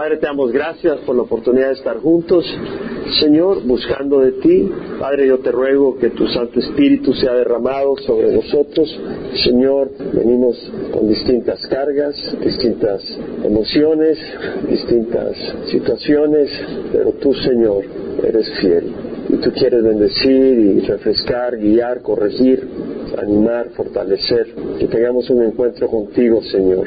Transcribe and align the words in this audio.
Padre, 0.00 0.16
te 0.16 0.24
damos 0.24 0.50
gracias 0.50 0.96
por 1.00 1.14
la 1.14 1.24
oportunidad 1.24 1.66
de 1.66 1.74
estar 1.74 1.98
juntos, 1.98 2.46
Señor, 3.20 3.62
buscando 3.64 4.20
de 4.20 4.32
ti. 4.32 4.66
Padre, 4.98 5.26
yo 5.26 5.40
te 5.40 5.52
ruego 5.52 5.98
que 5.98 6.08
tu 6.08 6.26
Santo 6.26 6.58
Espíritu 6.58 7.12
sea 7.12 7.34
derramado 7.34 7.98
sobre 7.98 8.32
nosotros. 8.32 8.98
Señor, 9.44 9.90
venimos 10.14 10.56
con 10.90 11.06
distintas 11.06 11.60
cargas, 11.66 12.16
distintas 12.42 13.04
emociones, 13.44 14.16
distintas 14.70 15.36
situaciones, 15.66 16.50
pero 16.90 17.12
tú, 17.20 17.34
Señor, 17.34 17.84
eres 18.26 18.50
fiel. 18.58 18.94
Y 19.28 19.36
tú 19.36 19.52
quieres 19.52 19.82
bendecir 19.82 20.32
y 20.32 20.80
refrescar, 20.80 21.58
guiar, 21.58 22.00
corregir, 22.00 22.66
animar, 23.18 23.68
fortalecer. 23.76 24.46
Que 24.78 24.86
tengamos 24.86 25.28
un 25.28 25.42
encuentro 25.42 25.88
contigo, 25.88 26.40
Señor. 26.44 26.86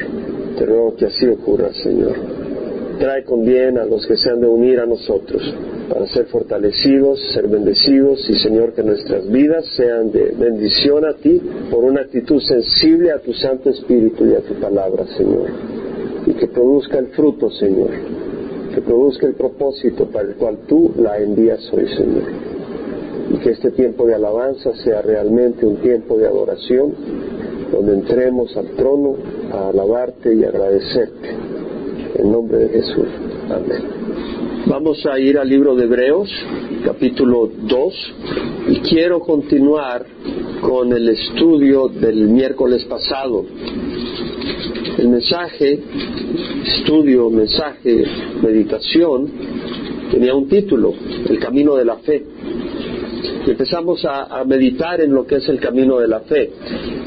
Te 0.57 0.65
ruego 0.65 0.95
que 0.95 1.05
así 1.05 1.27
ocurra, 1.27 1.71
Señor 1.73 2.42
trae 2.99 3.23
con 3.23 3.45
bien 3.45 3.77
a 3.77 3.85
los 3.85 4.05
que 4.05 4.17
se 4.17 4.29
han 4.29 4.41
de 4.41 4.47
unir 4.47 4.79
a 4.79 4.85
nosotros 4.85 5.41
para 5.89 6.07
ser 6.07 6.25
fortalecidos, 6.25 7.19
ser 7.33 7.47
bendecidos 7.47 8.27
y 8.29 8.37
Señor 8.39 8.73
que 8.73 8.83
nuestras 8.83 9.29
vidas 9.29 9.65
sean 9.75 10.11
de 10.11 10.33
bendición 10.37 11.05
a 11.05 11.13
ti 11.13 11.41
por 11.69 11.83
una 11.83 12.01
actitud 12.01 12.41
sensible 12.41 13.11
a 13.11 13.19
tu 13.19 13.33
Santo 13.33 13.69
Espíritu 13.69 14.25
y 14.25 14.35
a 14.35 14.41
tu 14.41 14.55
palabra, 14.55 15.05
Señor. 15.17 15.49
Y 16.25 16.33
que 16.33 16.47
produzca 16.47 16.99
el 16.99 17.07
fruto, 17.07 17.51
Señor. 17.51 17.89
Que 18.73 18.81
produzca 18.81 19.27
el 19.27 19.33
propósito 19.33 20.07
para 20.07 20.29
el 20.29 20.35
cual 20.35 20.59
tú 20.67 20.93
la 20.97 21.17
envías 21.17 21.71
hoy, 21.73 21.87
Señor. 21.89 22.23
Y 23.31 23.37
que 23.37 23.51
este 23.51 23.71
tiempo 23.71 24.07
de 24.07 24.15
alabanza 24.15 24.73
sea 24.83 25.01
realmente 25.01 25.65
un 25.65 25.77
tiempo 25.77 26.17
de 26.17 26.27
adoración 26.27 26.93
donde 27.71 27.93
entremos 27.93 28.55
al 28.55 28.67
trono 28.75 29.15
a 29.51 29.69
alabarte 29.69 30.33
y 30.33 30.43
agradecerte 30.43 31.52
en 32.15 32.31
nombre 32.31 32.59
de 32.59 32.69
Jesús. 32.69 33.07
Amén. 33.49 33.83
Vamos 34.65 35.05
a 35.05 35.19
ir 35.19 35.37
al 35.37 35.49
libro 35.49 35.75
de 35.75 35.85
Hebreos, 35.85 36.29
capítulo 36.85 37.49
2, 37.61 38.13
y 38.69 38.79
quiero 38.79 39.19
continuar 39.19 40.05
con 40.61 40.93
el 40.93 41.09
estudio 41.09 41.89
del 41.89 42.29
miércoles 42.29 42.85
pasado. 42.85 43.45
El 44.97 45.09
mensaje, 45.09 45.79
estudio, 46.77 47.29
mensaje, 47.29 48.05
meditación, 48.41 49.29
tenía 50.11 50.33
un 50.33 50.47
título, 50.47 50.93
El 51.27 51.39
camino 51.39 51.75
de 51.75 51.85
la 51.85 51.97
fe 51.97 52.23
empezamos 53.51 54.05
a, 54.05 54.43
meditar 54.45 55.01
en 55.01 55.13
lo 55.13 55.25
que 55.25 55.35
es 55.35 55.49
el 55.49 55.59
camino 55.59 55.99
de 55.99 56.07
la 56.07 56.21
fe. 56.21 56.51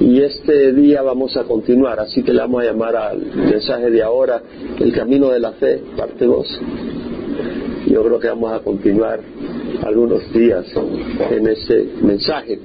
Y 0.00 0.20
este 0.20 0.72
día 0.72 1.02
vamos 1.02 1.36
a 1.36 1.44
continuar, 1.44 2.00
así 2.00 2.22
que 2.22 2.32
le 2.32 2.40
vamos 2.40 2.62
a 2.62 2.66
llamar 2.66 2.96
al 2.96 3.20
mensaje 3.34 3.90
de 3.90 4.02
ahora, 4.02 4.42
el 4.78 4.92
camino 4.92 5.30
de 5.30 5.40
la 5.40 5.52
fe, 5.52 5.82
parte 5.96 6.24
2. 6.24 6.60
Yo 7.88 8.02
creo 8.02 8.18
que 8.18 8.28
vamos 8.28 8.52
a 8.52 8.60
continuar 8.60 9.20
algunos 9.84 10.32
días 10.32 10.66
en 11.30 11.46
ese 11.46 11.88
mensaje. 12.02 12.58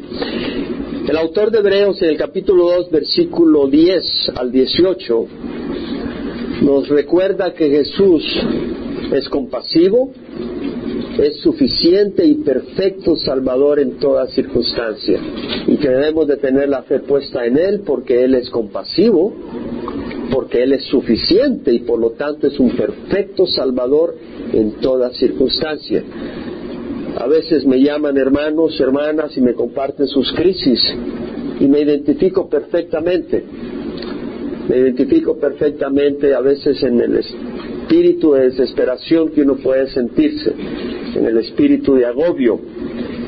El 1.07 1.17
autor 1.17 1.51
de 1.51 1.59
Hebreos 1.59 2.01
en 2.01 2.09
el 2.09 2.17
capítulo 2.17 2.71
2, 2.71 2.91
versículo 2.91 3.67
10 3.67 4.31
al 4.35 4.51
18, 4.51 5.27
nos 6.63 6.87
recuerda 6.89 7.53
que 7.53 7.69
Jesús 7.69 8.23
es 9.11 9.27
compasivo, 9.29 10.11
es 11.17 11.37
suficiente 11.37 12.25
y 12.25 12.35
perfecto 12.35 13.15
Salvador 13.15 13.79
en 13.79 13.97
toda 13.97 14.27
circunstancia 14.27 15.19
y 15.67 15.77
que 15.77 15.89
debemos 15.89 16.27
de 16.27 16.37
tener 16.37 16.69
la 16.69 16.83
fe 16.83 16.99
puesta 16.99 17.45
en 17.45 17.57
Él 17.57 17.81
porque 17.85 18.23
Él 18.23 18.35
es 18.35 18.49
compasivo, 18.49 19.33
porque 20.31 20.63
Él 20.63 20.73
es 20.73 20.85
suficiente 20.85 21.73
y 21.73 21.79
por 21.79 21.99
lo 21.99 22.11
tanto 22.11 22.47
es 22.47 22.59
un 22.59 22.71
perfecto 22.71 23.45
Salvador 23.45 24.15
en 24.53 24.73
toda 24.73 25.11
circunstancia. 25.11 26.03
A 27.17 27.27
veces 27.27 27.65
me 27.65 27.81
llaman 27.81 28.17
hermanos, 28.17 28.79
hermanas 28.79 29.35
y 29.37 29.41
me 29.41 29.53
comparten 29.53 30.07
sus 30.07 30.31
crisis 30.33 30.81
y 31.59 31.67
me 31.67 31.81
identifico 31.81 32.49
perfectamente. 32.49 33.43
Me 34.69 34.77
identifico 34.77 35.37
perfectamente 35.37 36.33
a 36.33 36.39
veces 36.39 36.81
en 36.83 37.01
el 37.01 37.17
espíritu 37.91 38.31
de 38.31 38.49
desesperación 38.49 39.31
que 39.31 39.41
uno 39.41 39.55
puede 39.55 39.89
sentirse 39.89 40.53
en 41.13 41.25
el 41.25 41.37
espíritu 41.39 41.95
de 41.95 42.05
agobio. 42.05 42.57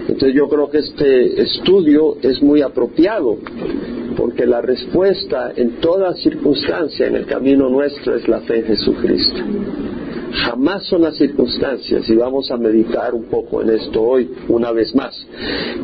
Entonces 0.08 0.34
yo 0.34 0.48
creo 0.48 0.70
que 0.70 0.78
este 0.78 1.42
estudio 1.42 2.16
es 2.22 2.42
muy 2.42 2.62
apropiado, 2.62 3.40
porque 4.16 4.46
la 4.46 4.62
respuesta 4.62 5.52
en 5.56 5.82
toda 5.82 6.14
circunstancia 6.14 7.08
en 7.08 7.18
el 7.18 7.26
camino 7.26 7.68
nuestro 7.68 8.16
es 8.16 8.26
la 8.30 8.40
fe 8.42 8.60
en 8.60 8.66
Jesucristo. 8.68 9.42
Jamás 10.46 10.86
son 10.86 11.02
las 11.02 11.18
circunstancias 11.18 12.10
y 12.10 12.16
vamos 12.16 12.50
a 12.50 12.58
meditar 12.58 13.14
un 13.14 13.26
poco 13.26 13.62
en 13.62 13.70
esto 13.70 14.02
hoy 14.02 14.30
una 14.48 14.72
vez 14.72 14.96
más. 14.96 15.14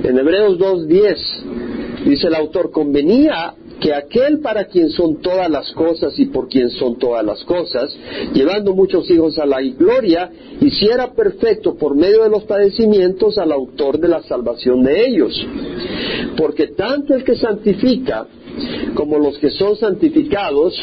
En 0.03 0.17
Hebreos 0.17 0.57
2.10 0.57 2.05
dice 2.05 2.27
el 2.27 2.35
autor, 2.35 2.71
convenía 2.71 3.55
que 3.79 3.93
aquel 3.93 4.39
para 4.39 4.65
quien 4.65 4.89
son 4.89 5.21
todas 5.21 5.49
las 5.49 5.71
cosas 5.71 6.17
y 6.19 6.25
por 6.25 6.47
quien 6.47 6.69
son 6.69 6.97
todas 6.97 7.25
las 7.25 7.43
cosas, 7.43 7.95
llevando 8.33 8.73
muchos 8.73 9.09
hijos 9.09 9.37
a 9.39 9.45
la 9.45 9.61
gloria, 9.61 10.29
hiciera 10.61 11.13
perfecto 11.13 11.75
por 11.75 11.95
medio 11.95 12.23
de 12.23 12.29
los 12.29 12.43
padecimientos 12.43 13.37
al 13.37 13.51
autor 13.51 13.99
de 13.99 14.07
la 14.07 14.21
salvación 14.23 14.83
de 14.83 15.07
ellos. 15.07 15.47
Porque 16.37 16.67
tanto 16.67 17.13
el 17.13 17.23
que 17.23 17.35
santifica 17.35 18.27
como 18.93 19.17
los 19.19 19.37
que 19.37 19.49
son 19.49 19.75
santificados 19.75 20.73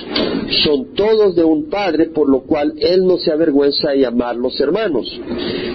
son 0.64 0.94
todos 0.94 1.34
de 1.34 1.44
un 1.44 1.68
Padre, 1.68 2.06
por 2.06 2.28
lo 2.28 2.42
cual 2.42 2.74
Él 2.78 3.06
no 3.06 3.18
se 3.18 3.32
avergüenza 3.32 3.90
de 3.90 4.00
llamarlos 4.00 4.60
hermanos, 4.60 5.06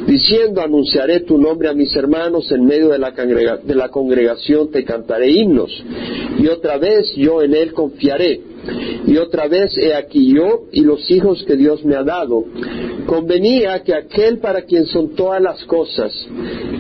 diciendo, 0.08 0.62
anunciaré 0.62 1.22
tu 1.22 1.38
nombre 1.38 1.70
a 1.70 1.74
mis 1.74 1.96
hermanos, 1.96 2.52
en 2.52 2.66
medio 2.66 2.90
de 2.90 3.00
la, 3.00 3.12
de 3.12 3.76
la 3.76 3.90
congregación 3.90 4.72
te 4.72 4.84
cantaré 4.84 5.32
himnos, 5.32 5.72
y 6.40 6.48
otra 6.48 6.78
vez 6.78 7.14
yo 7.16 7.42
en 7.42 7.54
Él 7.54 7.74
confiaré. 7.74 8.51
Y 9.08 9.18
otra 9.18 9.48
vez 9.48 9.78
he 9.78 9.94
aquí 9.94 10.34
yo 10.34 10.66
y 10.72 10.82
los 10.82 11.10
hijos 11.10 11.44
que 11.46 11.56
Dios 11.56 11.84
me 11.84 11.96
ha 11.96 12.04
dado. 12.04 12.44
Convenía 13.06 13.82
que 13.84 13.94
aquel 13.94 14.40
para 14.40 14.64
quien 14.64 14.86
son 14.86 15.16
todas 15.16 15.42
las 15.42 15.64
cosas 15.66 16.12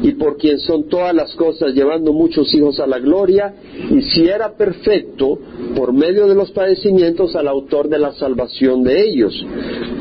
y 0.01 0.11
por 0.11 0.37
quien 0.37 0.59
son 0.59 0.87
todas 0.87 1.13
las 1.13 1.33
cosas, 1.35 1.73
llevando 1.73 2.13
muchos 2.13 2.53
hijos 2.53 2.79
a 2.79 2.87
la 2.87 2.99
gloria, 2.99 3.53
hiciera 3.89 4.55
perfecto 4.55 5.39
por 5.75 5.93
medio 5.93 6.27
de 6.27 6.35
los 6.35 6.51
padecimientos 6.51 7.35
al 7.35 7.47
autor 7.47 7.89
de 7.89 7.99
la 7.99 8.13
salvación 8.13 8.83
de 8.83 9.03
ellos. 9.03 9.45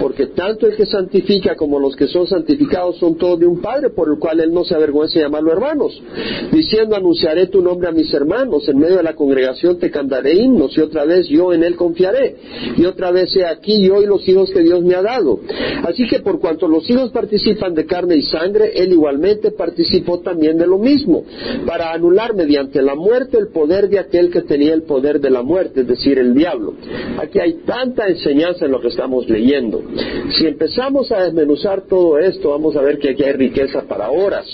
Porque 0.00 0.28
tanto 0.28 0.66
el 0.66 0.77
que 0.77 0.87
santifica 0.87 1.56
como 1.56 1.78
los 1.78 1.94
que 1.94 2.09
son 2.09 2.27
santificados 2.27 2.97
son 2.97 3.16
todos 3.16 3.38
de 3.38 3.47
un 3.47 3.61
Padre, 3.61 3.91
por 3.91 4.09
el 4.09 4.19
cual 4.19 4.41
él 4.41 4.50
no 4.50 4.65
se 4.65 4.75
avergüenza 4.75 5.19
de 5.19 5.27
llamarlo 5.27 5.53
hermanos, 5.53 6.03
diciendo 6.50 6.97
anunciaré 6.97 7.49
tu 7.49 7.61
nombre 7.61 7.88
a 7.88 7.93
mis 7.93 8.12
hermanos, 8.15 8.66
en 8.69 8.78
medio 8.78 8.97
de 8.97 9.03
la 9.03 9.15
congregación 9.15 9.78
te 9.78 9.91
cantaré 9.91 10.34
himnos, 10.34 10.77
y 10.77 10.81
otra 10.81 11.05
vez 11.05 11.28
yo 11.28 11.53
en 11.53 11.62
él 11.62 11.77
confiaré, 11.77 12.37
y 12.78 12.84
otra 12.87 13.10
vez 13.10 13.37
he 13.37 13.44
aquí 13.44 13.87
yo 13.87 14.00
y 14.00 14.06
los 14.06 14.27
hijos 14.27 14.50
que 14.50 14.60
Dios 14.60 14.83
me 14.83 14.94
ha 14.94 15.03
dado. 15.03 15.41
Así 15.84 16.09
que 16.09 16.21
por 16.21 16.41
cuanto 16.41 16.66
los 16.66 16.89
hijos 16.89 17.10
participan 17.10 17.75
de 17.75 17.84
carne 17.84 18.16
y 18.16 18.22
sangre, 18.22 18.72
él 18.75 18.93
igualmente 18.93 19.50
participó 19.50 20.21
también 20.21 20.56
de 20.56 20.66
lo 20.66 20.78
mismo, 20.78 21.25
para 21.66 21.93
anular 21.93 22.34
mediante 22.34 22.81
la 22.81 22.94
muerte 22.94 23.37
el 23.37 23.49
poder 23.49 23.91
de 23.91 23.99
aquel 23.99 24.31
que 24.31 24.43
tenía 24.43 24.72
el 24.72 24.84
poder 24.84 25.21
de 25.21 25.28
la 25.28 25.43
muerte, 25.43 25.83
es 25.83 25.87
decir, 25.87 26.19
el 26.19 26.34
diablo. 26.34 26.75
Aquí 27.19 27.39
hay 27.39 27.59
tanta 27.66 28.09
enseñanza 28.09 28.65
en 28.65 28.72
lo 28.72 28.81
que 28.81 28.89
estamos 28.89 29.28
leyendo. 29.28 29.90
Si 30.37 30.47
empezamos 30.47 31.11
a 31.12 31.25
desmenuzar 31.25 31.83
todo 31.83 32.19
esto, 32.19 32.51
vamos 32.51 32.77
a 32.77 32.83
ver 32.83 32.99
que 32.99 33.11
aquí 33.11 33.25
hay 33.25 33.33
riqueza 33.33 33.83
para 33.83 34.11
horas. 34.11 34.47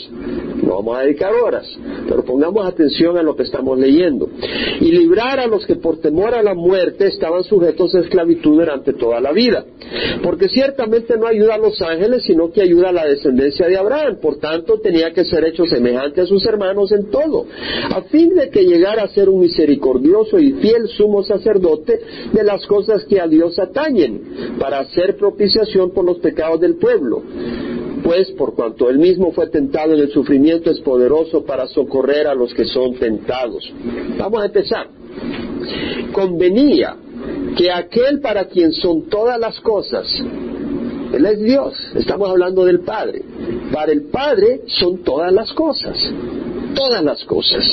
No 0.63 0.77
vamos 0.77 0.97
a 0.97 1.03
dedicar 1.03 1.33
horas, 1.33 1.67
pero 2.09 2.25
pongamos 2.25 2.67
atención 2.67 3.17
a 3.19 3.23
lo 3.23 3.37
que 3.37 3.43
estamos 3.43 3.79
leyendo. 3.79 4.29
Y 4.81 4.91
librar 4.91 5.39
a 5.39 5.47
los 5.47 5.67
que 5.67 5.77
por 5.77 5.99
temor 5.99 6.35
a 6.35 6.43
la 6.43 6.55
muerte 6.55 7.07
estaban 7.07 7.45
sujetos 7.45 7.95
a 7.95 8.01
esclavitud 8.01 8.57
durante 8.57 8.95
toda 8.95 9.21
la 9.21 9.33
vida. 9.33 9.65
Porque 10.23 10.49
ciertamente 10.49 11.17
no 11.19 11.27
ayuda 11.27 11.55
a 11.55 11.59
los 11.59 11.81
ángeles, 11.83 12.23
sino 12.25 12.51
que 12.51 12.63
ayuda 12.63 12.89
a 12.89 12.93
la 12.93 13.05
descendencia 13.07 13.67
de 13.67 13.77
Abraham. 13.77 14.19
Por 14.21 14.39
tanto, 14.39 14.81
tenía 14.81 15.13
que 15.13 15.25
ser 15.25 15.45
hecho 15.45 15.67
semejante 15.67 16.23
a 16.23 16.27
sus 16.27 16.45
hermanos 16.47 16.91
en 16.93 17.11
todo, 17.11 17.47
a 17.95 18.03
fin 18.03 18.35
de 18.35 18.51
que 18.51 18.65
llegara 18.65 19.05
a 19.05 19.09
ser 19.09 19.29
un 19.29 19.41
misericordioso 19.41 20.39
y 20.39 20.53
fiel 20.55 20.89
sumo 20.89 21.23
sacerdote 21.23 22.01
de 22.33 22.45
las 22.45 22.67
cosas 22.67 23.05
que 23.05 23.21
a 23.21 23.29
Dios 23.29 23.59
atañen, 23.59 24.57
para 24.59 24.81
hacer 24.81 25.17
propiciación 25.27 25.91
por 25.91 26.05
los 26.05 26.19
pecados 26.19 26.61
del 26.61 26.77
pueblo 26.77 27.23
pues 28.07 28.31
por 28.33 28.55
cuanto 28.55 28.89
él 28.89 28.99
mismo 28.99 29.33
fue 29.33 29.49
tentado 29.49 29.93
en 29.93 29.99
el 29.99 30.13
sufrimiento 30.13 30.71
es 30.71 30.79
poderoso 30.79 31.45
para 31.45 31.67
socorrer 31.67 32.29
a 32.29 32.35
los 32.37 32.55
que 32.55 32.65
son 32.65 32.95
tentados. 32.95 33.69
Vamos 34.17 34.43
a 34.43 34.47
empezar. 34.47 34.87
Convenía 36.13 36.97
que 37.57 37.73
aquel 37.73 38.21
para 38.21 38.45
quien 38.45 38.73
son 38.73 39.09
todas 39.09 39.41
las 39.41 39.59
cosas, 39.61 40.07
Él 41.13 41.27
es 41.27 41.41
Dios, 41.41 41.75
estamos 41.97 42.31
hablando 42.31 42.65
del 42.65 42.81
Padre, 42.81 43.23
para 43.73 43.91
el 43.91 44.03
Padre 44.03 44.61
son 44.67 44.99
todas 44.99 45.33
las 45.33 45.53
cosas, 45.53 45.97
todas 46.77 47.03
las 47.03 47.25
cosas, 47.25 47.65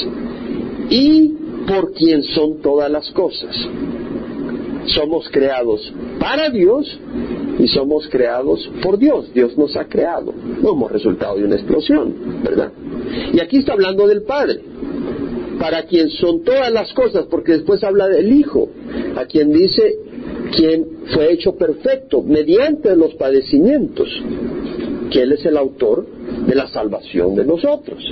y 0.89 1.31
por 1.67 1.94
quien 1.94 2.23
son 2.23 2.59
todas 2.61 2.89
las 2.89 3.11
cosas. 3.11 3.56
Somos 4.88 5.30
creados 5.30 5.94
para 6.19 6.50
Dios 6.50 7.00
y 7.59 7.68
somos 7.68 8.07
creados 8.09 8.69
por 8.81 8.97
Dios. 8.97 9.33
Dios 9.33 9.57
nos 9.57 9.75
ha 9.75 9.85
creado. 9.85 10.33
No 10.62 10.71
hemos 10.71 10.91
resultado 10.91 11.38
de 11.38 11.45
una 11.45 11.56
explosión, 11.56 12.41
¿verdad? 12.44 12.71
Y 13.33 13.39
aquí 13.39 13.57
está 13.57 13.74
hablando 13.74 14.07
del 14.07 14.24
Padre, 14.24 14.59
para 15.59 15.83
quien 15.83 16.09
son 16.09 16.44
todas 16.44 16.71
las 16.71 16.91
cosas, 16.94 17.25
porque 17.30 17.53
después 17.53 17.83
habla 17.83 18.07
del 18.07 18.31
Hijo, 18.33 18.69
a 19.15 19.25
quien 19.25 19.51
dice 19.51 20.00
quien 20.56 20.85
fue 21.13 21.31
hecho 21.31 21.56
perfecto 21.56 22.21
mediante 22.21 22.95
los 22.95 23.15
padecimientos, 23.15 24.09
que 25.12 25.21
Él 25.21 25.33
es 25.33 25.45
el 25.45 25.57
autor 25.57 26.06
de 26.47 26.56
la 26.56 26.68
salvación 26.68 27.35
de 27.35 27.45
nosotros. 27.45 28.03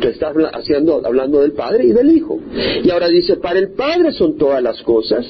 Que 0.00 0.08
está 0.08 0.32
haciendo, 0.52 1.00
hablando 1.04 1.40
del 1.40 1.52
Padre 1.52 1.84
y 1.84 1.92
del 1.92 2.10
Hijo. 2.10 2.38
Y 2.82 2.90
ahora 2.90 3.08
dice, 3.08 3.36
para 3.36 3.58
el 3.58 3.70
Padre 3.70 4.12
son 4.12 4.36
todas 4.36 4.62
las 4.62 4.82
cosas, 4.82 5.26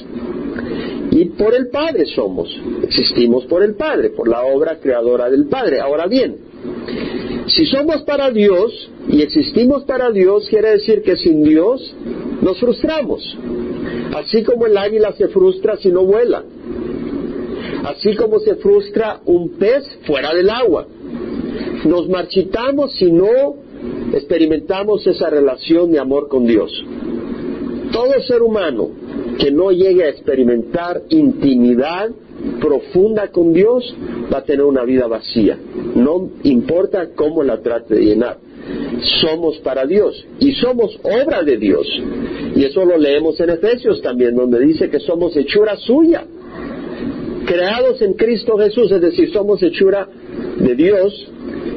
y 1.13 1.25
por 1.25 1.53
el 1.53 1.67
Padre 1.67 2.05
somos, 2.07 2.49
existimos 2.81 3.45
por 3.45 3.61
el 3.61 3.75
Padre, 3.75 4.09
por 4.09 4.27
la 4.27 4.43
obra 4.45 4.79
creadora 4.79 5.29
del 5.29 5.45
Padre. 5.45 5.79
Ahora 5.79 6.07
bien, 6.07 6.37
si 7.45 7.67
somos 7.67 8.01
para 8.01 8.31
Dios 8.31 8.89
y 9.07 9.21
existimos 9.21 9.83
para 9.83 10.09
Dios, 10.09 10.47
quiere 10.49 10.71
decir 10.71 11.03
que 11.03 11.15
sin 11.15 11.43
Dios 11.43 11.95
nos 12.41 12.59
frustramos. 12.59 13.21
Así 14.15 14.43
como 14.43 14.65
el 14.65 14.75
águila 14.75 15.13
se 15.13 15.27
frustra 15.27 15.77
si 15.77 15.89
no 15.89 16.03
vuela. 16.03 16.43
Así 17.83 18.15
como 18.15 18.39
se 18.39 18.55
frustra 18.55 19.19
un 19.25 19.49
pez 19.59 19.83
fuera 20.07 20.33
del 20.33 20.49
agua. 20.49 20.87
Nos 21.85 22.09
marchitamos 22.09 22.91
si 22.95 23.11
no 23.11 23.55
experimentamos 24.13 25.05
esa 25.05 25.29
relación 25.29 25.91
de 25.91 25.99
amor 25.99 26.27
con 26.27 26.47
Dios. 26.47 26.71
Todo 27.91 28.19
ser 28.21 28.41
humano 28.41 29.02
que 29.37 29.51
no 29.51 29.71
llegue 29.71 30.03
a 30.03 30.09
experimentar 30.09 31.01
intimidad 31.09 32.11
profunda 32.59 33.29
con 33.29 33.53
Dios 33.53 33.95
va 34.33 34.39
a 34.39 34.43
tener 34.43 34.65
una 34.65 34.83
vida 34.83 35.07
vacía. 35.07 35.57
No 35.95 36.29
importa 36.43 37.09
cómo 37.15 37.43
la 37.43 37.61
trate 37.61 37.95
de 37.95 38.05
llenar. 38.05 38.37
Somos 39.21 39.57
para 39.59 39.85
Dios 39.85 40.25
y 40.39 40.53
somos 40.53 40.97
obra 41.03 41.43
de 41.43 41.57
Dios. 41.57 41.87
Y 42.55 42.63
eso 42.63 42.85
lo 42.85 42.97
leemos 42.97 43.39
en 43.39 43.49
Efesios 43.49 44.01
también, 44.01 44.35
donde 44.35 44.59
dice 44.59 44.89
que 44.89 44.99
somos 44.99 45.35
hechura 45.35 45.75
suya. 45.77 46.25
Creados 47.45 48.01
en 48.01 48.13
Cristo 48.13 48.57
Jesús, 48.57 48.91
es 48.91 49.01
decir, 49.01 49.31
somos 49.33 49.61
hechura 49.61 50.07
de 50.59 50.75
Dios, 50.75 51.27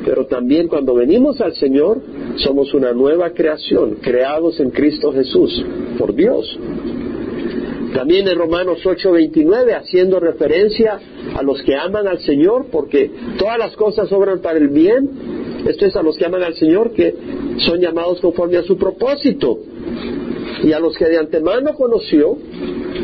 pero 0.04 0.26
también 0.26 0.68
cuando 0.68 0.94
venimos 0.94 1.40
al 1.40 1.54
Señor 1.54 2.00
somos 2.36 2.72
una 2.74 2.92
nueva 2.92 3.30
creación, 3.30 3.96
creados 4.00 4.60
en 4.60 4.70
Cristo 4.70 5.12
Jesús 5.12 5.64
por 5.98 6.14
Dios. 6.14 6.56
También 7.96 8.28
en 8.28 8.36
Romanos 8.36 8.84
8:29, 8.84 9.74
haciendo 9.74 10.20
referencia 10.20 11.00
a 11.34 11.42
los 11.42 11.62
que 11.62 11.74
aman 11.74 12.06
al 12.06 12.18
Señor, 12.18 12.66
porque 12.70 13.10
todas 13.38 13.58
las 13.58 13.74
cosas 13.74 14.12
obran 14.12 14.40
para 14.40 14.58
el 14.58 14.68
bien, 14.68 15.08
esto 15.66 15.86
es 15.86 15.96
a 15.96 16.02
los 16.02 16.18
que 16.18 16.26
aman 16.26 16.42
al 16.42 16.54
Señor, 16.56 16.92
que 16.92 17.14
son 17.60 17.80
llamados 17.80 18.20
conforme 18.20 18.58
a 18.58 18.64
su 18.64 18.76
propósito. 18.76 19.58
Y 20.62 20.72
a 20.72 20.78
los 20.78 20.94
que 20.98 21.06
de 21.06 21.16
antemano 21.16 21.72
conoció, 21.72 22.36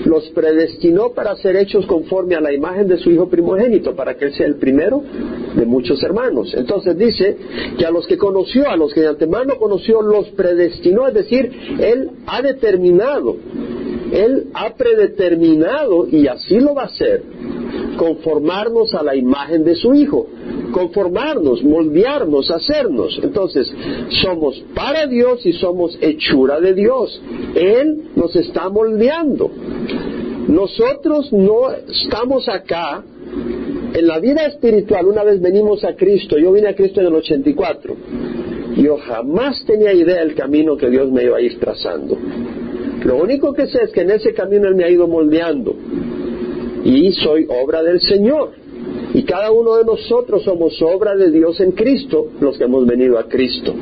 los 0.04 0.28
predestinó 0.30 1.12
para 1.12 1.36
ser 1.36 1.56
hechos 1.56 1.86
conforme 1.86 2.34
a 2.34 2.42
la 2.42 2.52
imagen 2.52 2.86
de 2.86 2.98
su 2.98 3.10
Hijo 3.10 3.30
primogénito, 3.30 3.96
para 3.96 4.14
que 4.18 4.26
Él 4.26 4.34
sea 4.34 4.46
el 4.46 4.56
primero 4.56 5.02
de 5.54 5.64
muchos 5.64 6.02
hermanos. 6.02 6.52
Entonces 6.54 6.98
dice 6.98 7.36
que 7.78 7.86
a 7.86 7.90
los 7.90 8.06
que 8.06 8.18
conoció, 8.18 8.68
a 8.68 8.76
los 8.76 8.92
que 8.92 9.00
de 9.00 9.08
antemano 9.08 9.56
conoció, 9.56 10.02
los 10.02 10.28
predestinó, 10.30 11.08
es 11.08 11.14
decir, 11.14 11.50
Él 11.80 12.10
ha 12.26 12.42
determinado 12.42 13.36
él 14.12 14.48
ha 14.52 14.74
predeterminado, 14.74 16.06
y 16.06 16.26
así 16.26 16.60
lo 16.60 16.74
va 16.74 16.82
a 16.82 16.86
hacer, 16.86 17.22
conformarnos 17.96 18.94
a 18.94 19.02
la 19.02 19.16
imagen 19.16 19.64
de 19.64 19.74
su 19.74 19.94
Hijo, 19.94 20.26
conformarnos, 20.72 21.62
moldearnos, 21.62 22.50
hacernos. 22.50 23.18
Entonces, 23.22 23.72
somos 24.22 24.62
para 24.74 25.06
Dios 25.06 25.44
y 25.46 25.54
somos 25.54 25.96
hechura 26.00 26.60
de 26.60 26.74
Dios. 26.74 27.22
Él 27.54 28.10
nos 28.14 28.36
está 28.36 28.68
moldeando. 28.68 29.50
Nosotros 30.48 31.32
no 31.32 31.70
estamos 31.70 32.48
acá 32.48 33.02
en 33.94 34.06
la 34.06 34.18
vida 34.18 34.46
espiritual. 34.46 35.06
Una 35.06 35.24
vez 35.24 35.40
venimos 35.40 35.84
a 35.84 35.94
Cristo, 35.94 36.38
yo 36.38 36.52
vine 36.52 36.68
a 36.68 36.74
Cristo 36.74 37.00
en 37.00 37.06
el 37.06 37.14
84. 37.14 37.96
Yo 38.76 38.96
jamás 38.98 39.64
tenía 39.66 39.92
idea 39.92 40.20
del 40.20 40.34
camino 40.34 40.76
que 40.76 40.90
Dios 40.90 41.10
me 41.10 41.24
iba 41.24 41.36
a 41.36 41.40
ir 41.40 41.58
trazando. 41.60 42.18
Lo 43.04 43.16
único 43.16 43.52
que 43.52 43.66
sé 43.66 43.82
es 43.84 43.90
que 43.90 44.02
en 44.02 44.10
ese 44.10 44.32
camino 44.32 44.68
Él 44.68 44.74
me 44.74 44.84
ha 44.84 44.90
ido 44.90 45.08
moldeando 45.08 45.74
y 46.84 47.12
soy 47.12 47.46
obra 47.48 47.82
del 47.82 48.00
Señor. 48.00 48.50
Y 49.14 49.24
cada 49.24 49.50
uno 49.50 49.76
de 49.76 49.84
nosotros 49.84 50.42
somos 50.42 50.80
obra 50.82 51.14
de 51.14 51.30
Dios 51.30 51.60
en 51.60 51.72
Cristo, 51.72 52.28
los 52.40 52.56
que 52.56 52.64
hemos 52.64 52.86
venido 52.86 53.18
a 53.18 53.28
Cristo. 53.28 53.74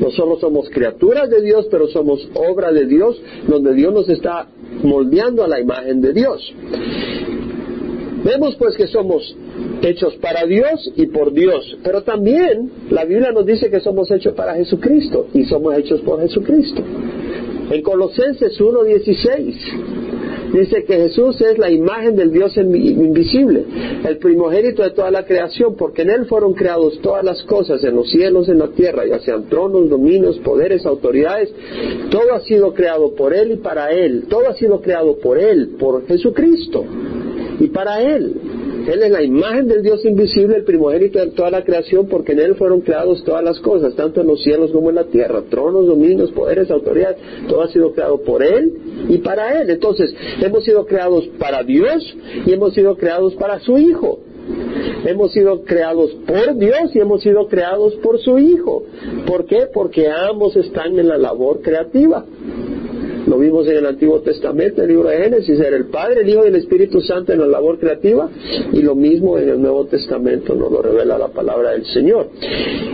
No 0.00 0.10
solo 0.10 0.38
somos 0.38 0.68
criaturas 0.70 1.28
de 1.30 1.42
Dios, 1.42 1.66
pero 1.70 1.88
somos 1.88 2.28
obra 2.34 2.72
de 2.72 2.86
Dios, 2.86 3.20
donde 3.46 3.74
Dios 3.74 3.92
nos 3.92 4.08
está 4.08 4.48
moldeando 4.82 5.44
a 5.44 5.48
la 5.48 5.60
imagen 5.60 6.00
de 6.00 6.12
Dios. 6.12 6.54
Vemos 8.24 8.56
pues 8.56 8.76
que 8.76 8.86
somos 8.88 9.36
hechos 9.82 10.16
para 10.16 10.44
Dios 10.46 10.90
y 10.96 11.06
por 11.06 11.32
Dios, 11.32 11.78
pero 11.84 12.02
también 12.02 12.70
la 12.90 13.04
Biblia 13.04 13.30
nos 13.30 13.46
dice 13.46 13.70
que 13.70 13.80
somos 13.80 14.10
hechos 14.10 14.34
para 14.34 14.54
Jesucristo 14.54 15.28
y 15.32 15.44
somos 15.44 15.76
hechos 15.78 16.00
por 16.00 16.20
Jesucristo. 16.20 16.82
En 17.70 17.82
Colosenses 17.82 18.60
1.16 18.60 20.52
dice 20.52 20.84
que 20.84 20.94
Jesús 20.94 21.40
es 21.40 21.58
la 21.58 21.68
imagen 21.70 22.14
del 22.14 22.32
Dios 22.32 22.56
invisible, 22.56 23.64
el 24.06 24.18
primogénito 24.18 24.82
de 24.84 24.90
toda 24.90 25.10
la 25.10 25.24
creación, 25.24 25.74
porque 25.76 26.02
en 26.02 26.10
Él 26.10 26.26
fueron 26.26 26.54
creados 26.54 27.00
todas 27.00 27.24
las 27.24 27.42
cosas, 27.42 27.82
en 27.82 27.96
los 27.96 28.08
cielos, 28.08 28.48
en 28.48 28.60
la 28.60 28.68
tierra, 28.68 29.04
ya 29.04 29.18
sean 29.18 29.48
tronos, 29.48 29.90
dominios, 29.90 30.38
poderes, 30.38 30.86
autoridades, 30.86 31.52
todo 32.10 32.34
ha 32.34 32.40
sido 32.40 32.72
creado 32.72 33.14
por 33.14 33.34
Él 33.34 33.52
y 33.52 33.56
para 33.56 33.90
Él, 33.90 34.26
todo 34.28 34.48
ha 34.48 34.54
sido 34.54 34.80
creado 34.80 35.18
por 35.18 35.36
Él, 35.38 35.76
por 35.78 36.06
Jesucristo 36.06 36.84
y 37.58 37.66
para 37.68 38.00
Él. 38.00 38.55
Él 38.86 39.02
es 39.02 39.10
la 39.10 39.22
imagen 39.22 39.66
del 39.66 39.82
Dios 39.82 40.04
invisible, 40.04 40.56
el 40.56 40.64
primogénito 40.64 41.18
de 41.18 41.28
toda 41.28 41.50
la 41.50 41.64
creación, 41.64 42.06
porque 42.06 42.32
en 42.32 42.40
Él 42.40 42.54
fueron 42.54 42.80
creados 42.82 43.24
todas 43.24 43.42
las 43.42 43.58
cosas, 43.60 43.94
tanto 43.96 44.20
en 44.20 44.28
los 44.28 44.42
cielos 44.42 44.70
como 44.70 44.90
en 44.90 44.96
la 44.96 45.04
tierra, 45.04 45.42
tronos, 45.50 45.86
dominios, 45.86 46.30
poderes, 46.30 46.70
autoridades, 46.70 47.16
todo 47.48 47.62
ha 47.62 47.68
sido 47.68 47.92
creado 47.92 48.20
por 48.22 48.42
Él 48.42 48.72
y 49.08 49.18
para 49.18 49.60
Él. 49.60 49.70
Entonces, 49.70 50.14
hemos 50.40 50.64
sido 50.64 50.86
creados 50.86 51.26
para 51.38 51.64
Dios 51.64 52.16
y 52.46 52.52
hemos 52.52 52.74
sido 52.74 52.96
creados 52.96 53.34
para 53.34 53.58
su 53.60 53.76
Hijo. 53.76 54.20
Hemos 55.04 55.32
sido 55.32 55.64
creados 55.64 56.12
por 56.26 56.56
Dios 56.56 56.94
y 56.94 57.00
hemos 57.00 57.22
sido 57.22 57.48
creados 57.48 57.94
por 57.96 58.20
su 58.20 58.38
Hijo. 58.38 58.84
¿Por 59.26 59.46
qué? 59.46 59.66
Porque 59.72 60.08
ambos 60.08 60.54
están 60.56 60.98
en 60.98 61.08
la 61.08 61.18
labor 61.18 61.60
creativa. 61.60 62.24
Lo 63.26 63.38
vimos 63.38 63.66
en 63.66 63.78
el 63.78 63.86
Antiguo 63.86 64.20
Testamento, 64.20 64.82
en 64.82 64.90
el 64.90 64.96
libro 64.96 65.08
de 65.08 65.18
Génesis, 65.18 65.58
era 65.58 65.76
el 65.76 65.86
Padre, 65.86 66.20
el 66.22 66.28
Hijo 66.28 66.44
y 66.44 66.48
el 66.48 66.56
Espíritu 66.56 67.00
Santo 67.00 67.32
en 67.32 67.40
la 67.40 67.46
labor 67.46 67.78
creativa 67.78 68.28
y 68.72 68.82
lo 68.82 68.94
mismo 68.94 69.36
en 69.38 69.48
el 69.48 69.60
Nuevo 69.60 69.86
Testamento 69.86 70.54
nos 70.54 70.70
lo 70.70 70.80
revela 70.80 71.18
la 71.18 71.28
palabra 71.28 71.72
del 71.72 71.84
Señor. 71.86 72.28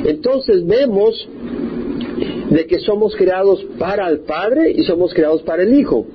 Entonces 0.05 0.67
vemos 0.67 1.29
de 2.51 2.67
que 2.67 2.81
somos 2.81 3.15
creados 3.17 3.65
para 3.79 4.09
el 4.09 4.21
Padre 4.21 4.71
y 4.71 4.85
somos 4.85 5.13
creados 5.15 5.43
para 5.43 5.63
el 5.63 5.79
Hijo. 5.79 6.07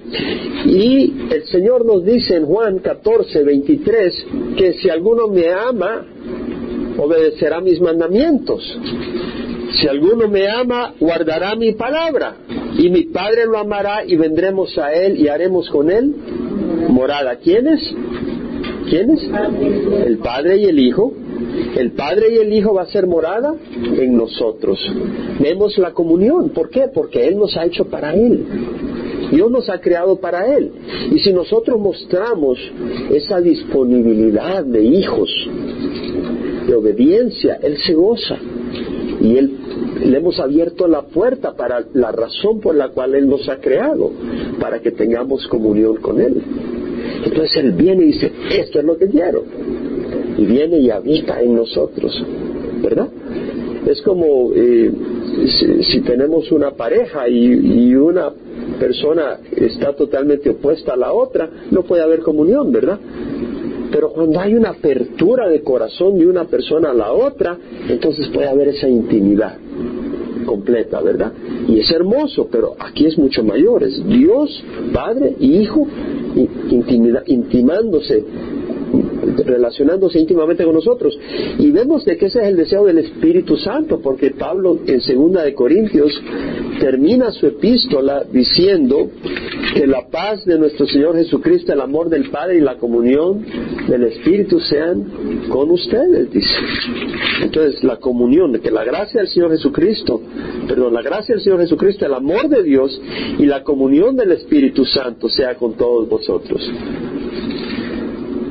Y 0.66 1.14
el 1.32 1.44
Señor 1.46 1.86
nos 1.86 2.04
dice 2.04 2.36
en 2.36 2.46
Juan 2.46 2.80
14, 2.80 3.44
23 3.44 4.26
que 4.58 4.74
si 4.74 4.90
alguno 4.90 5.28
me 5.28 5.50
ama, 5.50 6.06
obedecerá 6.98 7.62
mis 7.62 7.80
mandamientos. 7.80 8.64
Si 9.80 9.88
alguno 9.88 10.28
me 10.28 10.48
ama, 10.50 10.94
guardará 11.00 11.56
mi 11.56 11.74
palabra, 11.74 12.36
y 12.78 12.90
mi 12.90 13.04
Padre 13.04 13.46
lo 13.46 13.58
amará 13.58 14.06
y 14.06 14.16
vendremos 14.16 14.78
a 14.78 14.94
él 14.94 15.20
y 15.20 15.28
haremos 15.28 15.70
con 15.70 15.90
él 15.90 16.16
morada. 16.90 17.36
¿Quiénes? 17.38 17.82
¿Quiénes? 18.90 19.22
El 20.06 20.18
Padre 20.20 20.58
y 20.58 20.66
el 20.66 20.80
Hijo. 20.80 21.14
El 21.76 21.92
Padre 21.92 22.34
y 22.34 22.38
el 22.38 22.54
Hijo 22.54 22.74
va 22.74 22.84
a 22.84 22.88
ser 22.88 23.08
morada 23.08 23.54
en 23.76 24.16
nosotros. 24.16 24.80
Vemos 25.40 25.78
la 25.78 25.92
comunión. 25.92 26.50
¿Por 26.50 26.70
qué? 26.70 26.88
Porque 26.94 27.28
Él 27.28 27.38
nos 27.38 27.56
ha 27.58 27.66
hecho 27.66 27.86
para 27.86 28.14
Él. 28.14 28.46
Dios 29.32 29.52
nos 29.52 29.70
ha 29.70 29.80
creado 29.80 30.20
para 30.20 30.56
Él. 30.56 30.72
Y 31.12 31.20
si 31.20 31.34
nosotros 31.34 31.80
mostramos 31.80 32.58
esa 33.12 33.42
disponibilidad 33.42 34.64
de 34.64 34.84
hijos, 34.84 35.30
de 36.68 36.76
obediencia, 36.76 37.60
Él 37.62 37.78
se 37.78 37.94
goza. 37.94 38.38
Y 39.22 39.36
Él 39.36 39.58
le 40.04 40.18
hemos 40.18 40.40
abierto 40.40 40.88
la 40.88 41.04
puerta 41.04 41.54
para 41.56 41.86
la 41.94 42.12
razón 42.12 42.60
por 42.60 42.76
la 42.76 42.90
cual 42.90 43.16
Él 43.16 43.28
nos 43.28 43.48
ha 43.50 43.58
creado, 43.58 44.12
para 44.60 44.80
que 44.80 44.92
tengamos 44.92 45.48
comunión 45.48 45.98
con 45.98 46.20
Él. 46.20 46.42
Entonces 47.26 47.56
Él 47.58 47.72
viene 47.74 48.04
y 48.04 48.08
dice, 48.08 48.32
esto 48.52 48.80
es 48.80 48.86
lo 48.86 48.98
que 48.98 49.08
quiero. 49.08 49.44
Y 50.38 50.46
viene 50.46 50.78
y 50.80 50.90
habita 50.90 51.42
en 51.42 51.56
nosotros, 51.56 52.24
¿verdad? 52.82 53.08
Es 53.88 54.02
como 54.02 54.52
eh, 54.54 54.92
si, 55.90 56.02
tenemos 56.02 56.52
una 56.52 56.72
pareja 56.72 57.28
y, 57.28 57.88
y 57.90 57.96
una 57.96 58.32
persona 58.80 59.40
está 59.56 59.94
totalmente 59.94 60.50
opuesta 60.50 60.94
a 60.94 60.98
la 60.98 61.14
otra, 61.14 61.50
no 61.72 61.84
puede 61.84 62.04
haber 62.04 62.20
comunión, 62.20 62.72
¿verdad? 62.72 63.00
Pero 63.92 64.12
cuando 64.12 64.40
hay 64.40 64.54
una 64.56 64.70
apertura 64.70 65.48
de 65.48 65.62
corazón 65.62 66.18
de 66.18 66.28
una 66.28 66.46
persona 66.46 66.92
a 66.92 66.94
la 66.94 67.12
otra, 67.12 67.58
entonces 67.90 68.28
puede 68.28 68.48
haber 68.48 68.70
esa 68.70 68.88
intimidad 68.88 69.58
completa, 70.46 71.02
¿verdad? 71.02 71.32
Y 71.68 71.80
es 71.80 71.92
hermoso, 71.92 72.48
pero 72.52 72.76
aquí 72.80 73.06
es 73.06 73.18
mucho 73.18 73.44
mayor. 73.44 73.84
Es 73.84 74.06
Dios, 74.08 74.64
Padre 74.94 75.36
y 75.40 75.58
Hijo, 75.58 75.88
intimándose 77.28 78.24
relacionándose 79.46 80.20
íntimamente 80.20 80.64
con 80.64 80.74
nosotros. 80.74 81.18
Y 81.60 81.72
vemos 81.72 82.06
de 82.06 82.18
que 82.18 82.28
ese 82.28 82.40
es 82.40 82.48
el 82.48 82.56
deseo 82.56 82.86
del 82.86 83.00
Espíritu 83.00 83.58
Santo, 83.58 84.00
porque 84.00 84.32
Pablo 84.32 84.80
en 84.86 85.02
segunda 85.02 85.44
de 85.44 85.54
Corintios 85.54 86.20
termina 86.80 87.32
su 87.32 87.48
epístola 87.48 88.24
diciendo 88.32 89.10
que 89.74 89.88
la 89.88 90.08
paz 90.10 90.46
de 90.46 90.58
nuestro 90.58 90.88
Señor 90.88 91.16
Jesucristo, 91.16 91.74
el 91.74 91.82
amor 91.82 92.10
del 92.10 92.30
Padre 92.30 92.58
y 92.58 92.62
la 92.62 92.78
comunión 92.78 93.46
del 93.88 94.04
Espíritu 94.04 94.60
sean 94.60 95.48
con 95.50 95.72
ustedes, 95.72 96.32
dice. 96.32 96.56
Entonces, 97.42 97.84
la 97.84 97.98
comunión, 97.98 98.60
que 98.60 98.72
la 98.72 98.84
gracia 98.84 99.22
del 99.22 99.30
Señor 99.30 99.52
Jesucristo, 99.52 100.22
perdón, 100.68 100.94
la 100.94 101.02
gracia 101.02 101.36
del 101.36 101.44
Señor 101.44 101.62
Jesucristo, 101.62 102.06
el 102.06 102.14
amor 102.14 102.50
de 102.50 102.64
Dios 102.64 103.00
y 103.38 103.46
la 103.46 103.64
comunión 103.64 104.16
del 104.16 104.32
Espíritu 104.32 104.86
Santo 104.86 105.30
sea 105.30 105.56
con 105.56 105.74
todos 105.74 106.08
vosotros 106.08 106.62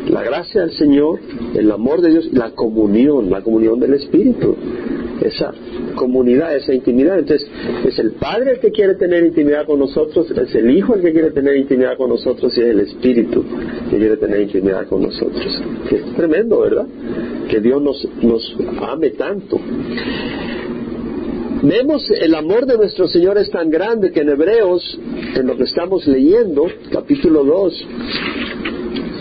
la 0.09 0.23
gracia 0.23 0.63
del 0.63 0.73
Señor, 0.73 1.21
el 1.55 1.71
amor 1.71 2.01
de 2.01 2.11
Dios 2.11 2.33
la 2.33 2.51
comunión, 2.53 3.31
la 3.31 3.43
comunión 3.43 3.81
del 3.81 3.95
Espíritu. 3.95 4.57
Esa 5.27 5.53
comunidad, 5.97 6.55
esa 6.57 6.73
intimidad. 6.73 7.19
Entonces, 7.19 7.49
es 7.85 7.99
el 7.99 8.13
Padre 8.13 8.53
el 8.53 8.61
que 8.61 8.71
quiere 8.71 8.95
tener 8.95 9.25
intimidad 9.25 9.67
con 9.67 9.81
nosotros, 9.81 10.31
es 10.31 10.55
el 10.55 10.71
Hijo 10.71 10.95
el 10.95 11.03
que 11.03 11.13
quiere 11.13 11.31
tener 11.31 11.57
intimidad 11.57 11.97
con 11.97 12.11
nosotros 12.11 12.57
y 12.57 12.61
es 12.61 12.67
el 12.69 12.81
Espíritu 12.81 13.45
que 13.91 13.99
quiere 13.99 14.17
tener 14.17 14.41
intimidad 14.41 14.87
con 14.87 15.03
nosotros. 15.03 15.63
Es 15.91 16.15
tremendo, 16.15 16.61
¿verdad? 16.61 16.87
Que 17.49 17.61
Dios 17.61 17.83
nos, 17.83 18.09
nos 18.23 18.57
ame 18.89 19.11
tanto. 19.11 19.61
Vemos 21.63 22.09
el 22.11 22.35
amor 22.35 22.67
de 22.67 22.77
nuestro 22.77 23.09
Señor 23.09 23.39
es 23.39 23.51
tan 23.51 23.71
grande 23.71 24.13
que 24.13 24.21
en 24.21 24.29
Hebreos, 24.29 24.99
en 25.35 25.47
lo 25.47 25.57
que 25.57 25.65
estamos 25.65 26.07
leyendo, 26.07 26.67
capítulo 26.93 27.43
2, 27.45 27.87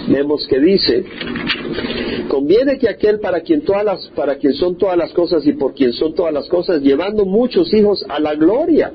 vemos 0.08 0.48
que 0.48 0.60
dice, 0.60 1.06
conviene 2.28 2.78
que 2.78 2.90
aquel 2.90 3.20
para 3.20 3.42
quien 3.42 3.62
todas 3.62 3.84
las, 3.84 4.08
para 4.16 4.36
quien 4.38 4.54
son 4.54 4.78
todas 4.78 4.98
las 4.98 5.12
cosas 5.14 5.46
y 5.46 5.54
por 5.54 5.74
quien 5.74 5.94
son 5.94 6.14
todas 6.14 6.34
las 6.34 6.48
cosas, 6.48 6.82
llevando 6.82 7.26
muchos 7.26 7.74
hijos 7.74 8.06
a 8.08 8.20
la 8.20 8.36
gloria. 8.36 8.92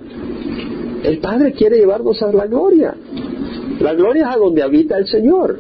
El 1.02 1.18
Padre 1.18 1.52
quiere 1.52 1.78
llevarnos 1.78 2.22
a 2.22 2.32
la 2.32 2.46
gloria. 2.46 2.94
La 3.80 3.94
gloria 3.94 4.28
es 4.28 4.36
a 4.36 4.38
donde 4.38 4.62
habita 4.62 4.98
el 4.98 5.06
Señor. 5.06 5.58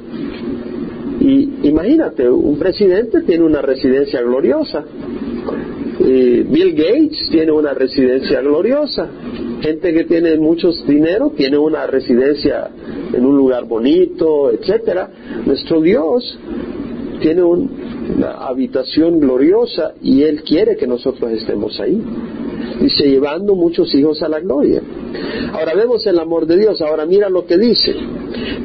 Y 1.20 1.68
imagínate, 1.68 2.28
un 2.28 2.58
presidente 2.58 3.22
tiene 3.22 3.44
una 3.44 3.62
residencia 3.62 4.20
gloriosa. 4.22 4.84
Bill 6.02 6.74
Gates 6.74 7.28
tiene 7.30 7.52
una 7.52 7.74
residencia 7.74 8.40
gloriosa. 8.40 9.08
Gente 9.60 9.92
que 9.92 10.04
tiene 10.04 10.36
mucho 10.38 10.70
dinero 10.86 11.32
tiene 11.36 11.58
una 11.58 11.86
residencia 11.86 12.70
en 13.12 13.24
un 13.24 13.36
lugar 13.36 13.64
bonito, 13.66 14.50
etcétera. 14.50 15.10
Nuestro 15.44 15.80
Dios 15.80 16.38
tiene 17.20 17.42
una 17.42 18.32
habitación 18.46 19.20
gloriosa 19.20 19.92
y 20.02 20.22
Él 20.22 20.42
quiere 20.42 20.76
que 20.76 20.86
nosotros 20.86 21.30
estemos 21.32 21.78
ahí. 21.80 22.02
Dice, 22.80 23.08
llevando 23.08 23.54
muchos 23.54 23.94
hijos 23.94 24.22
a 24.22 24.28
la 24.28 24.40
gloria. 24.40 24.82
Ahora 25.52 25.74
vemos 25.74 26.06
el 26.06 26.18
amor 26.18 26.46
de 26.46 26.56
Dios. 26.56 26.80
Ahora 26.80 27.04
mira 27.04 27.28
lo 27.28 27.44
que 27.44 27.58
dice. 27.58 27.94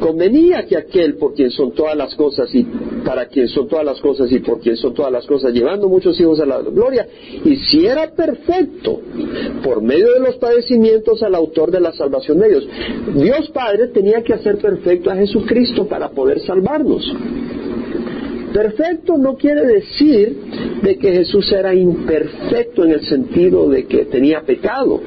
Convenía 0.00 0.66
que 0.66 0.76
aquel 0.76 1.16
por 1.16 1.34
quien 1.34 1.50
son 1.50 1.72
todas 1.72 1.96
las 1.96 2.14
cosas 2.14 2.54
y 2.54 2.66
para 3.06 3.26
quien 3.26 3.46
son 3.46 3.68
todas 3.68 3.84
las 3.84 4.00
cosas 4.00 4.30
y 4.32 4.40
por 4.40 4.58
quien 4.58 4.76
son 4.76 4.92
todas 4.92 5.12
las 5.12 5.24
cosas, 5.26 5.52
llevando 5.52 5.88
muchos 5.88 6.18
hijos 6.18 6.40
a 6.40 6.44
la 6.44 6.60
gloria, 6.60 7.06
hiciera 7.44 8.10
perfecto 8.10 9.00
por 9.62 9.80
medio 9.80 10.12
de 10.14 10.18
los 10.18 10.34
padecimientos 10.38 11.22
al 11.22 11.36
autor 11.36 11.70
de 11.70 11.80
la 11.80 11.92
salvación 11.92 12.40
de 12.40 12.48
ellos. 12.48 12.68
Dios 13.14 13.48
Padre 13.50 13.88
tenía 13.88 14.22
que 14.24 14.34
hacer 14.34 14.58
perfecto 14.58 15.08
a 15.12 15.14
Jesucristo 15.14 15.86
para 15.86 16.10
poder 16.10 16.40
salvarnos. 16.40 17.08
Perfecto 18.52 19.16
no 19.16 19.36
quiere 19.36 19.64
decir 19.64 20.36
de 20.82 20.98
que 20.98 21.12
Jesús 21.12 21.52
era 21.52 21.72
imperfecto 21.74 22.84
en 22.84 22.90
el 22.90 23.02
sentido 23.02 23.68
de 23.68 23.86
que 23.86 24.06
tenía 24.06 24.40
pecado. 24.40 25.00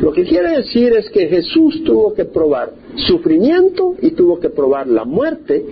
Lo 0.00 0.12
que 0.12 0.24
quiere 0.24 0.56
decir 0.56 0.92
es 0.94 1.08
que 1.10 1.28
Jesús 1.28 1.84
tuvo 1.84 2.12
que 2.12 2.24
probar 2.24 2.81
sufrimiento 2.96 3.94
y 4.00 4.10
tuvo 4.12 4.38
que 4.38 4.50
probar 4.50 4.86
la 4.86 5.04
muerte 5.04 5.64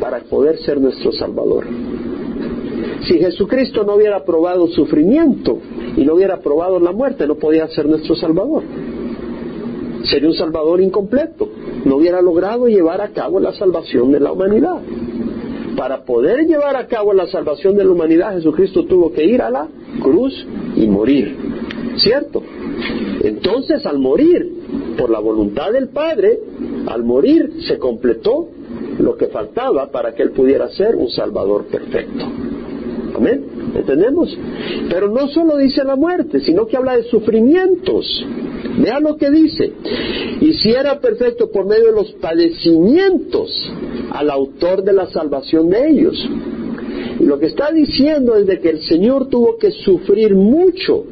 para 0.00 0.20
poder 0.20 0.58
ser 0.58 0.80
nuestro 0.80 1.12
Salvador. 1.12 1.66
Si 3.06 3.18
Jesucristo 3.18 3.84
no 3.84 3.94
hubiera 3.94 4.24
probado 4.24 4.66
sufrimiento 4.68 5.58
y 5.96 6.04
no 6.04 6.14
hubiera 6.14 6.38
probado 6.38 6.80
la 6.80 6.92
muerte, 6.92 7.26
no 7.26 7.34
podía 7.36 7.68
ser 7.68 7.86
nuestro 7.86 8.16
Salvador. 8.16 8.62
Sería 10.04 10.28
un 10.28 10.34
Salvador 10.34 10.80
incompleto. 10.80 11.48
No 11.84 11.96
hubiera 11.96 12.20
logrado 12.20 12.66
llevar 12.66 13.00
a 13.00 13.08
cabo 13.08 13.40
la 13.40 13.52
salvación 13.52 14.10
de 14.12 14.20
la 14.20 14.32
humanidad. 14.32 14.80
Para 15.76 16.04
poder 16.04 16.46
llevar 16.46 16.76
a 16.76 16.86
cabo 16.86 17.12
la 17.12 17.26
salvación 17.26 17.76
de 17.76 17.84
la 17.84 17.90
humanidad, 17.90 18.34
Jesucristo 18.34 18.84
tuvo 18.84 19.12
que 19.12 19.24
ir 19.24 19.42
a 19.42 19.50
la 19.50 19.68
cruz 20.00 20.46
y 20.76 20.86
morir. 20.86 21.36
¿Cierto? 21.96 22.42
Entonces, 23.22 23.86
al 23.86 23.98
morir, 23.98 24.52
por 24.96 25.10
la 25.10 25.20
voluntad 25.20 25.72
del 25.72 25.88
Padre, 25.88 26.38
al 26.86 27.04
morir 27.04 27.62
se 27.66 27.78
completó 27.78 28.48
lo 28.98 29.16
que 29.16 29.26
faltaba 29.26 29.90
para 29.90 30.14
que 30.14 30.22
Él 30.22 30.30
pudiera 30.30 30.68
ser 30.70 30.96
un 30.96 31.08
Salvador 31.08 31.66
perfecto. 31.66 32.24
Amén. 33.14 33.44
¿Entendemos? 33.74 34.36
Pero 34.88 35.08
no 35.08 35.28
solo 35.28 35.56
dice 35.56 35.84
la 35.84 35.96
muerte, 35.96 36.40
sino 36.40 36.66
que 36.66 36.76
habla 36.76 36.96
de 36.96 37.04
sufrimientos. 37.04 38.24
Vea 38.78 39.00
lo 39.00 39.16
que 39.16 39.30
dice. 39.30 39.72
Y 40.40 40.52
si 40.54 40.70
era 40.70 41.00
perfecto 41.00 41.50
por 41.50 41.66
medio 41.66 41.86
de 41.86 41.92
los 41.92 42.12
padecimientos 42.14 43.50
al 44.10 44.30
autor 44.30 44.82
de 44.82 44.92
la 44.92 45.06
salvación 45.06 45.70
de 45.70 45.90
ellos. 45.90 46.28
Y 47.20 47.24
lo 47.24 47.38
que 47.38 47.46
está 47.46 47.70
diciendo 47.72 48.34
es 48.34 48.46
de 48.46 48.60
que 48.60 48.70
el 48.70 48.82
Señor 48.82 49.28
tuvo 49.28 49.56
que 49.58 49.70
sufrir 49.70 50.34
mucho 50.34 51.04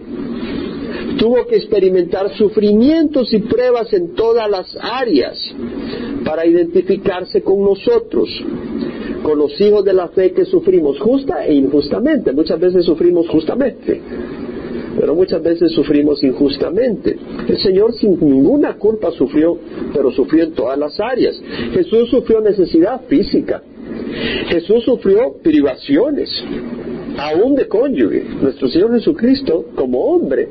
tuvo 1.18 1.46
que 1.46 1.56
experimentar 1.56 2.34
sufrimientos 2.36 3.32
y 3.32 3.38
pruebas 3.40 3.92
en 3.92 4.14
todas 4.14 4.50
las 4.50 4.76
áreas 4.80 5.38
para 6.24 6.46
identificarse 6.46 7.42
con 7.42 7.62
nosotros, 7.62 8.28
con 9.22 9.38
los 9.38 9.60
hijos 9.60 9.84
de 9.84 9.92
la 9.92 10.08
fe 10.08 10.32
que 10.32 10.44
sufrimos 10.44 10.98
justa 11.00 11.46
e 11.46 11.54
injustamente. 11.54 12.32
Muchas 12.32 12.58
veces 12.58 12.84
sufrimos 12.84 13.28
justamente, 13.28 14.00
pero 14.98 15.14
muchas 15.14 15.42
veces 15.42 15.72
sufrimos 15.72 16.22
injustamente. 16.22 17.16
El 17.48 17.58
Señor 17.58 17.92
sin 17.94 18.18
ninguna 18.20 18.74
culpa 18.74 19.10
sufrió, 19.12 19.58
pero 19.92 20.10
sufrió 20.12 20.44
en 20.44 20.52
todas 20.52 20.78
las 20.78 20.98
áreas. 21.00 21.40
Jesús 21.72 22.10
sufrió 22.10 22.40
necesidad 22.40 23.02
física. 23.08 23.62
Jesús 24.48 24.84
sufrió 24.84 25.34
privaciones, 25.42 26.30
aún 27.18 27.54
de 27.54 27.66
cónyuge. 27.68 28.24
Nuestro 28.40 28.68
Señor 28.68 28.92
Jesucristo, 28.92 29.66
como 29.74 30.00
hombre, 30.06 30.48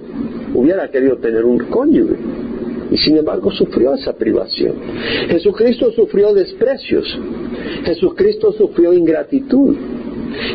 hubiera 0.54 0.90
querido 0.90 1.18
tener 1.18 1.46
un 1.46 1.60
cónyuge 1.60 2.16
y 2.92 2.98
sin 2.98 3.18
embargo 3.18 3.52
sufrió 3.52 3.94
esa 3.94 4.14
privación. 4.14 4.76
Jesucristo 5.30 5.92
sufrió 5.94 6.34
desprecios, 6.34 7.18
Jesucristo 7.86 8.52
sufrió 8.54 8.94
ingratitud, 8.94 9.76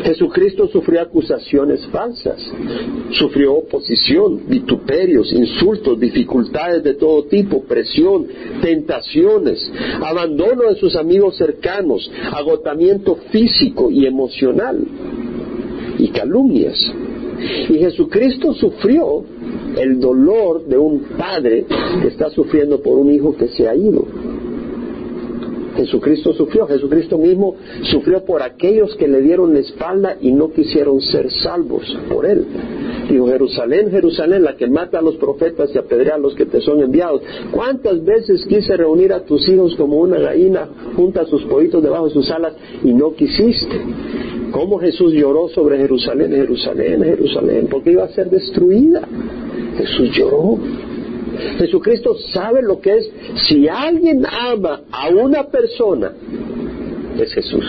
Jesucristo 0.03 0.67
sufrió 0.67 1.01
acusaciones 1.01 1.85
falsas, 1.87 2.41
sufrió 3.11 3.55
oposición, 3.55 4.41
vituperios, 4.47 5.31
insultos, 5.31 5.99
dificultades 5.99 6.83
de 6.83 6.95
todo 6.95 7.23
tipo, 7.25 7.63
presión, 7.63 8.27
tentaciones, 8.61 9.71
abandono 10.01 10.63
de 10.69 10.75
sus 10.75 10.95
amigos 10.95 11.37
cercanos, 11.37 12.09
agotamiento 12.31 13.15
físico 13.31 13.91
y 13.91 14.05
emocional 14.05 14.79
y 15.97 16.07
calumnias. 16.09 16.77
Y 17.69 17.77
Jesucristo 17.77 18.53
sufrió 18.53 19.23
el 19.77 19.99
dolor 19.99 20.65
de 20.65 20.77
un 20.77 21.01
padre 21.17 21.65
que 22.01 22.07
está 22.07 22.29
sufriendo 22.31 22.81
por 22.81 22.97
un 22.97 23.11
hijo 23.11 23.35
que 23.35 23.47
se 23.49 23.67
ha 23.67 23.75
ido. 23.75 24.05
Jesucristo 25.77 26.33
sufrió, 26.33 26.67
Jesucristo 26.67 27.17
mismo 27.17 27.55
sufrió 27.83 28.25
por 28.25 28.41
aquellos 28.41 28.95
que 28.95 29.07
le 29.07 29.21
dieron 29.21 29.53
la 29.53 29.59
espalda 29.59 30.17
y 30.19 30.31
no 30.31 30.51
quisieron 30.51 30.99
ser 31.01 31.31
salvos 31.31 31.97
por 32.09 32.25
él. 32.25 32.45
Dijo, 33.09 33.27
Jerusalén, 33.27 33.91
Jerusalén, 33.91 34.43
la 34.43 34.57
que 34.57 34.67
mata 34.67 34.99
a 34.99 35.01
los 35.01 35.15
profetas 35.15 35.69
y 35.73 35.77
apedrea 35.77 36.15
a 36.15 36.17
los 36.17 36.35
que 36.35 36.45
te 36.45 36.59
son 36.61 36.81
enviados. 36.81 37.21
¿Cuántas 37.51 38.03
veces 38.03 38.45
quise 38.47 38.75
reunir 38.75 39.13
a 39.13 39.23
tus 39.23 39.47
hijos 39.47 39.75
como 39.75 39.97
una 39.97 40.19
gallina 40.19 40.67
junta 40.95 41.21
a 41.21 41.25
sus 41.25 41.43
pollitos 41.45 41.81
debajo 41.83 42.07
de 42.07 42.13
sus 42.13 42.29
alas 42.31 42.53
y 42.83 42.93
no 42.93 43.13
quisiste? 43.13 43.79
¿Cómo 44.51 44.79
Jesús 44.79 45.13
lloró 45.13 45.49
sobre 45.49 45.77
Jerusalén, 45.77 46.31
Jerusalén, 46.31 47.03
Jerusalén? 47.03 47.67
Porque 47.69 47.91
iba 47.91 48.03
a 48.03 48.09
ser 48.09 48.29
destruida. 48.29 49.07
Jesús 49.77 50.11
lloró. 50.11 50.57
Jesucristo 51.57 52.15
sabe 52.33 52.61
lo 52.61 52.79
que 52.79 52.97
es. 52.97 53.11
Si 53.47 53.67
alguien 53.67 54.25
ama 54.25 54.81
a 54.91 55.09
una 55.09 55.43
persona, 55.47 56.11
es 57.19 57.33
Jesús. 57.33 57.65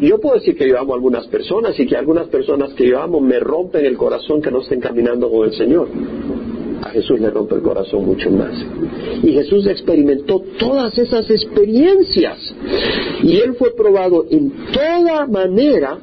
yo 0.00 0.18
puedo 0.18 0.36
decir 0.36 0.56
que 0.56 0.68
yo 0.68 0.78
amo 0.78 0.92
a 0.92 0.96
algunas 0.96 1.26
personas 1.26 1.78
y 1.78 1.86
que 1.86 1.96
algunas 1.96 2.28
personas 2.28 2.72
que 2.74 2.86
yo 2.86 3.00
amo 3.00 3.20
me 3.20 3.38
rompen 3.38 3.84
el 3.84 3.96
corazón 3.96 4.40
que 4.40 4.50
no 4.50 4.60
estén 4.60 4.80
caminando 4.80 5.30
con 5.30 5.46
el 5.46 5.54
Señor. 5.54 5.88
A 6.82 6.90
Jesús 6.90 7.20
le 7.20 7.28
rompe 7.30 7.56
el 7.56 7.62
corazón 7.62 8.06
mucho 8.06 8.30
más. 8.30 8.52
Y 9.22 9.32
Jesús 9.32 9.66
experimentó 9.66 10.42
todas 10.58 10.96
esas 10.96 11.28
experiencias. 11.28 12.38
Y 13.22 13.36
Él 13.38 13.54
fue 13.58 13.74
probado 13.74 14.26
en 14.30 14.52
toda 14.72 15.26
manera, 15.26 15.98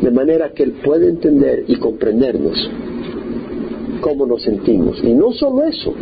de 0.00 0.10
manera 0.10 0.52
que 0.52 0.62
Él 0.62 0.74
puede 0.84 1.08
entender 1.08 1.64
y 1.66 1.76
comprendernos 1.76 2.70
cómo 4.00 4.26
nos 4.26 4.42
sentimos. 4.42 5.02
Y 5.02 5.12
no 5.12 5.32
solo 5.32 5.64
eso, 5.64 5.92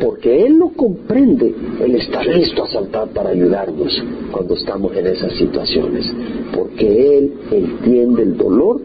porque 0.00 0.44
Él 0.46 0.58
lo 0.58 0.70
comprende, 0.70 1.54
Él 1.80 1.94
está 1.94 2.22
listo 2.24 2.64
a 2.64 2.68
saltar 2.68 3.08
para 3.08 3.30
ayudarnos 3.30 4.02
cuando 4.30 4.54
estamos 4.54 4.96
en 4.96 5.06
esas 5.06 5.32
situaciones, 5.32 6.10
porque 6.56 7.18
Él 7.18 7.32
entiende 7.50 8.22
el 8.22 8.36
dolor, 8.36 8.80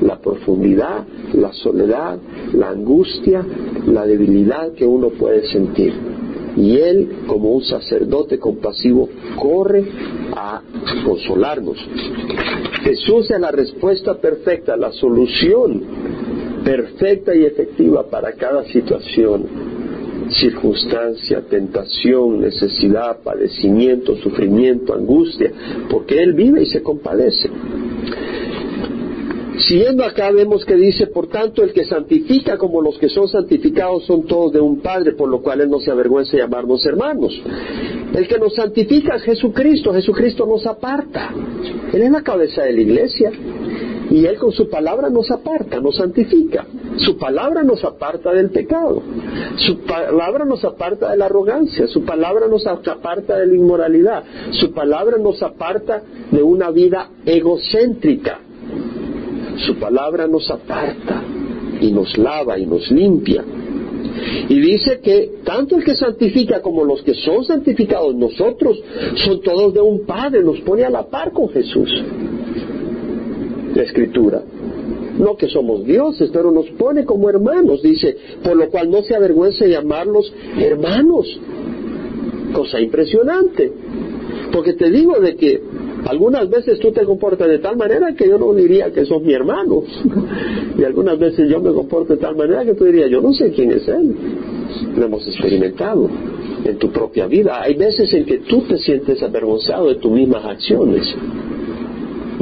la 0.00 0.18
profundidad, 0.18 1.04
la 1.32 1.52
soledad, 1.52 2.18
la 2.52 2.70
angustia, 2.70 3.44
la 3.86 4.06
debilidad 4.06 4.72
que 4.72 4.86
uno 4.86 5.10
puede 5.10 5.46
sentir. 5.48 5.92
Y 6.56 6.76
Él, 6.76 7.22
como 7.26 7.52
un 7.52 7.62
sacerdote 7.62 8.38
compasivo, 8.38 9.08
corre 9.36 9.84
a 10.36 10.60
consolarnos. 11.04 11.78
Jesús 12.82 13.30
es 13.30 13.40
la 13.40 13.50
respuesta 13.50 14.20
perfecta, 14.20 14.76
la 14.76 14.92
solución 14.92 15.82
perfecta 16.64 17.34
y 17.34 17.44
efectiva 17.44 18.08
para 18.08 18.32
cada 18.32 18.64
situación, 18.64 19.46
circunstancia, 20.30 21.42
tentación, 21.42 22.40
necesidad, 22.40 23.18
padecimiento, 23.22 24.16
sufrimiento, 24.16 24.94
angustia, 24.94 25.52
porque 25.90 26.22
Él 26.22 26.32
vive 26.32 26.62
y 26.62 26.66
se 26.66 26.82
compadece. 26.82 27.50
Siguiendo 29.58 30.04
acá 30.04 30.30
vemos 30.32 30.64
que 30.64 30.74
dice, 30.74 31.06
por 31.06 31.28
tanto, 31.28 31.62
el 31.62 31.72
que 31.72 31.84
santifica 31.84 32.56
como 32.56 32.80
los 32.80 32.98
que 32.98 33.08
son 33.08 33.28
santificados 33.28 34.04
son 34.06 34.26
todos 34.26 34.52
de 34.52 34.60
un 34.60 34.80
Padre, 34.80 35.12
por 35.12 35.28
lo 35.28 35.40
cual 35.40 35.60
Él 35.60 35.70
no 35.70 35.78
se 35.78 35.90
avergüenza 35.90 36.32
de 36.32 36.42
llamarnos 36.42 36.84
hermanos. 36.86 37.40
El 38.14 38.26
que 38.26 38.38
nos 38.38 38.54
santifica 38.54 39.16
es 39.16 39.22
Jesucristo, 39.22 39.92
Jesucristo 39.92 40.46
nos 40.46 40.66
aparta. 40.66 41.34
Él 41.92 42.02
es 42.02 42.10
la 42.10 42.22
cabeza 42.22 42.62
de 42.62 42.72
la 42.72 42.80
iglesia. 42.80 43.30
Y 44.12 44.26
Él 44.26 44.36
con 44.36 44.52
su 44.52 44.68
palabra 44.68 45.08
nos 45.08 45.30
aparta, 45.30 45.80
nos 45.80 45.96
santifica. 45.96 46.66
Su 46.98 47.16
palabra 47.16 47.62
nos 47.62 47.82
aparta 47.82 48.30
del 48.34 48.50
pecado. 48.50 49.02
Su 49.56 49.78
palabra 49.78 50.44
nos 50.44 50.62
aparta 50.66 51.12
de 51.12 51.16
la 51.16 51.24
arrogancia. 51.24 51.86
Su 51.86 52.04
palabra 52.04 52.46
nos 52.46 52.66
aparta 52.66 53.38
de 53.38 53.46
la 53.46 53.54
inmoralidad. 53.54 54.22
Su 54.50 54.70
palabra 54.72 55.16
nos 55.16 55.42
aparta 55.42 56.02
de 56.30 56.42
una 56.42 56.70
vida 56.70 57.08
egocéntrica. 57.24 58.40
Su 59.64 59.76
palabra 59.76 60.26
nos 60.26 60.50
aparta 60.50 61.22
y 61.80 61.90
nos 61.90 62.18
lava 62.18 62.58
y 62.58 62.66
nos 62.66 62.90
limpia. 62.90 63.42
Y 64.50 64.60
dice 64.60 65.00
que 65.00 65.36
tanto 65.42 65.76
el 65.76 65.84
que 65.84 65.96
santifica 65.96 66.60
como 66.60 66.84
los 66.84 67.00
que 67.00 67.14
son 67.14 67.46
santificados, 67.46 68.14
nosotros, 68.14 68.78
son 69.14 69.40
todos 69.40 69.72
de 69.72 69.80
un 69.80 70.04
Padre, 70.04 70.42
nos 70.42 70.60
pone 70.60 70.84
a 70.84 70.90
la 70.90 71.04
par 71.04 71.32
con 71.32 71.48
Jesús 71.48 71.90
la 73.74 73.82
escritura. 73.82 74.42
No 75.18 75.36
que 75.36 75.48
somos 75.48 75.84
dioses, 75.84 76.30
pero 76.32 76.50
nos 76.50 76.68
pone 76.70 77.04
como 77.04 77.28
hermanos, 77.28 77.82
dice, 77.82 78.16
por 78.42 78.56
lo 78.56 78.70
cual 78.70 78.90
no 78.90 79.02
se 79.02 79.14
avergüence 79.14 79.68
llamarlos 79.68 80.32
hermanos. 80.58 81.26
Cosa 82.52 82.80
impresionante. 82.80 83.72
Porque 84.52 84.74
te 84.74 84.90
digo 84.90 85.18
de 85.18 85.36
que 85.36 85.62
algunas 86.06 86.48
veces 86.50 86.78
tú 86.78 86.92
te 86.92 87.04
comportas 87.04 87.48
de 87.48 87.58
tal 87.58 87.76
manera 87.76 88.14
que 88.14 88.28
yo 88.28 88.38
no 88.38 88.52
diría 88.54 88.90
que 88.92 89.04
sos 89.06 89.22
mi 89.22 89.32
hermano. 89.32 89.82
y 90.78 90.84
algunas 90.84 91.18
veces 91.18 91.48
yo 91.48 91.60
me 91.60 91.72
comporto 91.72 92.14
de 92.14 92.20
tal 92.20 92.36
manera 92.36 92.64
que 92.64 92.74
tú 92.74 92.84
dirías, 92.84 93.10
yo 93.10 93.20
no 93.20 93.32
sé 93.32 93.50
quién 93.52 93.70
es 93.70 93.86
él. 93.88 94.14
Lo 94.96 95.06
hemos 95.06 95.26
experimentado 95.26 96.08
en 96.64 96.78
tu 96.78 96.90
propia 96.90 97.26
vida. 97.26 97.62
Hay 97.62 97.74
veces 97.74 98.12
en 98.12 98.24
que 98.24 98.38
tú 98.38 98.62
te 98.62 98.78
sientes 98.78 99.22
avergonzado 99.22 99.88
de 99.88 99.96
tus 99.96 100.10
mismas 100.10 100.44
acciones. 100.44 101.14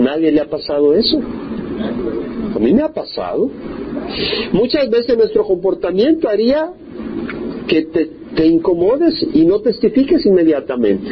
¿Nadie 0.00 0.32
le 0.32 0.40
ha 0.40 0.48
pasado 0.48 0.94
eso? 0.94 1.20
A 2.54 2.58
mí 2.58 2.72
me 2.72 2.82
ha 2.82 2.88
pasado. 2.88 3.50
Muchas 4.52 4.88
veces 4.88 5.16
nuestro 5.16 5.44
comportamiento 5.44 6.28
haría 6.28 6.72
que 7.68 7.82
te, 7.82 8.46
incomodes 8.46 9.14
y 9.34 9.44
no 9.44 9.60
testifiques 9.60 10.24
inmediatamente. 10.24 11.10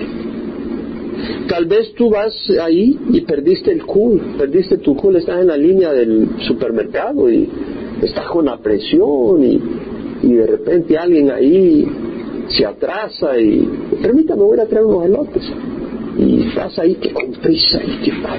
Tal 1.48 1.66
vez 1.66 1.92
tú 1.94 2.08
vas 2.08 2.34
ahí 2.62 2.98
y 3.12 3.20
perdiste 3.20 3.72
el 3.72 3.84
cool, 3.84 4.36
perdiste 4.38 4.78
tu 4.78 4.96
cool, 4.96 5.16
estás 5.16 5.42
en 5.42 5.48
la 5.48 5.56
línea 5.56 5.92
del 5.92 6.28
supermercado 6.46 7.30
y 7.30 7.46
estás 8.00 8.26
con 8.28 8.46
la 8.46 8.56
presión 8.58 9.44
y, 9.44 9.60
y 10.22 10.32
de 10.32 10.46
repente 10.46 10.96
alguien 10.96 11.30
ahí 11.30 11.86
se 12.48 12.64
atrasa 12.64 13.38
y 13.38 13.68
permítame 14.00 14.42
voy 14.42 14.58
a 14.58 14.66
traer 14.66 14.86
unos 14.86 15.04
elotes 15.04 15.42
y 16.18 16.48
estás 16.48 16.76
ahí 16.80 16.96
que 16.96 17.12
con 17.12 17.30
prisa 17.32 17.80
y 17.82 18.04
que 18.04 18.10
va 18.20 18.36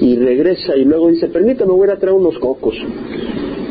y, 0.00 0.16
regresa 0.16 0.76
y 0.76 0.84
luego 0.84 1.08
dice, 1.08 1.28
permítame, 1.28 1.72
voy 1.72 1.88
a 1.88 1.96
traer 1.96 2.14
unos 2.14 2.38
cocos. 2.38 2.76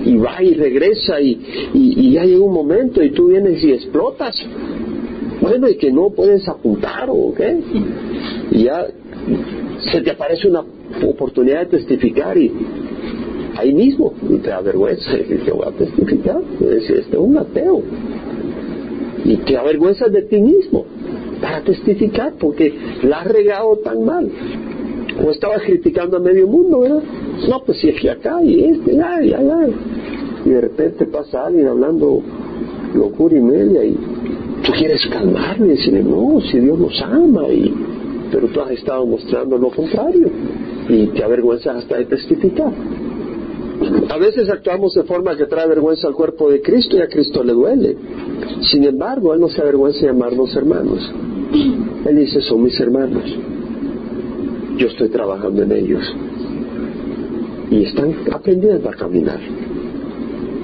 Y 0.03 0.17
va 0.17 0.41
y 0.41 0.53
regresa 0.53 1.19
y, 1.21 1.39
y, 1.73 2.11
ya 2.13 2.25
llega 2.25 2.43
un 2.43 2.53
momento 2.53 3.03
y 3.03 3.11
tú 3.11 3.27
vienes 3.27 3.63
y 3.63 3.71
explotas. 3.71 4.35
Bueno, 5.41 5.69
y 5.69 5.77
que 5.77 5.91
no 5.91 6.09
puedes 6.09 6.47
apuntar 6.47 7.07
o 7.09 7.33
qué. 7.35 7.59
Y 8.51 8.63
ya 8.63 8.85
se 9.91 10.01
te 10.01 10.11
aparece 10.11 10.47
una 10.47 10.63
oportunidad 11.07 11.61
de 11.61 11.77
testificar 11.77 12.37
y 12.37 12.51
ahí 13.57 13.73
mismo 13.73 14.13
y 14.29 14.37
te 14.37 14.51
avergüenza 14.51 15.17
y 15.17 15.23
te 15.23 15.51
voy 15.51 15.67
a 15.67 15.71
testificar. 15.71 16.41
Este 16.61 16.99
es 16.99 17.07
un 17.15 17.37
ateo. 17.37 17.81
Y 19.23 19.37
te 19.37 19.57
avergüenzas 19.57 20.11
de 20.11 20.23
ti 20.23 20.39
mismo 20.39 20.85
para 21.55 21.63
testificar 21.63 22.33
porque 22.39 22.73
la 23.03 23.21
has 23.21 23.27
regado 23.27 23.77
tan 23.77 24.03
mal. 24.03 24.29
O 25.25 25.31
estabas 25.31 25.61
criticando 25.63 26.17
a 26.17 26.19
medio 26.19 26.47
mundo, 26.47 26.81
¿verdad? 26.81 27.03
No, 27.47 27.63
pues 27.63 27.79
si 27.79 27.89
es 27.89 28.01
que 28.01 28.09
acá 28.09 28.43
y 28.43 28.65
este, 28.65 29.01
ay, 29.01 29.33
ay, 29.33 29.49
ay. 29.49 29.75
Y 30.45 30.49
de 30.49 30.61
repente 30.61 31.05
pasa 31.05 31.45
alguien 31.45 31.67
hablando 31.67 32.21
locura 32.93 33.37
y 33.37 33.41
media 33.41 33.85
y 33.85 33.97
tú 34.63 34.71
quieres 34.73 35.05
calmarle 35.07 35.67
y 35.67 35.69
decirle, 35.77 36.03
no, 36.03 36.41
si 36.41 36.59
Dios 36.59 36.77
nos 36.77 37.01
ama, 37.01 37.47
y, 37.47 37.73
pero 38.31 38.47
tú 38.47 38.59
has 38.59 38.71
estado 38.71 39.05
mostrando 39.05 39.57
lo 39.57 39.69
contrario 39.69 40.29
y 40.89 41.07
te 41.07 41.23
avergüenzas 41.23 41.77
hasta 41.77 41.97
de 41.97 42.05
testificar. 42.05 42.73
A 44.09 44.17
veces 44.17 44.49
actuamos 44.49 44.93
de 44.93 45.03
forma 45.03 45.35
que 45.37 45.45
trae 45.45 45.67
vergüenza 45.67 46.07
al 46.07 46.13
cuerpo 46.13 46.49
de 46.49 46.61
Cristo 46.61 46.97
y 46.97 47.01
a 47.01 47.07
Cristo 47.07 47.43
le 47.43 47.53
duele. 47.53 47.95
Sin 48.71 48.83
embargo, 48.83 49.33
Él 49.33 49.41
no 49.41 49.49
se 49.49 49.61
avergüenza 49.61 49.99
de 50.01 50.07
llamarnos 50.07 50.55
hermanos. 50.55 51.11
Él 52.05 52.15
dice, 52.15 52.41
son 52.41 52.63
mis 52.63 52.79
hermanos. 52.79 53.23
Yo 54.77 54.87
estoy 54.87 55.09
trabajando 55.09 55.63
en 55.63 55.71
ellos. 55.71 56.15
Y 57.71 57.83
están 57.83 58.13
aprendiendo 58.31 58.89
a 58.89 58.93
caminar. 58.93 59.39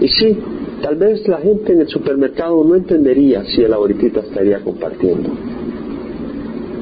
Y 0.01 0.07
sí, 0.07 0.37
tal 0.81 0.95
vez 0.95 1.27
la 1.27 1.37
gente 1.37 1.73
en 1.73 1.81
el 1.81 1.87
supermercado 1.87 2.63
no 2.63 2.75
entendería 2.75 3.43
si 3.45 3.61
él 3.61 3.73
ahorita 3.73 4.21
estaría 4.21 4.59
compartiendo. 4.59 5.29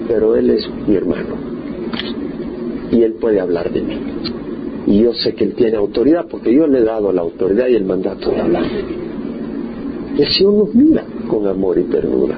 Pero 0.07 0.35
él 0.35 0.49
es 0.49 0.67
mi 0.87 0.95
hermano. 0.95 1.35
Y 2.91 3.03
él 3.03 3.13
puede 3.13 3.39
hablar 3.39 3.71
de 3.71 3.81
mí. 3.81 3.97
Y 4.87 5.03
yo 5.03 5.13
sé 5.13 5.35
que 5.35 5.43
él 5.43 5.53
tiene 5.53 5.77
autoridad 5.77 6.25
porque 6.29 6.53
yo 6.53 6.65
le 6.65 6.79
he 6.79 6.83
dado 6.83 7.11
la 7.11 7.21
autoridad 7.21 7.67
y 7.67 7.75
el 7.75 7.85
mandato 7.85 8.31
de 8.31 8.41
hablar 8.41 8.63
de 8.63 8.83
mí. 8.83 9.08
Señor 10.27 10.53
nos 10.53 10.75
mira 10.75 11.05
con 11.27 11.47
amor 11.47 11.77
y 11.77 11.83
ternura 11.83 12.37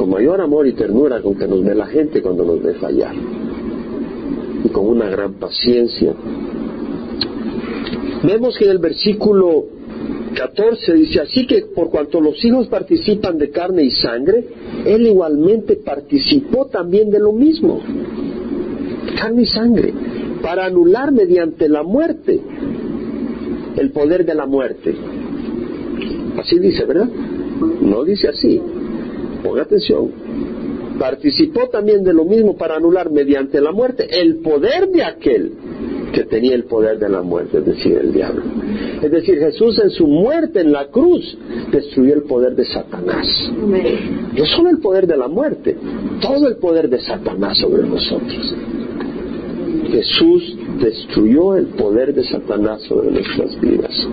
con 0.00 0.08
mayor 0.08 0.40
amor 0.40 0.66
y 0.66 0.72
ternura 0.72 1.20
con 1.20 1.34
que 1.36 1.46
nos 1.46 1.62
ve 1.62 1.74
la 1.74 1.86
gente 1.86 2.22
cuando 2.22 2.42
nos 2.42 2.62
ve 2.62 2.72
fallar. 2.72 3.14
Y 4.64 4.68
con 4.70 4.86
una 4.86 5.10
gran 5.10 5.34
paciencia. 5.34 6.14
Vemos 8.22 8.56
que 8.56 8.64
en 8.64 8.70
el 8.70 8.78
versículo 8.78 9.66
14 10.34 10.94
dice, 10.94 11.20
así 11.20 11.46
que 11.46 11.66
por 11.74 11.90
cuanto 11.90 12.18
los 12.18 12.42
hijos 12.42 12.66
participan 12.68 13.36
de 13.36 13.50
carne 13.50 13.82
y 13.82 13.90
sangre, 13.90 14.42
él 14.86 15.06
igualmente 15.06 15.76
participó 15.76 16.68
también 16.68 17.10
de 17.10 17.18
lo 17.18 17.32
mismo. 17.32 17.80
Carne 19.20 19.42
y 19.42 19.46
sangre, 19.46 19.92
para 20.40 20.64
anular 20.64 21.12
mediante 21.12 21.68
la 21.68 21.82
muerte 21.82 22.40
el 23.76 23.92
poder 23.92 24.24
de 24.24 24.34
la 24.34 24.46
muerte. 24.46 24.94
Así 26.40 26.58
dice, 26.58 26.86
¿verdad? 26.86 27.08
No 27.82 28.02
dice 28.04 28.28
así. 28.28 28.60
Ponga 29.44 29.62
atención. 29.62 30.10
Participó 30.98 31.68
también 31.68 32.02
de 32.02 32.14
lo 32.14 32.24
mismo 32.24 32.56
para 32.56 32.76
anular 32.76 33.10
mediante 33.10 33.60
la 33.60 33.72
muerte 33.72 34.06
el 34.10 34.36
poder 34.36 34.88
de 34.88 35.04
aquel 35.04 35.52
que 36.12 36.24
tenía 36.24 36.54
el 36.54 36.64
poder 36.64 36.98
de 36.98 37.08
la 37.08 37.22
muerte, 37.22 37.58
es 37.58 37.66
decir, 37.66 37.98
el 37.98 38.12
diablo. 38.12 38.42
Es 39.02 39.10
decir, 39.10 39.38
Jesús 39.38 39.78
en 39.78 39.90
su 39.90 40.06
muerte 40.06 40.60
en 40.60 40.72
la 40.72 40.88
cruz 40.88 41.38
destruyó 41.70 42.14
el 42.14 42.22
poder 42.22 42.56
de 42.56 42.64
Satanás. 42.64 43.26
No 44.36 44.46
solo 44.46 44.70
el 44.70 44.78
poder 44.78 45.06
de 45.06 45.16
la 45.16 45.28
muerte, 45.28 45.76
todo 46.20 46.48
el 46.48 46.56
poder 46.56 46.88
de 46.88 47.00
Satanás 47.00 47.58
sobre 47.58 47.82
nosotros. 47.82 48.54
Jesús 49.90 50.56
destruyó 50.80 51.56
el 51.56 51.66
poder 51.66 52.14
de 52.14 52.24
Satanás 52.24 52.82
sobre 52.82 53.10
nuestras 53.10 53.60
vidas. 53.60 54.08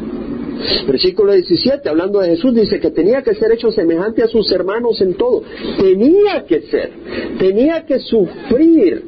Versículo 0.88 1.34
17, 1.34 1.88
hablando 1.90 2.20
de 2.20 2.30
Jesús, 2.30 2.54
dice 2.54 2.80
que 2.80 2.92
tenía 2.92 3.22
que 3.22 3.36
ser 3.36 3.52
hecho 3.52 3.72
semejante 3.72 4.24
a 4.24 4.28
sus 4.28 4.52
hermanos 4.52 5.00
en 5.02 5.14
todo. 5.16 5.44
Tenía 5.80 6.46
que 6.46 6.62
ser, 6.62 6.92
tenía 7.38 7.86
que 7.86 8.00
sufrir 8.00 9.04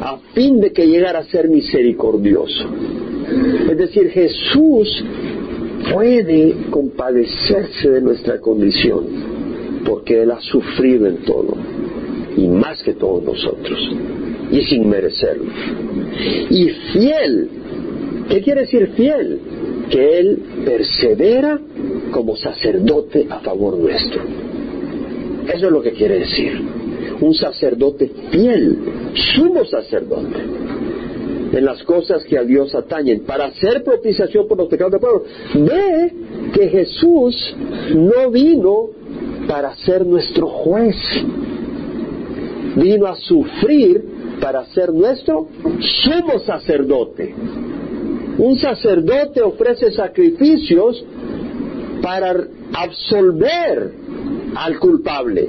a 0.00 0.18
fin 0.34 0.60
de 0.60 0.72
que 0.72 0.86
llegara 0.86 1.20
a 1.20 1.24
ser 1.24 1.48
misericordioso. 1.48 2.68
Es 3.70 3.78
decir, 3.78 4.10
Jesús 4.10 5.04
puede 5.92 6.54
compadecerse 6.70 7.90
de 7.90 8.00
nuestra 8.00 8.40
condición 8.40 9.04
porque 9.84 10.22
Él 10.22 10.30
ha 10.30 10.40
sufrido 10.40 11.06
en 11.06 11.18
todo 11.18 11.54
y 12.36 12.46
más 12.48 12.82
que 12.82 12.94
todos 12.94 13.22
nosotros 13.22 13.78
y 14.50 14.62
sin 14.62 14.88
merecerlo. 14.88 15.50
Y 16.50 16.68
fiel, 16.92 17.48
¿qué 18.28 18.40
quiere 18.42 18.62
decir 18.62 18.90
fiel? 18.96 19.40
Que 19.90 20.18
Él 20.18 20.42
persevera 20.64 21.60
como 22.10 22.36
sacerdote 22.36 23.26
a 23.28 23.40
favor 23.40 23.76
nuestro. 23.76 24.22
Eso 25.52 25.66
es 25.66 25.72
lo 25.72 25.82
que 25.82 25.92
quiere 25.92 26.20
decir. 26.20 26.60
Un 27.20 27.34
sacerdote 27.34 28.10
fiel, 28.30 28.78
sumo 29.34 29.64
sacerdote, 29.64 30.38
en 31.52 31.64
las 31.64 31.82
cosas 31.82 32.24
que 32.24 32.38
a 32.38 32.44
Dios 32.44 32.74
atañen, 32.74 33.20
para 33.24 33.46
hacer 33.46 33.82
propiciación 33.82 34.46
por 34.46 34.58
los 34.58 34.68
pecados 34.68 34.92
del 34.92 35.00
pueblo. 35.00 35.24
Ve 35.54 36.12
que 36.52 36.68
Jesús 36.68 37.54
no 37.94 38.30
vino 38.30 38.90
para 39.48 39.74
ser 39.74 40.06
nuestro 40.06 40.46
juez, 40.46 40.96
vino 42.76 43.06
a 43.06 43.16
sufrir 43.16 44.04
para 44.40 44.64
ser 44.66 44.92
nuestro 44.92 45.48
sumo 46.04 46.38
sacerdote. 46.38 47.34
Un 48.38 48.58
sacerdote 48.58 49.42
ofrece 49.42 49.92
sacrificios 49.92 51.04
para 52.02 52.34
absolver 52.72 53.92
al 54.54 54.78
culpable. 54.78 55.48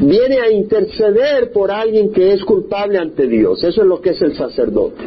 Viene 0.00 0.38
a 0.38 0.50
interceder 0.50 1.52
por 1.52 1.70
alguien 1.70 2.10
que 2.12 2.32
es 2.32 2.42
culpable 2.44 2.98
ante 2.98 3.26
Dios. 3.26 3.62
Eso 3.62 3.82
es 3.82 3.86
lo 3.86 4.00
que 4.00 4.10
es 4.10 4.22
el 4.22 4.34
sacerdote. 4.34 5.04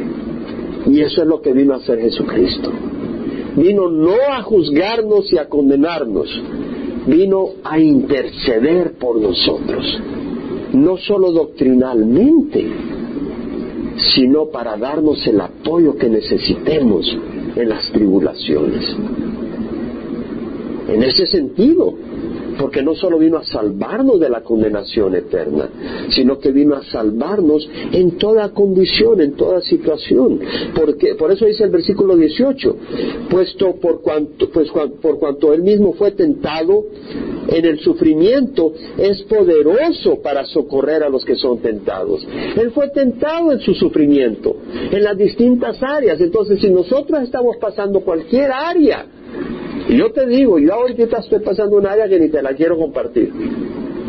Y 0.86 1.00
eso 1.00 1.22
es 1.22 1.28
lo 1.28 1.40
que 1.40 1.52
vino 1.52 1.74
a 1.74 1.78
hacer 1.78 1.98
Jesucristo. 2.00 2.70
Vino 3.56 3.88
no 3.88 4.16
a 4.30 4.42
juzgarnos 4.42 5.32
y 5.32 5.38
a 5.38 5.48
condenarnos, 5.48 6.28
vino 7.06 7.50
a 7.62 7.78
interceder 7.78 8.94
por 8.98 9.20
nosotros. 9.20 10.00
No 10.72 10.96
solo 10.96 11.30
doctrinalmente, 11.30 12.66
sino 13.96 14.46
para 14.46 14.76
darnos 14.76 15.26
el 15.26 15.40
apoyo 15.40 15.96
que 15.96 16.08
necesitemos 16.08 17.06
en 17.56 17.68
las 17.68 17.90
tribulaciones. 17.92 18.96
En 20.88 21.02
ese 21.02 21.26
sentido, 21.26 21.93
porque 22.64 22.82
no 22.82 22.94
solo 22.94 23.18
vino 23.18 23.36
a 23.36 23.44
salvarnos 23.44 24.18
de 24.18 24.30
la 24.30 24.40
condenación 24.40 25.14
eterna, 25.14 25.68
sino 26.08 26.38
que 26.38 26.50
vino 26.50 26.74
a 26.74 26.82
salvarnos 26.82 27.68
en 27.92 28.12
toda 28.16 28.54
condición, 28.54 29.20
en 29.20 29.32
toda 29.32 29.60
situación. 29.60 30.40
Porque, 30.74 31.14
por 31.14 31.30
eso 31.30 31.44
dice 31.44 31.64
el 31.64 31.70
versículo 31.70 32.16
18, 32.16 32.76
puesto 33.28 33.74
por 33.74 34.00
cuanto, 34.00 34.48
pues, 34.48 34.70
por 34.70 35.18
cuanto 35.18 35.52
él 35.52 35.62
mismo 35.62 35.92
fue 35.92 36.12
tentado 36.12 36.84
en 37.48 37.66
el 37.66 37.80
sufrimiento, 37.80 38.72
es 38.96 39.20
poderoso 39.24 40.22
para 40.22 40.46
socorrer 40.46 41.02
a 41.02 41.10
los 41.10 41.22
que 41.22 41.34
son 41.34 41.58
tentados. 41.58 42.26
Él 42.56 42.70
fue 42.70 42.88
tentado 42.88 43.52
en 43.52 43.60
su 43.60 43.74
sufrimiento, 43.74 44.56
en 44.90 45.04
las 45.04 45.18
distintas 45.18 45.82
áreas. 45.82 46.18
Entonces, 46.18 46.62
si 46.62 46.70
nosotros 46.70 47.24
estamos 47.24 47.58
pasando 47.58 48.00
cualquier 48.00 48.50
área, 48.52 49.04
yo 49.96 50.12
te 50.12 50.26
digo, 50.26 50.58
yo 50.58 50.74
ahorita 50.74 51.18
estoy 51.18 51.40
pasando 51.40 51.76
un 51.76 51.86
área 51.86 52.08
que 52.08 52.18
ni 52.18 52.28
te 52.28 52.42
la 52.42 52.54
quiero 52.54 52.78
compartir. 52.78 53.32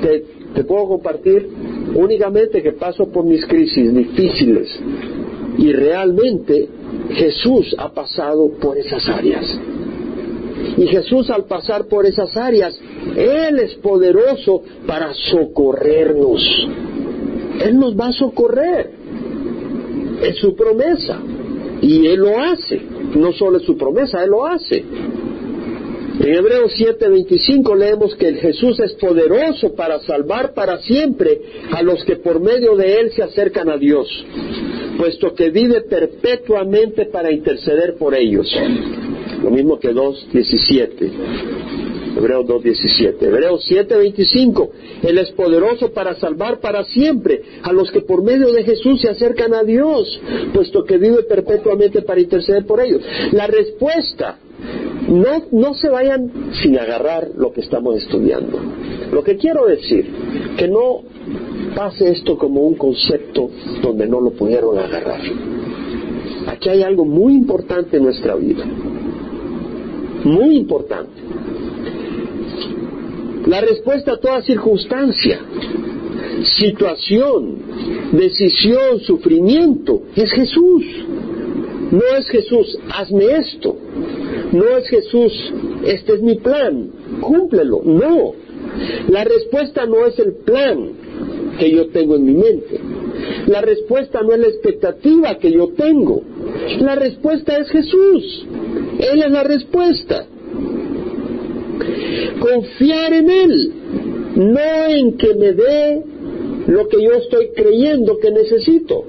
Te, 0.02 0.24
te 0.54 0.64
puedo 0.64 0.88
compartir 0.88 1.48
únicamente 1.94 2.62
que 2.62 2.74
paso 2.74 3.08
por 3.08 3.26
mis 3.26 3.46
crisis 3.46 3.94
difíciles. 3.94 4.80
Y 5.58 5.72
realmente 5.72 6.68
Jesús 7.12 7.76
ha 7.78 7.94
pasado 7.94 8.52
por 8.60 8.78
esas 8.78 9.08
áreas. 9.08 9.46
Y 10.78 10.88
Jesús 10.88 11.30
al 11.30 11.46
pasar 11.46 11.86
por 11.88 12.06
esas 12.06 12.36
áreas, 12.36 12.78
Él 13.16 13.60
es 13.60 13.76
poderoso 13.76 14.64
para 14.86 15.14
socorrernos. 15.14 16.68
Él 17.64 17.80
nos 17.80 17.98
va 17.98 18.08
a 18.08 18.14
socorrer. 18.14 18.92
Es 20.22 20.38
su 20.38 20.56
promesa. 20.56 21.20
Y 21.82 22.08
Él 22.08 22.20
lo 22.20 22.40
hace. 22.40 22.82
No 23.16 23.32
solo 23.34 23.58
es 23.58 23.64
su 23.64 23.78
promesa, 23.78 24.24
Él 24.24 24.32
lo 24.32 24.46
hace. 24.46 24.84
En 26.26 26.34
Hebreos 26.34 26.72
7:25 26.76 27.76
leemos 27.76 28.16
que 28.16 28.28
el 28.28 28.38
Jesús 28.38 28.80
es 28.80 28.94
poderoso 28.94 29.76
para 29.76 30.00
salvar 30.00 30.56
para 30.56 30.80
siempre 30.80 31.40
a 31.72 31.84
los 31.84 32.04
que 32.04 32.16
por 32.16 32.40
medio 32.40 32.76
de 32.76 33.00
Él 33.00 33.12
se 33.12 33.22
acercan 33.22 33.70
a 33.70 33.78
Dios, 33.78 34.08
puesto 34.98 35.36
que 35.36 35.52
vive 35.52 35.82
perpetuamente 35.82 37.06
para 37.06 37.32
interceder 37.32 37.98
por 38.00 38.16
ellos. 38.16 38.52
Lo 39.44 39.52
mismo 39.52 39.78
que 39.78 39.94
2.17. 39.94 41.12
Hebreos 42.18 42.46
2.17. 42.48 43.22
Hebreos 43.22 43.64
7.25. 43.70 44.70
Él 45.04 45.20
es 45.20 45.30
poderoso 45.34 45.92
para 45.92 46.16
salvar 46.16 46.60
para 46.60 46.86
siempre 46.86 47.40
a 47.62 47.72
los 47.72 47.92
que 47.92 48.02
por 48.02 48.24
medio 48.24 48.52
de 48.52 48.64
Jesús 48.64 49.00
se 49.00 49.10
acercan 49.10 49.54
a 49.54 49.64
Dios, 49.64 50.20
puesto 50.56 50.86
que 50.86 50.98
vive 50.98 51.22
perpetuamente 51.22 52.02
para 52.02 52.20
interceder 52.20 52.66
por 52.66 52.82
ellos. 52.82 53.04
La 53.32 53.46
respuesta 53.46 54.40
no, 55.16 55.46
no 55.52 55.74
se 55.74 55.90
vayan 55.90 56.52
sin 56.62 56.78
agarrar 56.78 57.30
lo 57.36 57.52
que 57.54 57.62
estamos 57.62 57.98
estudiando. 57.98 58.60
Lo 59.12 59.24
que 59.24 59.38
quiero 59.38 59.66
decir, 59.66 60.06
que 60.58 60.68
no 60.68 61.04
pase 61.76 62.10
esto 62.10 62.38
como 62.38 62.62
un 62.62 62.76
concepto 62.76 63.50
donde 63.82 64.08
no 64.08 64.20
lo 64.20 64.32
pudieron 64.32 64.78
agarrar. 64.78 65.22
Aquí 66.48 66.70
hay 66.70 66.84
algo 66.84 67.06
muy 67.06 67.34
importante 67.34 67.98
en 67.98 68.04
nuestra 68.04 68.36
vida. 68.36 68.66
Muy 70.24 70.58
importante. 70.58 71.22
La 73.48 73.62
respuesta 73.62 74.14
a 74.14 74.18
toda 74.18 74.42
circunstancia, 74.42 75.40
situación, 76.44 77.58
decisión, 78.12 79.00
sufrimiento, 79.02 80.02
es 80.16 80.32
Jesús. 80.32 80.84
No 81.92 82.02
es 82.18 82.28
Jesús, 82.28 82.78
hazme 82.92 83.26
esto. 83.38 83.78
No 84.56 84.78
es 84.78 84.88
Jesús, 84.88 85.54
este 85.86 86.14
es 86.14 86.22
mi 86.22 86.36
plan, 86.36 86.90
cúmplelo. 87.20 87.82
No. 87.84 88.34
La 89.10 89.26
respuesta 89.26 89.86
no 89.86 90.06
es 90.06 90.18
el 90.18 90.34
plan 90.46 90.92
que 91.60 91.72
yo 91.72 91.88
tengo 91.88 92.16
en 92.16 92.26
mi 92.26 92.34
mente. 92.34 92.80
La 93.48 93.62
respuesta 93.62 94.22
no 94.22 94.34
es 94.34 94.40
la 94.40 94.48
expectativa 94.48 95.38
que 95.38 95.52
yo 95.52 95.70
tengo. 95.70 96.22
La 96.80 96.96
respuesta 96.96 97.58
es 97.58 97.70
Jesús. 97.70 98.46
Él 99.00 99.24
es 99.24 99.32
la 99.32 99.44
respuesta. 99.44 100.26
Confiar 102.40 103.14
en 103.14 103.30
Él, 103.30 103.74
no 104.36 104.86
en 104.88 105.18
que 105.18 105.36
me 105.36 105.52
dé 105.52 106.04
lo 106.68 106.88
que 106.88 107.04
yo 107.04 107.12
estoy 107.12 107.50
creyendo 107.56 108.18
que 108.20 108.32
necesito. 108.32 109.04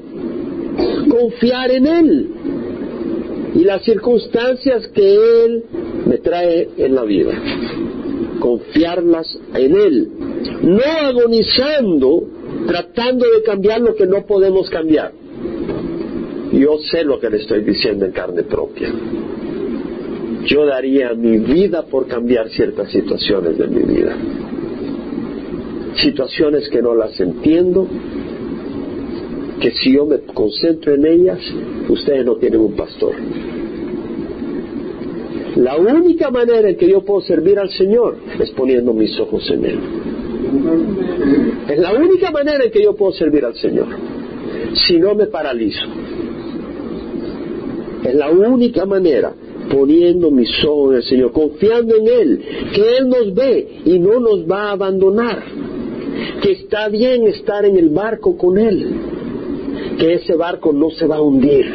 Confiar 1.09 1.71
en 1.71 1.87
Él 1.87 2.29
y 3.57 3.65
las 3.65 3.83
circunstancias 3.85 4.87
que 4.89 5.15
Él 5.15 5.65
me 6.05 6.19
trae 6.19 6.69
en 6.77 6.95
la 6.95 7.05
vida. 7.05 7.33
Confiarlas 8.39 9.39
en 9.55 9.75
Él. 9.75 10.09
No 10.63 10.83
agonizando, 10.85 12.23
tratando 12.67 13.25
de 13.25 13.43
cambiar 13.43 13.81
lo 13.81 13.95
que 13.95 14.07
no 14.07 14.27
podemos 14.27 14.69
cambiar. 14.69 15.13
Yo 16.53 16.77
sé 16.91 17.03
lo 17.03 17.19
que 17.19 17.31
le 17.31 17.39
estoy 17.39 17.63
diciendo 17.63 18.05
en 18.05 18.13
carne 18.13 18.43
propia. 18.43 18.93
Yo 20.45 20.67
daría 20.67 21.15
mi 21.15 21.39
vida 21.39 21.87
por 21.87 22.07
cambiar 22.07 22.51
ciertas 22.51 22.91
situaciones 22.91 23.57
de 23.57 23.69
mi 23.69 23.83
vida. 23.95 24.17
Situaciones 25.97 26.69
que 26.69 26.83
no 26.83 26.95
las 26.95 27.19
entiendo, 27.19 27.89
que 29.61 29.71
si 29.73 29.95
yo 29.95 30.07
me 30.07 30.19
concentro 30.21 30.95
en 30.95 31.07
ellas, 31.07 31.39
ustedes 31.89 32.25
no 32.25 32.37
tienen 32.37 32.61
un 32.61 32.77
pastor. 32.77 33.15
La 35.57 35.77
única 35.79 36.31
manera 36.31 36.69
en 36.69 36.77
que 36.77 36.89
yo 36.89 37.03
puedo 37.03 37.23
servir 37.23 37.59
al 37.59 37.71
Señor 37.71 38.17
es 38.39 38.51
poniendo 38.51 38.93
mis 38.93 39.19
ojos 39.19 39.51
en 39.51 39.65
Él. 39.65 39.79
Es 41.69 41.79
la 41.79 41.95
única 41.95 42.31
manera 42.31 42.65
en 42.65 42.71
que 42.71 42.83
yo 42.83 42.95
puedo 42.95 43.13
servir 43.13 43.45
al 43.45 43.55
Señor. 43.55 43.87
Si 44.87 44.99
no 44.99 45.15
me 45.15 45.27
paralizo. 45.27 45.87
Es 48.05 48.15
la 48.15 48.31
única 48.31 48.85
manera 48.85 49.33
poniendo 49.71 50.31
mis 50.31 50.51
ojos 50.65 50.91
en 50.91 50.97
el 50.97 51.03
Señor, 51.05 51.33
confiando 51.33 51.97
en 51.97 52.07
Él, 52.07 52.43
que 52.75 52.99
Él 52.99 53.09
nos 53.09 53.35
ve 53.35 53.81
y 53.87 53.99
no 53.99 54.21
nos 54.21 54.49
va 54.49 54.69
a 54.69 54.73
abandonar, 54.73 55.43
que 56.43 56.53
está 56.53 56.89
bien 56.89 57.25
estar 57.25 57.65
en 57.65 57.77
el 57.77 57.89
barco 57.89 58.37
con 58.37 58.59
Él, 58.59 59.16
que 59.99 60.15
ese 60.15 60.35
barco 60.35 60.73
no 60.73 60.91
se 60.91 61.07
va 61.07 61.17
a 61.17 61.23
hundir, 61.23 61.67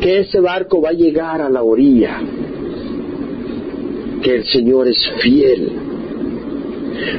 que 0.00 0.20
ese 0.20 0.40
barco 0.40 0.80
va 0.80 0.90
a 0.90 0.92
llegar 0.92 1.40
a 1.40 1.50
la 1.50 1.62
orilla, 1.62 2.20
que 4.22 4.36
el 4.36 4.44
Señor 4.46 4.88
es 4.88 5.10
fiel, 5.20 5.72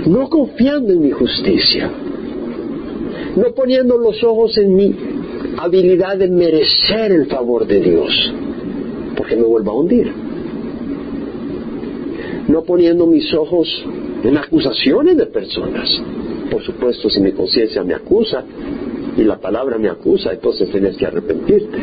no 0.06 0.30
confiando 0.30 0.94
en 0.94 1.02
mi 1.02 1.12
justicia, 1.12 1.92
no 3.36 3.54
poniendo 3.54 3.98
los 3.98 4.24
ojos 4.24 4.58
en 4.58 4.76
mi 4.76 4.96
habilidad 5.58 6.18
de 6.18 6.28
merecer 6.28 7.12
el 7.12 7.28
favor 7.28 7.66
de 7.66 7.80
Dios, 7.80 8.34
porque 9.16 9.36
me 9.36 9.44
vuelva 9.44 9.72
a 9.72 9.76
hundir. 9.76 10.12
No 12.48 12.64
poniendo 12.64 13.08
mis 13.08 13.34
ojos 13.34 13.68
en 14.24 14.38
acusaciones 14.38 15.16
de 15.16 15.26
personas. 15.28 15.90
Por 16.50 16.62
supuesto, 16.64 17.10
si 17.10 17.22
mi 17.22 17.32
conciencia 17.32 17.84
me 17.84 17.94
acusa 17.94 18.44
y 19.22 19.24
la 19.24 19.38
palabra 19.38 19.78
me 19.78 19.88
acusa, 19.88 20.34
entonces 20.34 20.72
tienes 20.72 20.98
que 20.98 21.06
arrepentirte. 21.06 21.78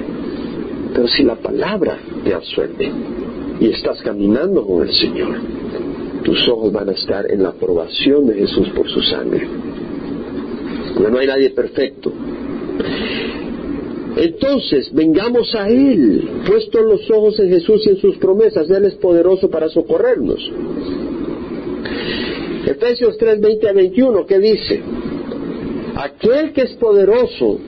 Pero 0.93 1.07
si 1.07 1.23
la 1.23 1.37
palabra 1.37 1.97
te 2.25 2.35
absuelve 2.35 2.91
y 3.61 3.69
estás 3.69 4.03
caminando 4.03 4.67
con 4.67 4.89
el 4.89 4.93
Señor, 4.93 5.37
tus 6.25 6.49
ojos 6.49 6.73
van 6.73 6.89
a 6.89 6.93
estar 6.93 7.31
en 7.31 7.45
la 7.45 7.51
aprobación 7.51 8.27
de 8.27 8.35
Jesús 8.35 8.71
por 8.71 8.89
su 8.91 9.01
sangre. 9.03 9.47
Porque 10.95 11.13
no 11.13 11.19
hay 11.19 11.29
nadie 11.29 11.51
perfecto. 11.51 12.13
Entonces, 14.17 14.93
vengamos 14.93 15.55
a 15.55 15.69
Él, 15.69 16.29
puestos 16.45 16.83
los 16.83 17.09
ojos 17.09 17.39
en 17.39 17.51
Jesús 17.51 17.87
y 17.87 17.91
en 17.91 17.99
sus 17.99 18.17
promesas. 18.17 18.69
Él 18.69 18.85
es 18.85 18.95
poderoso 18.95 19.49
para 19.49 19.69
socorrernos. 19.69 20.41
Efesios 22.67 23.17
3, 23.17 23.41
20 23.41 23.69
a 23.69 23.73
21, 23.73 24.27
¿qué 24.27 24.39
dice? 24.41 24.83
Aquel 25.99 26.53
que 26.53 26.63
es 26.63 26.75
poderoso 26.75 27.59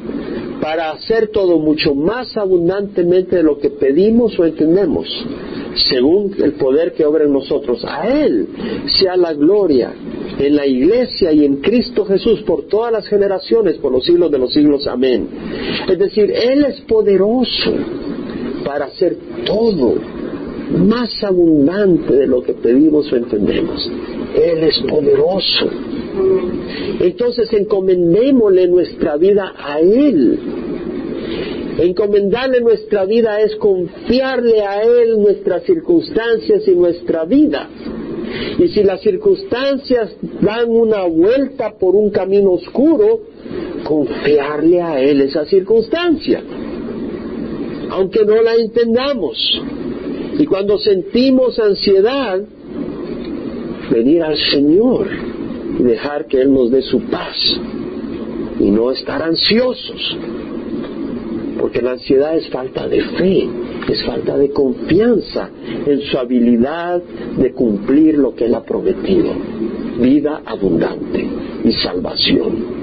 para 0.61 0.93
hacer 0.93 1.29
todo 1.29 1.59
mucho 1.59 1.97
más 1.97 2.37
abundantemente 2.37 3.35
de 3.37 3.43
lo 3.43 3.59
que 3.59 3.71
pedimos 3.71 4.39
o 4.39 4.45
entendemos, 4.45 5.09
según 5.91 6.37
el 6.41 6.53
poder 6.53 6.93
que 6.93 7.05
obra 7.05 7.25
en 7.25 7.33
nosotros. 7.33 7.85
A 7.85 8.07
Él 8.09 8.47
sea 9.01 9.17
la 9.17 9.33
gloria 9.33 9.93
en 10.39 10.55
la 10.55 10.65
iglesia 10.65 11.33
y 11.33 11.45
en 11.45 11.57
Cristo 11.57 12.05
Jesús 12.05 12.43
por 12.43 12.69
todas 12.69 12.93
las 12.93 13.09
generaciones, 13.09 13.79
por 13.79 13.91
los 13.91 14.05
siglos 14.05 14.31
de 14.31 14.39
los 14.39 14.53
siglos. 14.53 14.87
Amén. 14.87 15.29
Es 15.89 15.99
decir, 15.99 16.31
Él 16.31 16.65
es 16.67 16.83
poderoso 16.83 17.73
para 18.65 18.85
hacer 18.85 19.17
todo 19.45 19.97
más 20.79 21.25
abundante 21.25 22.15
de 22.15 22.29
lo 22.29 22.43
que 22.43 22.53
pedimos 22.53 23.13
o 23.13 23.17
entendemos. 23.17 23.91
Él 24.37 24.59
es 24.63 24.79
poderoso. 24.81 25.69
Entonces 27.01 27.53
encomendémosle 27.53 28.69
nuestra 28.69 29.17
vida 29.17 29.55
a 29.57 29.81
Él. 29.81 30.39
Encomendarle 31.79 32.61
nuestra 32.61 33.07
vida 33.07 33.41
es 33.41 33.57
confiarle 33.57 34.61
a 34.61 34.83
Él 34.83 35.21
nuestras 35.21 35.63
circunstancias 35.63 36.67
y 36.67 36.73
nuestra 36.73 37.25
vida. 37.25 37.69
Y 38.59 38.69
si 38.69 38.83
las 38.83 39.01
circunstancias 39.01 40.15
dan 40.41 40.69
una 40.69 41.05
vuelta 41.05 41.75
por 41.79 41.97
un 41.97 42.11
camino 42.11 42.53
oscuro, 42.53 43.21
confiarle 43.85 44.83
a 44.83 45.01
Él 45.01 45.23
esa 45.23 45.47
circunstancia, 45.47 46.43
aunque 47.91 48.25
no 48.25 48.43
la 48.43 48.55
entendamos. 48.57 49.63
Y 50.39 50.45
cuando 50.47 50.79
sentimos 50.79 51.59
ansiedad, 51.59 52.41
venir 53.91 54.23
al 54.23 54.37
Señor 54.37 55.30
y 55.79 55.83
dejar 55.83 56.27
que 56.27 56.41
Él 56.41 56.53
nos 56.53 56.71
dé 56.71 56.83
su 56.83 57.01
paz 57.03 57.37
y 58.59 58.71
no 58.71 58.91
estar 58.91 59.23
ansiosos. 59.23 60.17
Porque 61.59 61.83
la 61.83 61.93
ansiedad 61.93 62.37
es 62.37 62.49
falta 62.49 62.89
de 62.89 63.03
fe, 63.03 63.49
es 63.89 64.05
falta 64.05 64.37
de 64.37 64.51
confianza 64.51 65.51
en 65.87 66.01
su 66.03 66.19
habilidad 66.19 67.03
de 67.37 67.53
cumplir 67.53 68.17
lo 68.17 68.35
que 68.35 68.47
Él 68.47 68.55
ha 68.55 68.63
prometido. 68.63 69.31
Vida 70.01 70.43
abundante 70.45 71.27
y 71.65 71.73
salvación. 71.73 72.81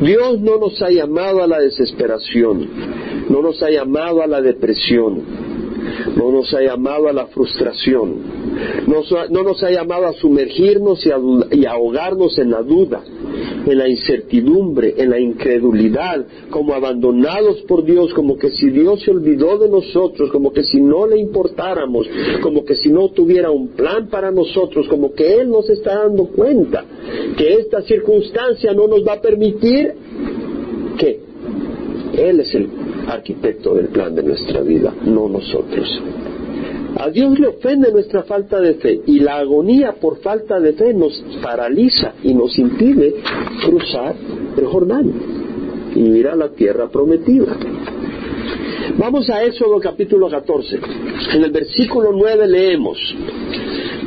Dios 0.00 0.40
no 0.40 0.58
nos 0.58 0.80
ha 0.82 0.90
llamado 0.90 1.42
a 1.42 1.46
la 1.46 1.58
desesperación, 1.58 2.68
no 3.28 3.42
nos 3.42 3.62
ha 3.62 3.70
llamado 3.70 4.22
a 4.22 4.26
la 4.26 4.40
depresión, 4.40 5.47
no 6.16 6.32
nos 6.32 6.52
ha 6.54 6.60
llamado 6.60 7.08
a 7.08 7.12
la 7.12 7.26
frustración, 7.26 8.16
no 8.86 9.42
nos 9.42 9.62
ha 9.62 9.70
llamado 9.70 10.06
a 10.06 10.12
sumergirnos 10.14 11.04
y, 11.06 11.66
ahogarnos 11.66 12.38
en 12.38 12.50
la 12.50 12.62
duda, 12.62 13.02
en 13.66 13.78
la 13.78 13.88
incertidumbre, 13.88 14.94
en 14.96 15.10
la 15.10 15.20
incredulidad, 15.20 16.24
como 16.50 16.74
abandonados 16.74 17.62
por 17.62 17.84
Dios, 17.84 18.12
como 18.14 18.36
que 18.36 18.50
si 18.50 18.70
Dios 18.70 19.02
se 19.02 19.10
olvidó 19.10 19.58
de 19.58 19.68
nosotros, 19.68 20.30
como 20.30 20.52
que 20.52 20.64
si 20.64 20.80
no 20.80 21.06
le 21.06 21.18
importáramos, 21.18 22.08
como 22.42 22.64
que 22.64 22.76
si 22.76 22.90
no 22.90 23.10
tuviera 23.10 23.50
un 23.50 23.68
plan 23.68 24.08
para 24.08 24.30
nosotros, 24.30 24.88
como 24.88 25.12
que 25.12 25.40
Él 25.40 25.48
nos 25.50 25.68
está 25.68 26.04
dando 26.04 26.26
cuenta 26.26 26.84
que 27.36 27.54
esta 27.54 27.82
circunstancia 27.82 28.72
no 28.72 28.86
nos 28.86 29.06
va 29.06 29.14
a 29.14 29.20
permitir 29.20 29.92
que 30.98 31.20
Él 32.16 32.40
es 32.40 32.54
el 32.54 32.87
arquitecto 33.08 33.74
del 33.74 33.88
plan 33.88 34.14
de 34.14 34.22
nuestra 34.22 34.60
vida, 34.60 34.94
no 35.04 35.28
nosotros. 35.28 35.88
A 36.96 37.10
Dios 37.10 37.38
le 37.38 37.48
ofende 37.48 37.92
nuestra 37.92 38.24
falta 38.24 38.60
de 38.60 38.74
fe 38.74 39.00
y 39.06 39.20
la 39.20 39.38
agonía 39.38 39.92
por 40.00 40.20
falta 40.20 40.58
de 40.58 40.72
fe 40.72 40.92
nos 40.94 41.12
paraliza 41.42 42.14
y 42.22 42.34
nos 42.34 42.58
impide 42.58 43.14
cruzar 43.64 44.14
el 44.56 44.66
Jordán 44.66 45.12
y 45.94 46.00
ir 46.00 46.28
a 46.28 46.34
la 46.36 46.50
tierra 46.50 46.88
prometida. 46.88 47.56
Vamos 48.98 49.28
a 49.30 49.44
Éxodo 49.44 49.78
capítulo 49.80 50.28
14. 50.28 50.80
En 51.34 51.44
el 51.44 51.50
versículo 51.50 52.10
9 52.12 52.48
leemos 52.48 52.98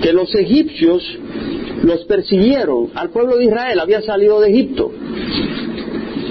que 0.01 0.11
los 0.11 0.33
egipcios 0.35 1.03
los 1.83 2.03
persiguieron 2.05 2.89
al 2.95 3.09
pueblo 3.09 3.37
de 3.37 3.45
Israel, 3.45 3.79
había 3.79 4.01
salido 4.01 4.41
de 4.41 4.49
Egipto 4.49 4.91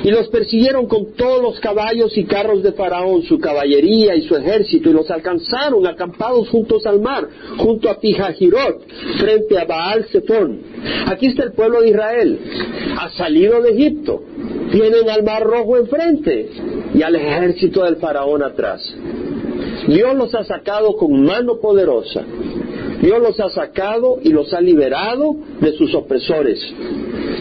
y 0.02 0.10
los 0.10 0.28
persiguieron 0.28 0.86
con 0.86 1.12
todos 1.14 1.42
los 1.42 1.60
caballos 1.60 2.16
y 2.16 2.24
carros 2.24 2.62
de 2.62 2.72
Faraón, 2.72 3.22
su 3.22 3.38
caballería 3.38 4.14
y 4.14 4.22
su 4.22 4.36
ejército, 4.36 4.90
y 4.90 4.92
los 4.92 5.10
alcanzaron 5.10 5.86
acampados 5.86 6.48
juntos 6.48 6.86
al 6.86 7.00
mar, 7.00 7.28
junto 7.58 7.90
a 7.90 7.98
Pijajirot, 7.98 8.86
frente 9.18 9.58
a 9.58 9.64
Baal 9.64 10.04
Zephon. 10.06 10.60
Aquí 11.06 11.26
está 11.26 11.44
el 11.44 11.52
pueblo 11.52 11.82
de 11.82 11.90
Israel, 11.90 12.38
ha 12.98 13.10
salido 13.10 13.60
de 13.62 13.70
Egipto, 13.72 14.22
tienen 14.72 15.08
al 15.10 15.22
mar 15.22 15.42
rojo 15.42 15.76
enfrente 15.76 16.50
y 16.94 17.02
al 17.02 17.14
ejército 17.16 17.84
del 17.84 17.96
Faraón 17.96 18.42
atrás. 18.42 18.82
Dios 19.86 20.14
los 20.14 20.34
ha 20.34 20.44
sacado 20.44 20.96
con 20.96 21.24
mano 21.24 21.58
poderosa. 21.60 22.24
Dios 23.00 23.20
los 23.20 23.40
ha 23.40 23.50
sacado 23.50 24.18
y 24.22 24.30
los 24.30 24.52
ha 24.52 24.60
liberado 24.60 25.36
de 25.60 25.72
sus 25.72 25.94
opresores. 25.94 26.60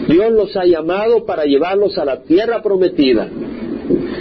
Dios 0.08 0.32
los 0.32 0.56
ha 0.56 0.64
llamado 0.64 1.26
para 1.26 1.44
llevarlos 1.44 1.98
a 1.98 2.04
la 2.04 2.22
tierra 2.22 2.62
prometida. 2.62 3.28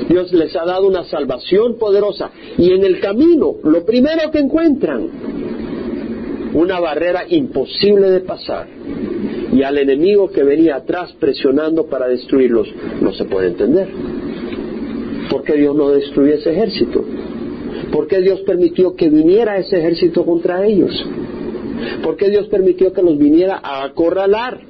Dios 0.10 0.34
les 0.34 0.56
ha 0.56 0.66
dado 0.66 0.88
una 0.88 1.04
salvación 1.06 1.78
poderosa. 1.78 2.32
Y 2.58 2.72
en 2.74 2.84
el 2.84 3.00
camino, 3.00 3.56
lo 3.64 3.86
primero 3.86 4.32
que 4.32 4.40
encuentran, 4.40 5.08
una 6.54 6.80
barrera 6.80 7.24
imposible 7.28 8.10
de 8.10 8.20
pasar. 8.22 8.68
Y 9.54 9.64
al 9.64 9.78
enemigo 9.78 10.30
que 10.30 10.44
venía 10.44 10.76
atrás 10.76 11.14
presionando 11.20 11.86
para 11.86 12.08
destruirlos, 12.08 12.68
no 13.02 13.14
se 13.14 13.26
puede 13.26 13.48
entender. 13.48 13.88
¿Por 15.30 15.44
qué 15.44 15.54
Dios 15.54 15.76
no 15.76 15.92
destruyó 15.92 16.34
ese 16.34 16.52
ejército? 16.52 17.06
¿Por 17.92 18.08
qué 18.08 18.22
Dios 18.22 18.42
permitió 18.42 18.96
que 18.96 19.10
viniera 19.10 19.58
ese 19.58 19.78
ejército 19.78 20.26
contra 20.26 20.66
ellos? 20.66 20.92
¿Por 22.04 22.18
qué 22.18 22.30
Dios 22.30 22.48
permitió 22.48 22.94
que 22.94 23.02
los 23.02 23.18
viniera 23.18 23.60
a 23.62 23.84
acorralar? 23.84 24.70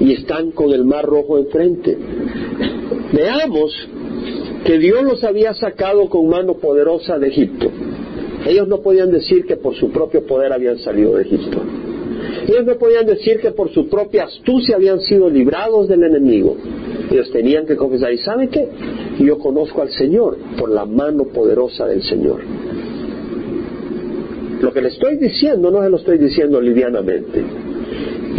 y 0.00 0.14
están 0.14 0.50
con 0.52 0.72
el 0.72 0.84
mar 0.84 1.04
rojo 1.04 1.38
enfrente. 1.38 1.96
Veamos 3.12 3.72
que 4.64 4.78
Dios 4.78 5.02
los 5.04 5.22
había 5.24 5.52
sacado 5.54 6.08
con 6.08 6.28
mano 6.28 6.54
poderosa 6.54 7.18
de 7.18 7.28
Egipto. 7.28 7.70
Ellos 8.46 8.66
no 8.66 8.80
podían 8.80 9.10
decir 9.10 9.44
que 9.44 9.56
por 9.56 9.74
su 9.74 9.90
propio 9.90 10.26
poder 10.26 10.52
habían 10.52 10.78
salido 10.78 11.16
de 11.16 11.22
Egipto. 11.22 11.62
Ellos 12.50 12.66
no 12.66 12.78
podían 12.78 13.06
decir 13.06 13.38
que 13.38 13.52
por 13.52 13.70
su 13.70 13.88
propia 13.88 14.24
astucia 14.24 14.74
habían 14.74 14.98
sido 15.00 15.30
librados 15.30 15.86
del 15.86 16.02
enemigo. 16.02 16.56
Ellos 17.08 17.30
tenían 17.30 17.64
que 17.64 17.76
confesar, 17.76 18.12
¿y 18.12 18.18
sabe 18.18 18.48
qué? 18.48 18.68
Yo 19.20 19.38
conozco 19.38 19.82
al 19.82 19.90
Señor 19.92 20.36
por 20.58 20.68
la 20.68 20.84
mano 20.84 21.26
poderosa 21.26 21.86
del 21.86 22.02
Señor. 22.02 22.40
Lo 24.60 24.72
que 24.72 24.82
le 24.82 24.88
estoy 24.88 25.16
diciendo 25.16 25.70
no 25.70 25.80
se 25.80 25.90
lo 25.90 25.96
estoy 25.98 26.18
diciendo 26.18 26.60
livianamente. 26.60 27.40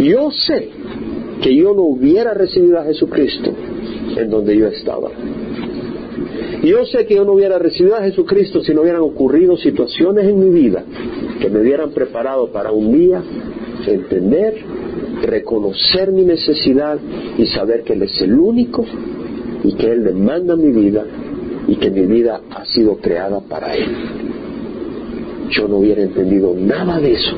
Yo 0.00 0.30
sé 0.30 0.68
que 1.40 1.56
yo 1.56 1.72
no 1.74 1.82
hubiera 1.82 2.34
recibido 2.34 2.80
a 2.80 2.84
Jesucristo 2.84 3.50
en 4.14 4.28
donde 4.28 4.58
yo 4.58 4.66
estaba. 4.66 5.10
Yo 6.62 6.84
sé 6.84 7.06
que 7.06 7.14
yo 7.14 7.24
no 7.24 7.32
hubiera 7.32 7.58
recibido 7.58 7.96
a 7.96 8.02
Jesucristo 8.02 8.62
si 8.62 8.74
no 8.74 8.82
hubieran 8.82 9.00
ocurrido 9.00 9.56
situaciones 9.56 10.26
en 10.26 10.38
mi 10.38 10.50
vida 10.50 10.84
que 11.40 11.48
me 11.48 11.60
hubieran 11.60 11.92
preparado 11.92 12.52
para 12.52 12.72
un 12.72 12.92
día 12.92 13.22
entender, 13.86 14.54
reconocer 15.22 16.12
mi 16.12 16.24
necesidad 16.24 16.98
y 17.38 17.46
saber 17.46 17.82
que 17.82 17.94
Él 17.94 18.02
es 18.02 18.20
el 18.20 18.38
único 18.38 18.84
y 19.64 19.74
que 19.74 19.90
Él 19.90 20.04
demanda 20.04 20.56
mi 20.56 20.70
vida 20.70 21.04
y 21.68 21.76
que 21.76 21.90
mi 21.90 22.06
vida 22.06 22.40
ha 22.50 22.64
sido 22.66 22.96
creada 22.96 23.40
para 23.40 23.74
Él. 23.74 23.86
Yo 25.50 25.68
no 25.68 25.78
hubiera 25.78 26.02
entendido 26.02 26.54
nada 26.54 26.98
de 26.98 27.12
eso 27.12 27.36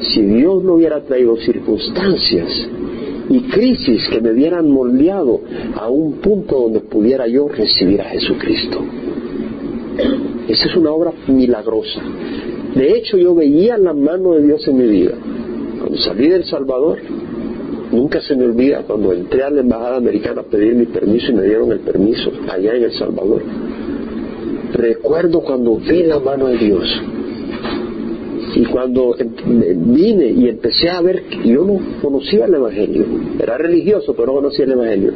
si 0.00 0.22
Dios 0.22 0.62
no 0.62 0.74
hubiera 0.74 1.02
traído 1.02 1.36
circunstancias 1.36 2.68
y 3.28 3.40
crisis 3.42 4.08
que 4.08 4.20
me 4.20 4.32
hubieran 4.32 4.70
moldeado 4.70 5.40
a 5.74 5.88
un 5.88 6.14
punto 6.14 6.60
donde 6.60 6.80
pudiera 6.80 7.26
yo 7.26 7.48
recibir 7.48 8.00
a 8.00 8.04
Jesucristo. 8.04 8.80
Esa 10.48 10.66
es 10.66 10.76
una 10.76 10.92
obra 10.92 11.12
milagrosa. 11.26 12.00
De 12.74 12.96
hecho, 12.96 13.18
yo 13.18 13.34
veía 13.34 13.76
la 13.76 13.92
mano 13.92 14.32
de 14.32 14.46
Dios 14.46 14.66
en 14.68 14.76
mi 14.76 14.86
vida. 14.86 15.14
Cuando 15.78 15.98
salí 15.98 16.28
del 16.28 16.44
Salvador, 16.44 16.98
nunca 17.92 18.20
se 18.20 18.34
me 18.34 18.44
olvida 18.44 18.82
cuando 18.82 19.12
entré 19.12 19.42
a 19.42 19.50
la 19.50 19.60
embajada 19.60 19.96
americana 19.96 20.40
a 20.40 20.44
pedir 20.44 20.74
mi 20.74 20.86
permiso 20.86 21.30
y 21.30 21.34
me 21.34 21.42
dieron 21.42 21.70
el 21.72 21.80
permiso 21.80 22.30
allá 22.50 22.74
en 22.74 22.84
El 22.84 22.92
Salvador. 22.92 23.42
Recuerdo 24.72 25.40
cuando 25.40 25.76
vi 25.76 26.02
la 26.02 26.18
mano 26.18 26.48
de 26.48 26.58
Dios 26.58 27.02
y 28.54 28.64
cuando 28.64 29.16
em, 29.18 29.94
vine 29.94 30.30
y 30.30 30.48
empecé 30.48 30.90
a 30.90 31.00
ver, 31.00 31.22
yo 31.44 31.64
no 31.64 31.78
conocía 32.02 32.46
el 32.46 32.54
Evangelio, 32.54 33.04
era 33.38 33.56
religioso, 33.56 34.14
pero 34.14 34.28
no 34.28 34.34
conocía 34.34 34.64
el 34.64 34.72
Evangelio, 34.72 35.12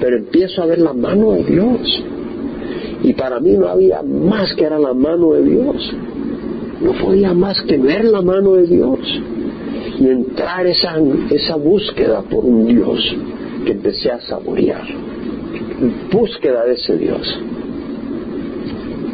pero 0.00 0.18
empiezo 0.18 0.62
a 0.62 0.66
ver 0.66 0.78
la 0.78 0.92
mano 0.92 1.32
de 1.32 1.44
Dios. 1.44 2.04
Y 3.02 3.14
para 3.14 3.40
mí 3.40 3.52
no 3.52 3.68
había 3.68 4.02
más 4.02 4.54
que 4.54 4.64
era 4.64 4.78
la 4.78 4.94
mano 4.94 5.32
de 5.32 5.42
Dios. 5.42 5.92
No 6.80 6.92
podía 7.04 7.34
más 7.34 7.60
que 7.62 7.78
ver 7.78 8.04
la 8.04 8.22
mano 8.22 8.54
de 8.54 8.66
Dios 8.66 8.98
y 9.98 10.08
entrar 10.08 10.66
esa, 10.66 10.96
esa 11.30 11.56
búsqueda 11.56 12.22
por 12.22 12.44
un 12.44 12.66
Dios 12.66 13.16
que 13.64 13.72
empecé 13.72 14.10
a 14.10 14.20
saborear. 14.20 14.84
Búsqueda 16.10 16.64
de 16.64 16.74
ese 16.74 16.96
Dios. 16.96 17.40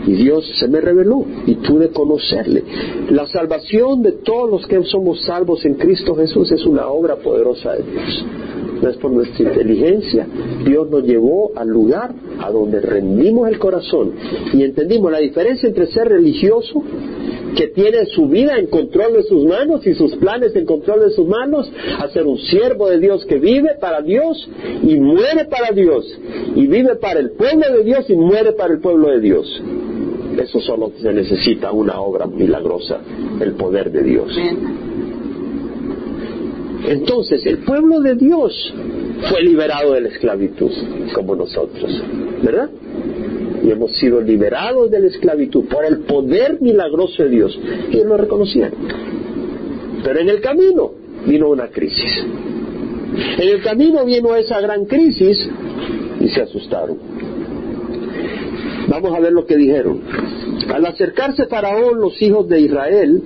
Y 0.08 0.12
Dios 0.14 0.50
se 0.58 0.68
me 0.68 0.80
reveló 0.80 1.22
y 1.46 1.54
pude 1.56 1.90
conocerle. 1.90 2.64
La 3.10 3.26
salvación 3.26 4.02
de 4.02 4.12
todos 4.12 4.48
los 4.48 4.66
que 4.66 4.82
somos 4.84 5.22
salvos 5.24 5.66
en 5.66 5.74
Cristo 5.74 6.14
Jesús 6.14 6.50
es 6.50 6.64
una 6.64 6.88
obra 6.88 7.16
poderosa 7.16 7.74
de 7.74 7.82
Dios. 7.82 8.24
No 8.80 8.88
es 8.88 8.96
por 8.96 9.10
nuestra 9.10 9.50
inteligencia. 9.50 10.26
Dios 10.64 10.88
nos 10.88 11.04
llevó 11.04 11.52
al 11.54 11.68
lugar 11.68 12.14
a 12.40 12.50
donde 12.50 12.80
rendimos 12.80 13.48
el 13.48 13.58
corazón 13.58 14.12
y 14.54 14.62
entendimos 14.62 15.12
la 15.12 15.18
diferencia 15.18 15.68
entre 15.68 15.88
ser 15.88 16.08
religioso 16.08 16.82
que 17.54 17.68
tiene 17.68 18.06
su 18.06 18.28
vida 18.28 18.56
en 18.56 18.68
control 18.68 19.14
de 19.14 19.24
sus 19.24 19.44
manos 19.44 19.86
y 19.86 19.94
sus 19.94 20.14
planes 20.16 20.54
en 20.54 20.64
control 20.64 21.00
de 21.00 21.10
sus 21.10 21.26
manos, 21.26 21.70
a 21.98 22.08
ser 22.08 22.24
un 22.26 22.38
siervo 22.38 22.88
de 22.88 22.98
Dios 22.98 23.24
que 23.26 23.38
vive 23.38 23.70
para 23.80 24.00
Dios 24.00 24.48
y 24.82 24.96
muere 24.96 25.46
para 25.46 25.72
Dios, 25.72 26.06
y 26.54 26.66
vive 26.66 26.96
para 26.96 27.20
el 27.20 27.32
pueblo 27.32 27.78
de 27.78 27.84
Dios 27.84 28.08
y 28.08 28.14
muere 28.14 28.52
para 28.52 28.74
el 28.74 28.80
pueblo 28.80 29.08
de 29.08 29.20
Dios. 29.20 29.62
Eso 30.38 30.60
solo 30.60 30.92
se 31.00 31.12
necesita 31.12 31.72
una 31.72 32.00
obra 32.00 32.26
milagrosa, 32.26 33.00
el 33.40 33.52
poder 33.52 33.90
de 33.90 34.02
Dios. 34.02 34.38
Entonces, 36.86 37.44
el 37.44 37.58
pueblo 37.58 38.00
de 38.00 38.14
Dios 38.14 38.72
fue 39.28 39.42
liberado 39.42 39.92
de 39.94 40.00
la 40.02 40.08
esclavitud, 40.08 40.70
como 41.12 41.34
nosotros, 41.34 42.02
¿verdad? 42.42 42.70
Y 43.64 43.70
hemos 43.70 43.96
sido 43.96 44.20
liberados 44.20 44.90
de 44.90 45.00
la 45.00 45.08
esclavitud 45.08 45.64
por 45.64 45.84
el 45.84 46.00
poder 46.00 46.60
milagroso 46.60 47.24
de 47.24 47.28
Dios. 47.30 47.58
Y 47.90 47.96
ellos 47.96 48.06
lo 48.06 48.16
reconocían. 48.16 48.72
Pero 50.04 50.20
en 50.20 50.28
el 50.28 50.40
camino 50.40 50.92
vino 51.26 51.50
una 51.50 51.68
crisis. 51.68 52.24
En 53.38 53.48
el 53.48 53.62
camino 53.62 54.04
vino 54.04 54.36
esa 54.36 54.60
gran 54.60 54.84
crisis 54.84 55.48
y 56.20 56.28
se 56.28 56.42
asustaron. 56.42 56.98
Vamos 59.00 59.16
a 59.16 59.20
ver 59.20 59.32
lo 59.32 59.46
que 59.46 59.56
dijeron. 59.56 60.02
Al 60.74 60.84
acercarse 60.84 61.46
Faraón, 61.46 62.00
los 62.00 62.20
hijos 62.20 62.48
de 62.48 62.60
Israel 62.60 63.22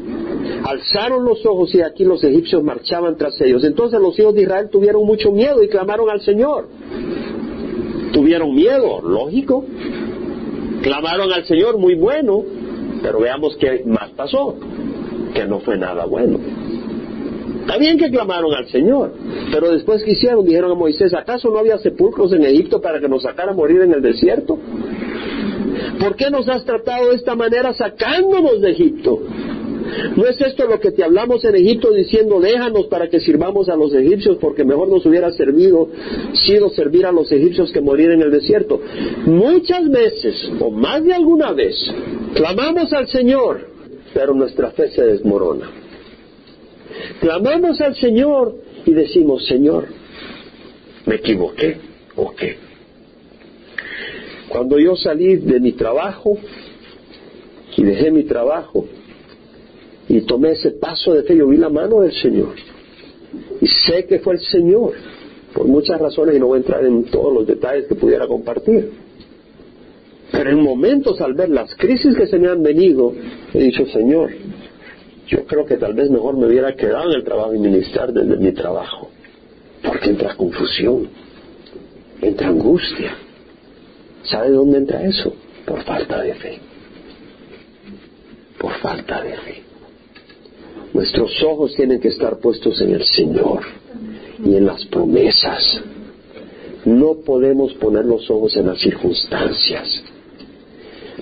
alzaron 0.64 1.24
los 1.24 1.46
ojos 1.46 1.74
y 1.74 1.80
aquí 1.80 2.04
los 2.04 2.22
egipcios 2.22 2.62
marchaban 2.62 3.16
tras 3.16 3.40
ellos. 3.40 3.64
Entonces 3.64 3.98
los 3.98 4.18
hijos 4.18 4.34
de 4.34 4.42
Israel 4.42 4.68
tuvieron 4.70 5.06
mucho 5.06 5.32
miedo 5.32 5.62
y 5.62 5.68
clamaron 5.68 6.10
al 6.10 6.20
Señor. 6.20 6.68
Tuvieron 8.12 8.54
miedo, 8.54 9.00
lógico. 9.00 9.64
Clamaron 10.82 11.32
al 11.32 11.46
Señor, 11.46 11.78
muy 11.78 11.94
bueno, 11.94 12.44
pero 13.00 13.20
veamos 13.20 13.56
qué 13.56 13.82
más 13.86 14.10
pasó, 14.10 14.54
que 15.32 15.46
no 15.46 15.60
fue 15.60 15.78
nada 15.78 16.04
bueno. 16.04 16.38
Está 17.62 17.78
bien 17.78 17.96
que 17.96 18.10
clamaron 18.10 18.52
al 18.52 18.66
Señor, 18.66 19.14
pero 19.50 19.70
después 19.70 20.02
que 20.02 20.10
hicieron, 20.10 20.44
dijeron 20.44 20.72
a 20.72 20.74
Moisés, 20.74 21.14
¿acaso 21.14 21.48
no 21.48 21.58
había 21.58 21.78
sepulcros 21.78 22.32
en 22.34 22.44
Egipto 22.44 22.82
para 22.82 23.00
que 23.00 23.08
nos 23.08 23.22
sacara 23.22 23.52
a 23.52 23.54
morir 23.54 23.80
en 23.80 23.94
el 23.94 24.02
desierto? 24.02 24.58
¿Por 25.98 26.16
qué 26.16 26.30
nos 26.30 26.48
has 26.48 26.64
tratado 26.64 27.10
de 27.10 27.16
esta 27.16 27.34
manera 27.34 27.72
sacándonos 27.74 28.60
de 28.60 28.70
Egipto? 28.70 29.20
¿No 30.16 30.26
es 30.26 30.40
esto 30.40 30.66
lo 30.66 30.80
que 30.80 30.90
te 30.90 31.04
hablamos 31.04 31.44
en 31.44 31.54
Egipto 31.56 31.90
diciendo, 31.90 32.40
déjanos 32.40 32.86
para 32.86 33.08
que 33.08 33.20
sirvamos 33.20 33.68
a 33.68 33.76
los 33.76 33.94
egipcios 33.94 34.38
porque 34.40 34.64
mejor 34.64 34.88
nos 34.88 35.04
hubiera 35.04 35.30
servido, 35.32 35.88
sido 36.34 36.70
servir 36.70 37.06
a 37.06 37.12
los 37.12 37.30
egipcios 37.30 37.72
que 37.72 37.80
morir 37.80 38.10
en 38.10 38.22
el 38.22 38.30
desierto? 38.30 38.80
Muchas 39.26 39.90
veces, 39.90 40.50
o 40.60 40.70
más 40.70 41.04
de 41.04 41.14
alguna 41.14 41.52
vez, 41.52 41.76
clamamos 42.34 42.92
al 42.92 43.08
Señor, 43.08 43.68
pero 44.14 44.34
nuestra 44.34 44.70
fe 44.70 44.88
se 44.90 45.04
desmorona. 45.04 45.70
Clamamos 47.20 47.80
al 47.80 47.94
Señor 47.96 48.56
y 48.84 48.92
decimos, 48.92 49.46
Señor, 49.46 49.86
¿me 51.06 51.16
equivoqué 51.16 51.78
o 52.16 52.34
qué? 52.34 52.71
Cuando 54.52 54.78
yo 54.78 54.96
salí 54.96 55.36
de 55.36 55.58
mi 55.60 55.72
trabajo 55.72 56.36
y 57.74 57.82
dejé 57.82 58.10
mi 58.10 58.24
trabajo 58.24 58.84
y 60.06 60.20
tomé 60.20 60.50
ese 60.50 60.72
paso 60.72 61.14
de 61.14 61.22
fe, 61.22 61.38
yo 61.38 61.48
vi 61.48 61.56
la 61.56 61.70
mano 61.70 62.00
del 62.00 62.12
Señor. 62.12 62.54
Y 63.62 63.66
sé 63.66 64.04
que 64.04 64.18
fue 64.18 64.34
el 64.34 64.40
Señor, 64.40 64.92
por 65.54 65.66
muchas 65.66 65.98
razones, 65.98 66.36
y 66.36 66.38
no 66.38 66.48
voy 66.48 66.56
a 66.56 66.58
entrar 66.58 66.84
en 66.84 67.04
todos 67.04 67.32
los 67.32 67.46
detalles 67.46 67.86
que 67.86 67.94
pudiera 67.94 68.26
compartir. 68.26 68.90
Pero 70.30 70.50
en 70.50 70.62
momentos 70.62 71.18
al 71.22 71.32
ver 71.32 71.48
las 71.48 71.74
crisis 71.76 72.14
que 72.14 72.26
se 72.26 72.38
me 72.38 72.48
han 72.48 72.62
venido, 72.62 73.14
he 73.54 73.58
dicho, 73.58 73.86
Señor, 73.86 74.32
yo 75.28 75.46
creo 75.46 75.64
que 75.64 75.78
tal 75.78 75.94
vez 75.94 76.10
mejor 76.10 76.36
me 76.36 76.46
hubiera 76.46 76.76
quedado 76.76 77.10
en 77.10 77.16
el 77.16 77.24
trabajo 77.24 77.54
y 77.54 77.58
ministrar 77.58 78.12
desde 78.12 78.36
mi 78.36 78.52
trabajo. 78.52 79.08
Porque 79.82 80.10
entra 80.10 80.34
confusión, 80.36 81.08
entra 82.20 82.48
angustia, 82.48 83.16
¿Sabe 84.24 84.50
dónde 84.50 84.78
entra 84.78 85.04
eso? 85.04 85.32
Por 85.66 85.82
falta 85.82 86.22
de 86.22 86.34
fe. 86.34 86.58
Por 88.58 88.72
falta 88.74 89.22
de 89.22 89.36
fe. 89.36 89.62
Nuestros 90.94 91.42
ojos 91.42 91.74
tienen 91.74 92.00
que 92.00 92.08
estar 92.08 92.38
puestos 92.38 92.80
en 92.80 92.92
el 92.92 93.04
Señor 93.04 93.62
y 94.44 94.54
en 94.54 94.66
las 94.66 94.84
promesas. 94.86 95.80
No 96.84 97.14
podemos 97.24 97.72
poner 97.74 98.04
los 98.04 98.28
ojos 98.30 98.56
en 98.56 98.66
las 98.66 98.78
circunstancias. 98.78 100.02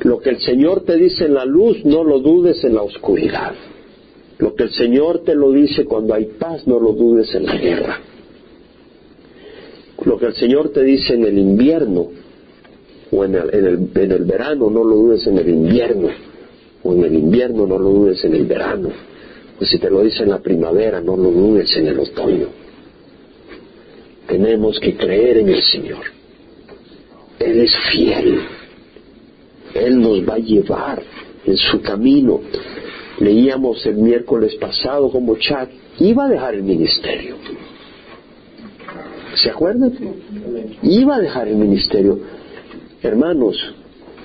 Lo 0.02 0.18
que 0.18 0.30
el 0.30 0.40
Señor 0.40 0.84
te 0.84 0.96
dice 0.96 1.26
en 1.26 1.34
la 1.34 1.44
luz, 1.44 1.84
no 1.84 2.02
lo 2.04 2.20
dudes 2.20 2.64
en 2.64 2.74
la 2.74 2.82
oscuridad. 2.82 3.52
Lo 4.38 4.54
que 4.54 4.64
el 4.64 4.70
Señor 4.70 5.22
te 5.24 5.34
lo 5.34 5.52
dice 5.52 5.84
cuando 5.84 6.14
hay 6.14 6.24
paz, 6.38 6.66
no 6.66 6.80
lo 6.80 6.92
dudes 6.92 7.34
en 7.34 7.46
la 7.46 7.56
guerra. 7.56 8.00
Lo 10.04 10.18
que 10.18 10.26
el 10.26 10.34
Señor 10.34 10.70
te 10.70 10.82
dice 10.82 11.12
en 11.14 11.24
el 11.26 11.38
invierno, 11.38 12.08
o 13.12 13.24
en 13.24 13.34
el, 13.34 13.90
en 13.94 14.12
el, 14.12 14.24
verano, 14.24 14.70
no 14.70 14.84
lo 14.84 14.96
dudes 14.96 15.26
en 15.26 15.38
el 15.38 15.48
invierno, 15.48 16.08
o 16.82 16.94
en 16.94 17.04
el 17.04 17.14
invierno 17.14 17.66
no 17.66 17.78
lo 17.78 17.88
dudes 17.90 18.24
en 18.24 18.34
el 18.34 18.46
verano, 18.46 18.90
o 19.60 19.64
si 19.64 19.78
te 19.78 19.90
lo 19.90 20.02
dice 20.02 20.22
en 20.22 20.30
la 20.30 20.38
primavera, 20.38 21.00
no 21.00 21.16
lo 21.16 21.30
dudes 21.30 21.76
en 21.76 21.88
el 21.88 21.98
otoño. 21.98 22.46
Tenemos 24.26 24.78
que 24.78 24.96
creer 24.96 25.38
en 25.38 25.48
el 25.48 25.62
Señor. 25.62 26.04
Él 27.40 27.60
es 27.60 27.76
fiel. 27.90 28.40
Él 29.74 30.00
nos 30.00 30.28
va 30.28 30.34
a 30.34 30.38
llevar 30.38 31.02
en 31.44 31.56
su 31.56 31.80
camino. 31.82 32.40
Leíamos 33.18 33.84
el 33.86 33.96
miércoles 33.96 34.54
pasado 34.54 35.10
como 35.10 35.36
Chad 35.36 35.68
iba 35.98 36.26
a 36.26 36.28
dejar 36.28 36.54
el 36.54 36.62
ministerio. 36.62 37.36
¿Se 39.34 39.50
acuerdan? 39.50 39.92
Iba 40.82 41.16
a 41.16 41.20
dejar 41.20 41.48
el 41.48 41.56
ministerio 41.56 42.20
Hermanos, 43.02 43.56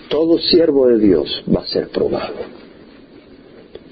todo 0.10 0.38
siervo 0.38 0.88
de 0.88 1.00
Dios 1.00 1.44
va 1.54 1.62
a 1.62 1.68
ser 1.68 1.90
probado. 1.90 2.36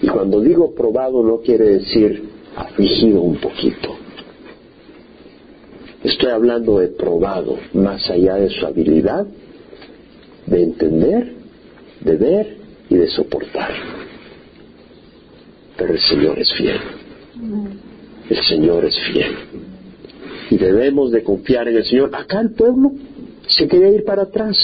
Y 0.02 0.08
cuando 0.08 0.42
digo 0.42 0.76
probado 0.76 1.24
no 1.24 1.38
quiere 1.38 1.66
decir 1.66 2.24
afligido 2.56 3.22
un 3.22 3.38
poquito. 3.38 3.96
Estoy 6.04 6.32
hablando 6.32 6.80
de 6.80 6.90
probado 6.90 7.58
más 7.74 8.10
allá 8.10 8.36
de 8.36 8.50
su 8.50 8.66
habilidad 8.66 9.26
de 10.46 10.64
entender, 10.64 11.34
de 12.02 12.16
ver 12.18 12.58
y 12.90 12.96
de 12.96 13.08
soportar. 13.08 13.72
Pero 15.78 15.94
el 15.94 16.00
Señor 16.00 16.38
es 16.40 16.54
fiel. 16.54 16.80
El 18.30 18.44
Señor 18.44 18.86
es 18.86 19.00
fiel. 19.12 19.36
Y 20.50 20.58
debemos 20.58 21.12
de 21.12 21.24
confiar 21.24 21.70
en 21.70 21.78
el 21.78 21.86
Señor. 21.86 22.12
Acá 22.14 22.42
el 22.42 22.52
pueblo 22.52 22.92
Se 23.56 23.68
quería 23.68 23.90
ir 23.90 24.04
para 24.04 24.24
atrás. 24.24 24.58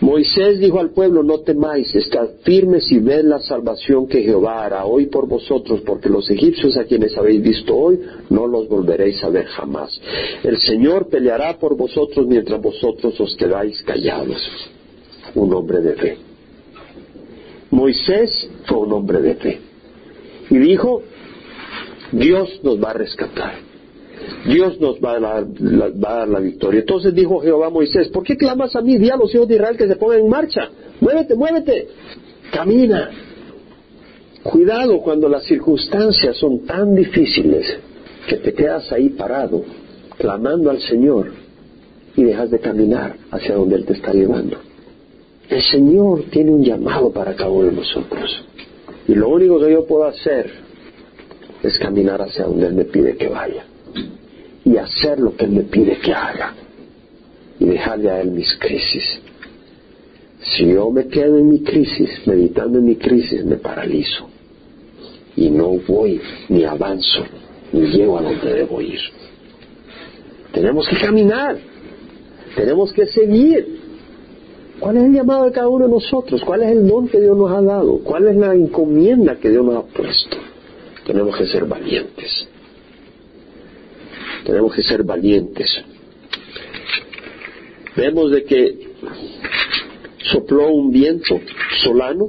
Moisés 0.00 0.58
dijo 0.58 0.80
al 0.80 0.90
pueblo, 0.90 1.22
no 1.22 1.40
temáis, 1.40 1.94
estad 1.94 2.28
firmes 2.42 2.90
y 2.90 2.98
ved 2.98 3.22
la 3.24 3.38
salvación 3.38 4.08
que 4.08 4.22
Jehová 4.22 4.64
hará 4.64 4.86
hoy 4.86 5.06
por 5.06 5.28
vosotros, 5.28 5.82
porque 5.82 6.08
los 6.08 6.30
egipcios 6.30 6.76
a 6.78 6.84
quienes 6.84 7.16
habéis 7.18 7.42
visto 7.42 7.76
hoy, 7.76 8.00
no 8.30 8.46
los 8.46 8.66
volveréis 8.66 9.22
a 9.22 9.28
ver 9.28 9.44
jamás. 9.44 10.00
El 10.42 10.58
Señor 10.58 11.08
peleará 11.08 11.58
por 11.58 11.76
vosotros 11.76 12.26
mientras 12.26 12.60
vosotros 12.62 13.20
os 13.20 13.36
quedáis 13.36 13.82
callados. 13.82 14.38
Un 15.34 15.52
hombre 15.52 15.80
de 15.80 15.94
fe. 15.94 16.16
Moisés 17.70 18.48
fue 18.66 18.78
un 18.78 18.92
hombre 18.92 19.20
de 19.20 19.34
fe. 19.34 19.60
Y 20.48 20.58
dijo, 20.58 21.02
Dios 22.10 22.60
nos 22.62 22.82
va 22.82 22.90
a 22.90 22.94
rescatar. 22.94 23.69
Dios 24.46 24.80
nos 24.80 24.98
va 24.98 25.16
a, 25.16 25.20
dar, 25.20 26.28
la, 26.28 26.40
victoria. 26.40 26.80
Entonces 26.80 27.14
dijo 27.14 27.40
Jehová 27.40 27.66
a 27.66 27.70
Moisés, 27.70 28.08
¿por 28.08 28.24
qué 28.24 28.36
clamas 28.36 28.74
a 28.74 28.80
mí? 28.80 28.96
Di 28.96 29.10
a 29.10 29.16
los 29.16 29.34
hijos 29.34 29.46
de 29.48 29.56
Israel 29.56 29.76
que 29.76 29.86
se 29.86 29.96
pongan 29.96 30.20
en 30.20 30.28
marcha. 30.28 30.70
Muévete, 31.00 31.34
muévete. 31.34 31.88
Camina. 32.50 33.10
Cuidado 34.42 35.00
cuando 35.00 35.28
las 35.28 35.44
circunstancias 35.44 36.36
son 36.38 36.60
tan 36.60 36.94
difíciles 36.94 37.66
que 38.26 38.36
te 38.36 38.54
quedas 38.54 38.90
ahí 38.92 39.10
parado, 39.10 39.62
clamando 40.16 40.70
al 40.70 40.80
Señor 40.80 41.32
y 42.16 42.24
dejas 42.24 42.50
de 42.50 42.58
caminar 42.58 43.16
hacia 43.30 43.54
donde 43.54 43.76
Él 43.76 43.84
te 43.84 43.92
está 43.92 44.12
llevando. 44.12 44.56
El 45.50 45.62
Señor 45.62 46.24
tiene 46.30 46.50
un 46.50 46.64
llamado 46.64 47.12
para 47.12 47.34
cada 47.34 47.50
uno 47.50 47.66
de 47.66 47.72
nosotros. 47.72 48.44
Y 49.06 49.14
lo 49.14 49.28
único 49.28 49.60
que 49.60 49.70
yo 49.70 49.84
puedo 49.84 50.04
hacer 50.04 50.50
es 51.62 51.78
caminar 51.78 52.22
hacia 52.22 52.46
donde 52.46 52.68
Él 52.68 52.74
me 52.74 52.84
pide 52.84 53.16
que 53.16 53.28
vaya 53.28 53.64
y 54.64 54.76
hacer 54.76 55.18
lo 55.18 55.36
que 55.36 55.44
Él 55.44 55.52
me 55.52 55.62
pide 55.62 55.98
que 55.98 56.12
haga 56.12 56.54
y 57.58 57.64
dejarle 57.64 58.10
a 58.10 58.20
Él 58.20 58.30
mis 58.30 58.54
crisis. 58.58 59.20
Si 60.42 60.66
yo 60.66 60.90
me 60.90 61.06
quedo 61.08 61.38
en 61.38 61.50
mi 61.50 61.60
crisis, 61.60 62.26
meditando 62.26 62.78
en 62.78 62.84
mi 62.84 62.96
crisis, 62.96 63.44
me 63.44 63.56
paralizo 63.56 64.28
y 65.36 65.50
no 65.50 65.70
voy 65.86 66.20
ni 66.48 66.64
avanzo 66.64 67.24
ni 67.72 67.86
llego 67.88 68.18
a 68.18 68.22
donde 68.22 68.52
debo 68.52 68.80
ir. 68.80 69.00
Tenemos 70.52 70.88
que 70.88 70.96
caminar, 70.96 71.56
tenemos 72.56 72.92
que 72.92 73.06
seguir. 73.06 73.80
¿Cuál 74.80 74.96
es 74.96 75.04
el 75.04 75.12
llamado 75.12 75.44
de 75.44 75.52
cada 75.52 75.68
uno 75.68 75.86
de 75.86 75.92
nosotros? 75.92 76.42
¿Cuál 76.42 76.62
es 76.62 76.72
el 76.72 76.88
don 76.88 77.06
que 77.06 77.20
Dios 77.20 77.36
nos 77.36 77.50
ha 77.52 77.60
dado? 77.60 77.98
¿Cuál 77.98 78.28
es 78.28 78.36
la 78.36 78.54
encomienda 78.54 79.36
que 79.36 79.50
Dios 79.50 79.64
nos 79.64 79.76
ha 79.76 79.82
puesto? 79.82 80.36
Tenemos 81.06 81.36
que 81.36 81.46
ser 81.46 81.66
valientes. 81.66 82.48
Tenemos 84.44 84.74
que 84.74 84.82
ser 84.82 85.02
valientes. 85.04 85.68
Vemos 87.96 88.30
de 88.30 88.44
que 88.44 88.90
sopló 90.30 90.70
un 90.70 90.90
viento 90.90 91.40
solano 91.82 92.28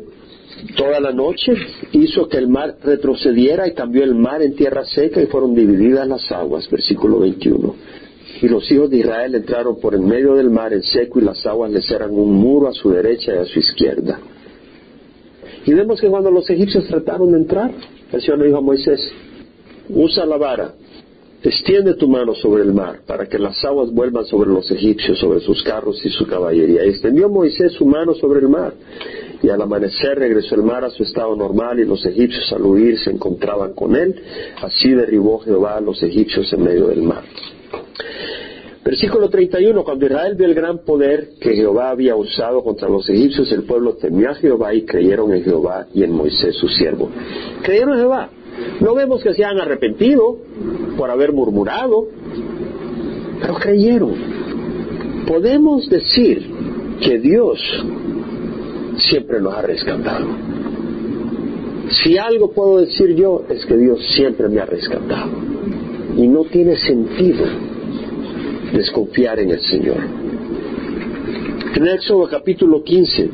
toda 0.75 0.99
la 0.99 1.11
noche, 1.11 1.53
hizo 1.91 2.27
que 2.27 2.37
el 2.37 2.47
mar 2.47 2.75
retrocediera 2.83 3.67
y 3.67 3.73
cambió 3.73 4.03
el 4.03 4.15
mar 4.15 4.41
en 4.41 4.55
tierra 4.55 4.85
seca 4.85 5.21
y 5.21 5.27
fueron 5.27 5.55
divididas 5.55 6.07
las 6.07 6.31
aguas, 6.31 6.69
versículo 6.69 7.19
21. 7.19 7.75
Y 8.41 8.47
los 8.47 8.69
hijos 8.71 8.89
de 8.89 8.97
Israel 8.97 9.35
entraron 9.35 9.79
por 9.79 9.95
en 9.95 10.07
medio 10.07 10.35
del 10.35 10.49
mar 10.49 10.73
en 10.73 10.83
seco 10.83 11.19
y 11.19 11.23
las 11.23 11.45
aguas 11.45 11.71
les 11.71 11.89
eran 11.91 12.11
un 12.11 12.33
muro 12.33 12.67
a 12.67 12.73
su 12.73 12.89
derecha 12.89 13.33
y 13.33 13.37
a 13.37 13.45
su 13.45 13.59
izquierda. 13.59 14.19
Y 15.65 15.73
vemos 15.73 16.01
que 16.01 16.07
cuando 16.07 16.31
los 16.31 16.49
egipcios 16.49 16.87
trataron 16.87 17.31
de 17.31 17.37
entrar, 17.37 17.71
el 18.11 18.21
Señor 18.21 18.43
dijo 18.43 18.57
a 18.57 18.61
Moisés, 18.61 18.99
usa 19.89 20.25
la 20.25 20.37
vara 20.37 20.73
Extiende 21.43 21.95
tu 21.95 22.07
mano 22.07 22.35
sobre 22.35 22.61
el 22.61 22.71
mar, 22.71 22.99
para 23.07 23.27
que 23.27 23.39
las 23.39 23.63
aguas 23.65 23.91
vuelvan 23.91 24.25
sobre 24.25 24.51
los 24.51 24.69
egipcios, 24.69 25.17
sobre 25.17 25.39
sus 25.39 25.63
carros 25.63 25.99
y 26.05 26.09
su 26.09 26.27
caballería. 26.27 26.85
Y 26.85 26.89
extendió 26.89 27.29
Moisés 27.29 27.71
su 27.73 27.85
mano 27.85 28.13
sobre 28.13 28.41
el 28.41 28.49
mar, 28.49 28.73
y 29.41 29.49
al 29.49 29.59
amanecer 29.59 30.19
regresó 30.19 30.53
el 30.53 30.61
mar 30.61 30.83
a 30.83 30.91
su 30.91 31.01
estado 31.01 31.35
normal, 31.35 31.79
y 31.79 31.85
los 31.85 32.05
egipcios 32.05 32.51
al 32.53 32.61
huir 32.61 32.99
se 32.99 33.09
encontraban 33.09 33.73
con 33.73 33.95
él. 33.95 34.15
Así 34.61 34.91
derribó 34.91 35.39
Jehová 35.39 35.77
a 35.77 35.81
los 35.81 36.03
egipcios 36.03 36.51
en 36.53 36.63
medio 36.63 36.87
del 36.87 37.01
mar. 37.01 37.23
Versículo 38.83 39.29
31, 39.29 39.83
cuando 39.83 40.05
Israel 40.05 40.35
vio 40.35 40.47
el 40.47 40.53
gran 40.53 40.79
poder 40.79 41.29
que 41.39 41.55
Jehová 41.55 41.89
había 41.89 42.15
usado 42.15 42.63
contra 42.63 42.89
los 42.89 43.07
egipcios, 43.09 43.51
el 43.51 43.63
pueblo 43.63 43.93
temió 43.93 44.29
a 44.29 44.35
Jehová 44.35 44.73
y 44.73 44.83
creyeron 44.83 45.33
en 45.33 45.43
Jehová 45.43 45.87
y 45.93 46.03
en 46.03 46.11
Moisés 46.11 46.55
su 46.55 46.67
siervo. 46.67 47.09
Creyeron 47.63 47.93
en 47.93 47.99
Jehová. 47.99 48.29
No 48.79 48.95
vemos 48.95 49.23
que 49.23 49.33
se 49.33 49.43
han 49.43 49.59
arrepentido 49.59 50.37
por 50.97 51.09
haber 51.09 51.33
murmurado, 51.33 52.07
pero 53.39 53.55
creyeron. 53.55 54.13
Podemos 55.27 55.89
decir 55.89 56.45
que 56.99 57.19
Dios 57.19 57.59
siempre 58.97 59.41
nos 59.41 59.53
ha 59.53 59.61
rescatado. 59.61 60.27
Si 61.89 62.17
algo 62.17 62.51
puedo 62.51 62.79
decir 62.79 63.15
yo 63.15 63.43
es 63.49 63.65
que 63.65 63.75
Dios 63.75 63.99
siempre 64.15 64.47
me 64.47 64.61
ha 64.61 64.65
rescatado. 64.65 65.29
Y 66.15 66.27
no 66.27 66.43
tiene 66.45 66.75
sentido 66.77 67.45
desconfiar 68.73 69.39
en 69.39 69.51
el 69.51 69.61
Señor. 69.61 69.97
En 71.75 71.87
Éxodo 71.87 72.27
capítulo 72.29 72.83
15, 72.83 73.29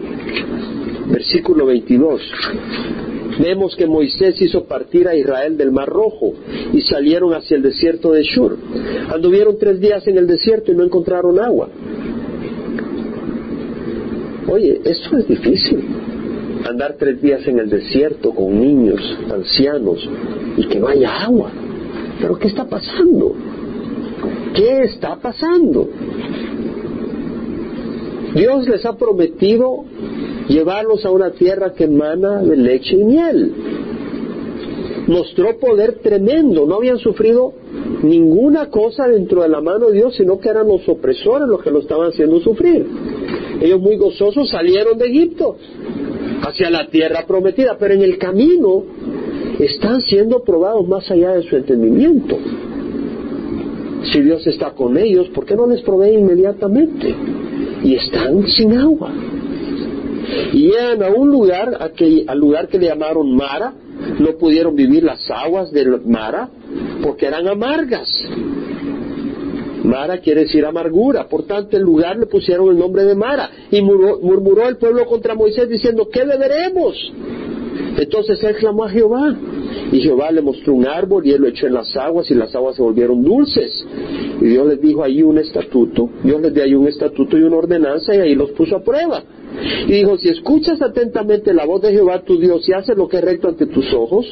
versículo 1.09 1.65
22, 1.65 2.21
Vemos 3.39 3.75
que 3.75 3.85
Moisés 3.85 4.41
hizo 4.41 4.65
partir 4.65 5.07
a 5.07 5.15
Israel 5.15 5.57
del 5.57 5.71
Mar 5.71 5.87
Rojo 5.87 6.33
y 6.73 6.81
salieron 6.81 7.33
hacia 7.33 7.57
el 7.57 7.63
desierto 7.63 8.11
de 8.11 8.23
Shur. 8.23 8.57
Anduvieron 9.13 9.57
tres 9.59 9.79
días 9.79 10.07
en 10.07 10.17
el 10.17 10.27
desierto 10.27 10.71
y 10.71 10.75
no 10.75 10.83
encontraron 10.83 11.39
agua. 11.39 11.69
Oye, 14.49 14.81
esto 14.85 15.17
es 15.17 15.27
difícil. 15.27 15.83
Andar 16.67 16.95
tres 16.97 17.21
días 17.21 17.47
en 17.47 17.59
el 17.59 17.69
desierto 17.69 18.31
con 18.33 18.59
niños, 18.59 18.99
ancianos 19.31 20.09
y 20.57 20.65
que 20.67 20.79
no 20.79 20.87
haya 20.87 21.23
agua. 21.23 21.51
Pero 22.19 22.37
¿qué 22.39 22.47
está 22.47 22.65
pasando? 22.65 23.35
¿Qué 24.55 24.83
está 24.83 25.15
pasando? 25.17 25.87
Dios 28.33 28.67
les 28.67 28.85
ha 28.85 28.97
prometido 28.97 29.85
llevarlos 30.47 31.05
a 31.05 31.11
una 31.11 31.31
tierra 31.31 31.73
que 31.73 31.85
emana 31.85 32.41
de 32.41 32.55
leche 32.55 32.95
y 32.95 33.03
miel. 33.03 33.53
Mostró 35.07 35.57
poder 35.57 35.99
tremendo, 35.99 36.65
no 36.65 36.75
habían 36.75 36.99
sufrido 36.99 37.53
ninguna 38.03 38.69
cosa 38.69 39.07
dentro 39.07 39.41
de 39.41 39.49
la 39.49 39.61
mano 39.61 39.87
de 39.87 39.93
Dios, 39.93 40.15
sino 40.15 40.37
que 40.37 40.49
eran 40.49 40.67
los 40.67 40.87
opresores 40.89 41.47
los 41.47 41.61
que 41.61 41.71
lo 41.71 41.79
estaban 41.79 42.09
haciendo 42.09 42.39
sufrir. 42.41 42.85
Ellos 43.61 43.79
muy 43.79 43.97
gozosos 43.97 44.49
salieron 44.49 44.97
de 44.97 45.05
Egipto 45.05 45.55
hacia 46.41 46.69
la 46.69 46.87
tierra 46.87 47.25
prometida, 47.25 47.77
pero 47.79 47.93
en 47.93 48.01
el 48.01 48.17
camino 48.17 48.83
están 49.59 50.01
siendo 50.01 50.43
probados 50.43 50.87
más 50.87 51.09
allá 51.09 51.31
de 51.31 51.43
su 51.43 51.55
entendimiento. 51.55 52.37
Si 54.11 54.21
Dios 54.21 54.45
está 54.45 54.71
con 54.71 54.97
ellos, 54.97 55.29
¿por 55.29 55.45
qué 55.45 55.55
no 55.55 55.67
les 55.67 55.81
provee 55.81 56.13
inmediatamente? 56.13 57.15
Y 57.83 57.95
están 57.95 58.45
sin 58.47 58.77
agua 58.77 59.11
y 60.53 60.67
llegan 60.67 61.03
a 61.03 61.09
un 61.09 61.29
lugar, 61.29 61.77
al 62.27 62.39
lugar 62.39 62.67
que 62.67 62.79
le 62.79 62.87
llamaron 62.87 63.35
Mara, 63.35 63.73
no 64.19 64.37
pudieron 64.37 64.75
vivir 64.75 65.03
las 65.03 65.29
aguas 65.29 65.71
del 65.71 66.01
Mara 66.05 66.49
porque 67.01 67.25
eran 67.25 67.47
amargas. 67.47 68.09
Mara 69.83 70.17
quiere 70.19 70.41
decir 70.41 70.65
amargura, 70.65 71.27
por 71.29 71.43
tanto 71.43 71.77
el 71.77 71.83
lugar 71.83 72.17
le 72.17 72.25
pusieron 72.25 72.69
el 72.69 72.77
nombre 72.77 73.03
de 73.05 73.15
Mara 73.15 73.49
y 73.71 73.81
murmuró, 73.81 74.67
el 74.67 74.77
pueblo 74.77 75.05
contra 75.05 75.33
Moisés 75.33 75.69
diciendo, 75.69 76.09
¿qué 76.11 76.25
beberemos? 76.25 76.95
Entonces 77.97 78.43
él 78.43 78.55
clamó 78.57 78.83
a 78.83 78.89
Jehová 78.89 79.35
y 79.91 80.01
Jehová 80.01 80.31
le 80.31 80.41
mostró 80.41 80.73
un 80.73 80.87
árbol 80.87 81.25
y 81.25 81.31
él 81.31 81.41
lo 81.41 81.47
echó 81.47 81.67
en 81.67 81.73
las 81.73 81.95
aguas 81.95 82.29
y 82.29 82.35
las 82.35 82.53
aguas 82.53 82.75
se 82.75 82.81
volvieron 82.81 83.23
dulces. 83.23 83.85
Y 84.41 84.45
Dios 84.45 84.67
les 84.67 84.81
dijo 84.81 85.03
ahí 85.03 85.23
un 85.23 85.37
estatuto, 85.37 86.09
Dios 86.23 86.41
les 86.41 86.53
dio 86.53 86.63
ahí 86.63 86.75
un 86.75 86.87
estatuto 86.87 87.37
y 87.37 87.43
una 87.43 87.57
ordenanza 87.57 88.13
y 88.13 88.19
ahí 88.19 88.35
los 88.35 88.51
puso 88.51 88.75
a 88.75 88.83
prueba. 88.83 89.23
Y 89.87 89.91
dijo, 89.91 90.17
si 90.17 90.29
escuchas 90.29 90.81
atentamente 90.81 91.53
la 91.53 91.65
voz 91.65 91.81
de 91.81 91.91
Jehová 91.91 92.21
tu 92.23 92.39
Dios 92.39 92.67
y 92.67 92.73
haces 92.73 92.97
lo 92.97 93.07
que 93.07 93.17
es 93.17 93.23
recto 93.23 93.47
ante 93.47 93.65
tus 93.65 93.91
ojos, 93.93 94.25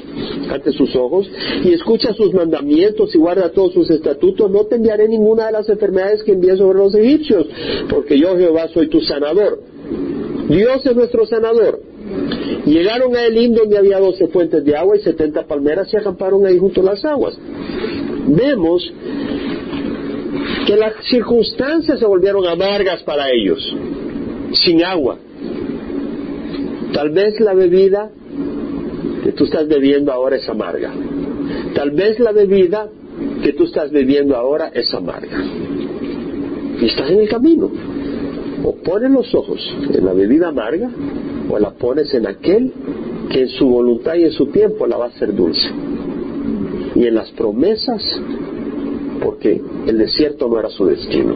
ante 0.50 0.72
sus 0.72 0.96
ojos, 0.96 1.30
y 1.64 1.74
escuchas 1.74 2.16
sus 2.16 2.34
mandamientos 2.34 3.14
y 3.16 3.18
guarda 3.18 3.52
todos 3.52 3.74
sus 3.74 3.90
estatutos, 3.90 4.52
no 4.52 4.66
te 4.66 4.76
enviaré 4.76 5.08
ninguna 5.08 5.48
de 5.48 5.54
las 5.54 5.70
enfermedades 5.70 6.24
que 6.24 6.34
envié 6.34 6.56
sobre 6.58 6.80
los 6.80 6.94
egipcios, 6.94 7.48
porque 7.90 8.20
yo 8.20 8.38
Jehová 8.38 8.68
soy 8.74 8.88
tu 8.88 9.02
sanador. 9.02 9.62
Dios 10.50 10.86
es 10.86 10.96
nuestro 10.96 11.26
sanador. 11.26 11.82
Llegaron 12.66 13.16
a 13.16 13.26
Elim 13.26 13.54
donde 13.54 13.78
había 13.78 14.00
doce 14.00 14.28
fuentes 14.28 14.64
de 14.64 14.76
agua 14.76 14.96
y 14.96 15.00
setenta 15.00 15.48
palmeras 15.48 15.92
y 15.94 15.98
acamparon 15.98 16.46
ahí 16.46 16.58
junto 16.58 16.82
a 16.82 16.86
las 16.86 17.06
aguas. 17.06 17.38
Vemos 18.28 18.92
que 20.68 20.76
las 20.76 20.94
circunstancias 21.10 22.00
se 22.00 22.06
volvieron 22.06 22.46
amargas 22.46 23.04
para 23.04 23.30
ellos 23.32 23.76
sin 24.56 24.84
agua. 24.84 25.18
Tal 26.94 27.10
vez 27.10 27.40
la 27.40 27.54
bebida 27.54 28.10
que 29.24 29.32
tú 29.32 29.46
estás 29.46 29.68
bebiendo 29.68 30.12
ahora 30.12 30.38
es 30.38 30.48
amarga. 30.48 30.94
Tal 31.74 31.92
vez 31.92 32.20
la 32.20 32.32
bebida 32.32 32.90
que 33.44 33.54
tú 33.54 33.66
estás 33.66 33.92
bebiendo 33.92 34.36
ahora 34.36 34.72
es 34.74 34.94
amarga. 34.94 35.38
y 36.82 36.86
estás 36.86 37.10
en 37.10 37.20
el 37.20 37.30
camino. 37.30 37.72
O 38.64 38.76
pones 38.76 39.12
los 39.12 39.34
ojos 39.36 39.60
en 39.94 40.06
la 40.06 40.14
bebida 40.14 40.50
amarga 40.50 40.90
o 41.50 41.60
la 41.60 41.72
pones 41.72 42.14
en 42.14 42.28
aquel 42.28 42.72
que 43.30 43.42
en 43.42 43.50
su 43.50 43.68
voluntad 43.68 44.16
y 44.16 44.24
en 44.24 44.32
su 44.32 44.48
tiempo 44.48 44.88
la 44.88 44.98
va 44.98 45.06
a 45.06 45.08
hacer 45.10 45.36
dulce. 45.36 45.70
Y 46.96 47.06
en 47.06 47.16
las 47.16 47.32
promesas, 47.32 48.02
porque 49.22 49.62
el 49.88 49.98
desierto 49.98 50.48
no 50.48 50.60
era 50.60 50.70
su 50.70 50.86
destino, 50.86 51.36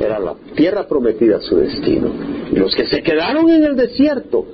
era 0.00 0.18
la 0.18 0.34
tierra 0.54 0.86
prometida 0.86 1.40
su 1.40 1.56
destino. 1.56 2.08
Los 2.52 2.74
que 2.74 2.86
se 2.86 3.02
quedaron 3.02 3.50
en 3.50 3.64
el 3.64 3.76
desierto 3.76 4.46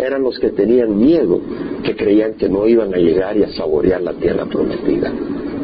eran 0.00 0.22
los 0.22 0.38
que 0.38 0.50
tenían 0.50 0.96
miedo, 0.96 1.40
que 1.82 1.96
creían 1.96 2.34
que 2.34 2.48
no 2.48 2.66
iban 2.66 2.94
a 2.94 2.98
llegar 2.98 3.36
y 3.36 3.42
a 3.42 3.52
saborear 3.52 4.00
la 4.02 4.12
tierra 4.14 4.46
prometida. 4.46 5.12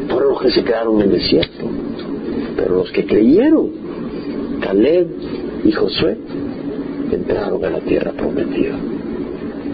Fueron 0.09 0.29
los 0.33 0.41
que 0.41 0.51
se 0.51 0.63
quedaron 0.63 0.95
en 0.95 1.01
el 1.03 1.11
desierto. 1.11 1.65
Pero 2.55 2.75
los 2.75 2.91
que 2.91 3.05
creyeron, 3.05 3.71
Caleb 4.61 5.07
y 5.63 5.71
Josué, 5.71 6.17
entraron 7.11 7.63
a 7.63 7.69
la 7.69 7.79
tierra 7.79 8.11
prometida. 8.11 8.75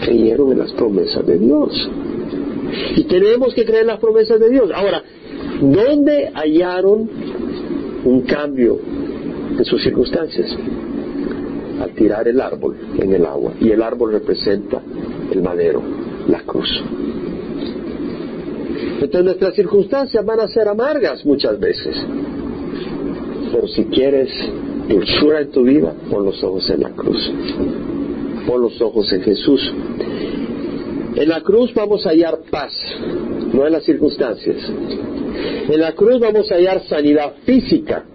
Creyeron 0.01 0.51
en 0.51 0.59
las 0.59 0.71
promesas 0.73 1.25
de 1.25 1.37
Dios. 1.37 1.89
Y 2.95 3.03
tenemos 3.03 3.53
que 3.53 3.65
creer 3.65 3.81
en 3.81 3.87
las 3.87 3.99
promesas 3.99 4.39
de 4.39 4.49
Dios. 4.49 4.69
Ahora, 4.73 5.03
¿dónde 5.61 6.31
hallaron 6.33 7.09
un 8.05 8.21
cambio 8.21 8.79
en 9.57 9.65
sus 9.65 9.81
circunstancias? 9.83 10.55
Al 11.81 11.91
tirar 11.91 12.27
el 12.27 12.39
árbol 12.39 12.75
en 12.99 13.13
el 13.13 13.25
agua. 13.25 13.53
Y 13.59 13.71
el 13.71 13.81
árbol 13.81 14.13
representa 14.13 14.81
el 15.31 15.41
madero, 15.41 15.81
la 16.27 16.41
cruz. 16.41 16.83
Entonces 19.01 19.25
nuestras 19.25 19.55
circunstancias 19.55 20.25
van 20.25 20.39
a 20.39 20.47
ser 20.47 20.67
amargas 20.67 21.25
muchas 21.25 21.59
veces. 21.59 21.95
Pero 23.51 23.67
si 23.67 23.85
quieres 23.85 24.29
dulzura 24.87 25.41
en 25.41 25.51
tu 25.51 25.63
vida, 25.63 25.93
pon 26.09 26.25
los 26.25 26.43
ojos 26.43 26.69
en 26.69 26.81
la 26.81 26.89
cruz. 26.91 27.31
Pon 28.47 28.61
los 28.61 28.81
ojos 28.81 29.11
en 29.11 29.21
Jesús. 29.21 29.73
En 31.15 31.29
la 31.29 31.41
cruz 31.41 31.73
vamos 31.73 32.05
a 32.05 32.09
hallar 32.09 32.39
paz, 32.49 32.73
no 33.53 33.65
en 33.65 33.73
las 33.73 33.83
circunstancias. 33.83 34.57
En 35.69 35.79
la 35.79 35.93
cruz 35.93 36.19
vamos 36.19 36.51
a 36.51 36.55
hallar 36.55 36.81
sanidad 36.87 37.33
física. 37.45 38.05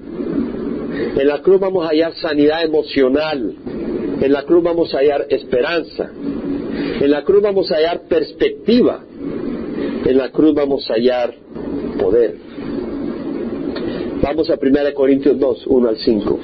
En 0.99 1.27
la 1.27 1.41
cruz 1.43 1.61
vamos 1.61 1.85
a 1.85 1.91
hallar 1.91 2.15
sanidad 2.15 2.65
emocional. 2.65 3.55
En 4.21 4.33
la 4.33 4.43
cruz 4.43 4.63
vamos 4.63 4.95
a 4.95 4.99
hallar 4.99 5.27
esperanza. 5.31 6.11
En 7.01 7.11
la 7.11 7.23
cruz 7.23 7.43
vamos 7.43 7.71
a 7.71 7.77
hallar 7.77 8.03
perspectiva. 8.09 9.05
En 10.05 10.19
la 10.19 10.31
cruz 10.31 10.55
vamos 10.55 10.91
a 10.91 10.95
hallar 10.95 11.35
poder. 11.99 12.37
Vamos 14.23 14.51
a 14.51 14.59
1 14.61 14.95
Corintios 14.95 15.39
2, 15.39 15.67
1 15.67 15.89
al 15.89 15.97
5. 15.97 16.41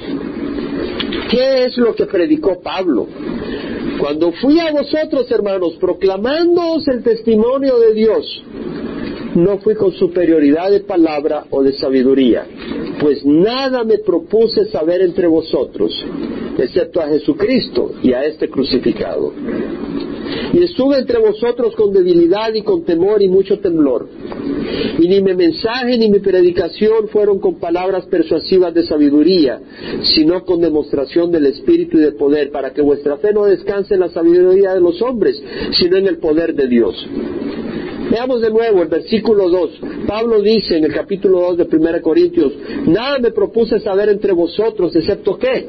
¿Qué 1.31 1.65
es 1.65 1.77
lo 1.77 1.95
que 1.95 2.07
predicó 2.07 2.61
Pablo? 2.61 3.09
Cuando 3.99 4.33
fui 4.33 4.61
a 4.61 4.71
vosotros, 4.71 5.31
hermanos, 5.31 5.75
proclamándoos 5.81 6.87
el 6.89 7.03
testimonio 7.03 7.79
de 7.79 7.95
Dios, 7.95 8.43
no 9.35 9.59
fui 9.59 9.75
con 9.75 9.93
superioridad 9.93 10.71
de 10.71 10.81
palabra 10.81 11.47
o 11.51 11.63
de 11.63 11.73
sabiduría, 11.73 12.47
pues 13.01 13.25
nada 13.25 13.85
me 13.85 13.99
propuse 13.99 14.67
saber 14.67 15.03
entre 15.03 15.27
vosotros, 15.27 15.93
excepto 16.59 17.01
a 17.01 17.09
Jesucristo 17.09 17.93
y 18.03 18.13
a 18.13 18.25
este 18.25 18.49
crucificado. 18.49 19.33
Y 20.53 20.63
estuve 20.63 20.99
entre 20.99 21.19
vosotros 21.19 21.75
con 21.75 21.93
debilidad 21.93 22.55
y 22.55 22.63
con 22.63 22.85
temor 22.85 23.23
y 23.23 23.29
mucho 23.29 23.59
temblor. 23.59 24.09
Y 24.99 25.09
ni 25.09 25.21
mi 25.21 25.35
mensaje 25.35 25.99
ni 25.99 26.09
mi 26.09 26.21
predicación 26.21 27.09
fueron 27.09 27.41
con 27.41 27.57
palabras 27.57 28.07
persuasivas 28.07 28.73
de 28.73 28.87
sabiduría, 28.87 29.61
sino 30.15 30.45
con 30.45 30.61
demostración 30.61 31.31
del 31.31 31.47
Espíritu 31.47 31.99
y 31.99 32.03
de 32.03 32.13
poder, 32.13 32.51
para 32.51 32.73
que 32.73 32.83
vuestra 32.83 33.17
fe 33.19 33.33
no 33.33 33.45
descanse 33.45 33.95
en 33.95 34.01
la 34.01 34.11
sabiduría 34.11 34.75
de 34.75 34.81
los 34.81 35.03
hombres, 35.03 35.43
sino 35.73 35.97
en 35.97 36.07
el 36.07 36.19
poder 36.19 36.55
de 36.55 36.69
Dios. 36.69 37.07
Veamos 38.11 38.41
de 38.41 38.51
nuevo 38.51 38.83
el 38.83 38.89
versículo 38.89 39.49
2. 39.49 39.71
Pablo 40.07 40.43
dice 40.43 40.77
en 40.77 40.85
el 40.85 40.93
capítulo 40.93 41.41
2 41.55 41.57
de 41.59 41.77
1 41.77 42.03
Corintios, 42.03 42.53
nada 42.87 43.19
me 43.19 43.31
propuse 43.31 43.79
saber 43.81 44.09
entre 44.11 44.33
vosotros, 44.33 44.95
excepto 44.95 45.39
qué? 45.39 45.67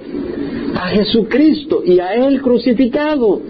A 0.73 0.89
Jesucristo 0.89 1.81
y 1.85 1.99
a 1.99 2.13
Él 2.13 2.41
crucificado. 2.41 3.41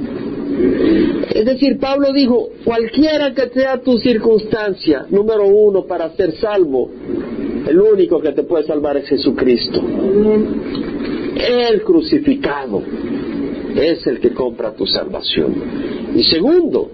Es 1.34 1.46
decir, 1.46 1.80
Pablo 1.80 2.14
dijo, 2.14 2.50
cualquiera 2.64 3.34
que 3.34 3.50
sea 3.50 3.82
tu 3.82 3.98
circunstancia, 3.98 5.06
número 5.10 5.48
uno, 5.48 5.86
para 5.86 6.16
ser 6.16 6.34
salvo, 6.34 6.90
el 7.68 7.80
único 7.80 8.22
que 8.22 8.32
te 8.32 8.44
puede 8.44 8.66
salvar 8.66 8.98
es 8.98 9.10
Jesucristo. 9.10 9.82
El 11.36 11.82
crucificado 11.84 12.82
es 13.76 14.06
el 14.08 14.20
que 14.20 14.32
compra 14.32 14.74
tu 14.74 14.86
salvación. 14.86 15.54
Y 16.16 16.24
segundo, 16.24 16.90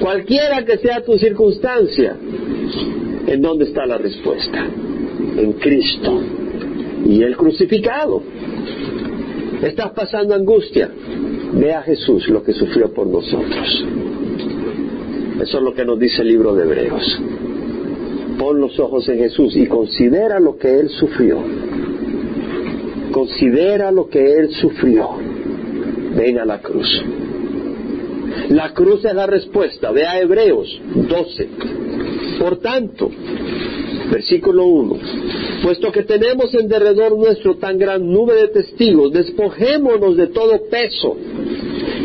cualquiera 0.00 0.64
que 0.64 0.78
sea 0.78 1.02
tu 1.02 1.18
circunstancia, 1.18 2.16
¿en 3.26 3.42
dónde 3.42 3.64
está 3.66 3.86
la 3.86 3.98
respuesta? 3.98 4.66
En 5.36 5.52
Cristo 5.54 6.22
y 7.06 7.22
el 7.22 7.36
crucificado. 7.36 8.22
Estás 9.62 9.90
pasando 9.90 10.34
angustia, 10.34 10.90
Ve 11.52 11.74
a 11.74 11.82
Jesús 11.82 12.28
lo 12.28 12.42
que 12.44 12.52
sufrió 12.52 12.92
por 12.92 13.06
nosotros. 13.06 13.84
Eso 15.40 15.58
es 15.58 15.62
lo 15.62 15.74
que 15.74 15.84
nos 15.84 15.98
dice 15.98 16.22
el 16.22 16.28
libro 16.28 16.54
de 16.54 16.62
Hebreos. 16.62 17.20
Pon 18.38 18.60
los 18.60 18.78
ojos 18.78 19.08
en 19.08 19.18
Jesús 19.18 19.56
y 19.56 19.66
considera 19.66 20.38
lo 20.38 20.56
que 20.56 20.78
Él 20.78 20.88
sufrió. 20.90 21.38
Considera 23.10 23.90
lo 23.90 24.08
que 24.08 24.38
Él 24.38 24.50
sufrió. 24.50 25.08
Ven 26.16 26.38
a 26.38 26.44
la 26.44 26.60
cruz. 26.60 27.02
La 28.50 28.72
cruz 28.72 29.04
es 29.04 29.14
la 29.14 29.26
respuesta. 29.26 29.90
Ve 29.90 30.06
a 30.06 30.20
Hebreos 30.20 30.80
12. 30.94 31.48
Por 32.38 32.58
tanto, 32.58 33.10
versículo 34.10 34.64
1 34.64 34.98
Puesto 35.62 35.92
que 35.92 36.04
tenemos 36.04 36.54
en 36.54 36.68
derredor 36.68 37.16
nuestro 37.18 37.56
tan 37.56 37.78
gran 37.78 38.10
nube 38.10 38.34
de 38.34 38.48
testigos, 38.48 39.12
despojémonos 39.12 40.16
de 40.16 40.28
todo 40.28 40.62
peso 40.70 41.16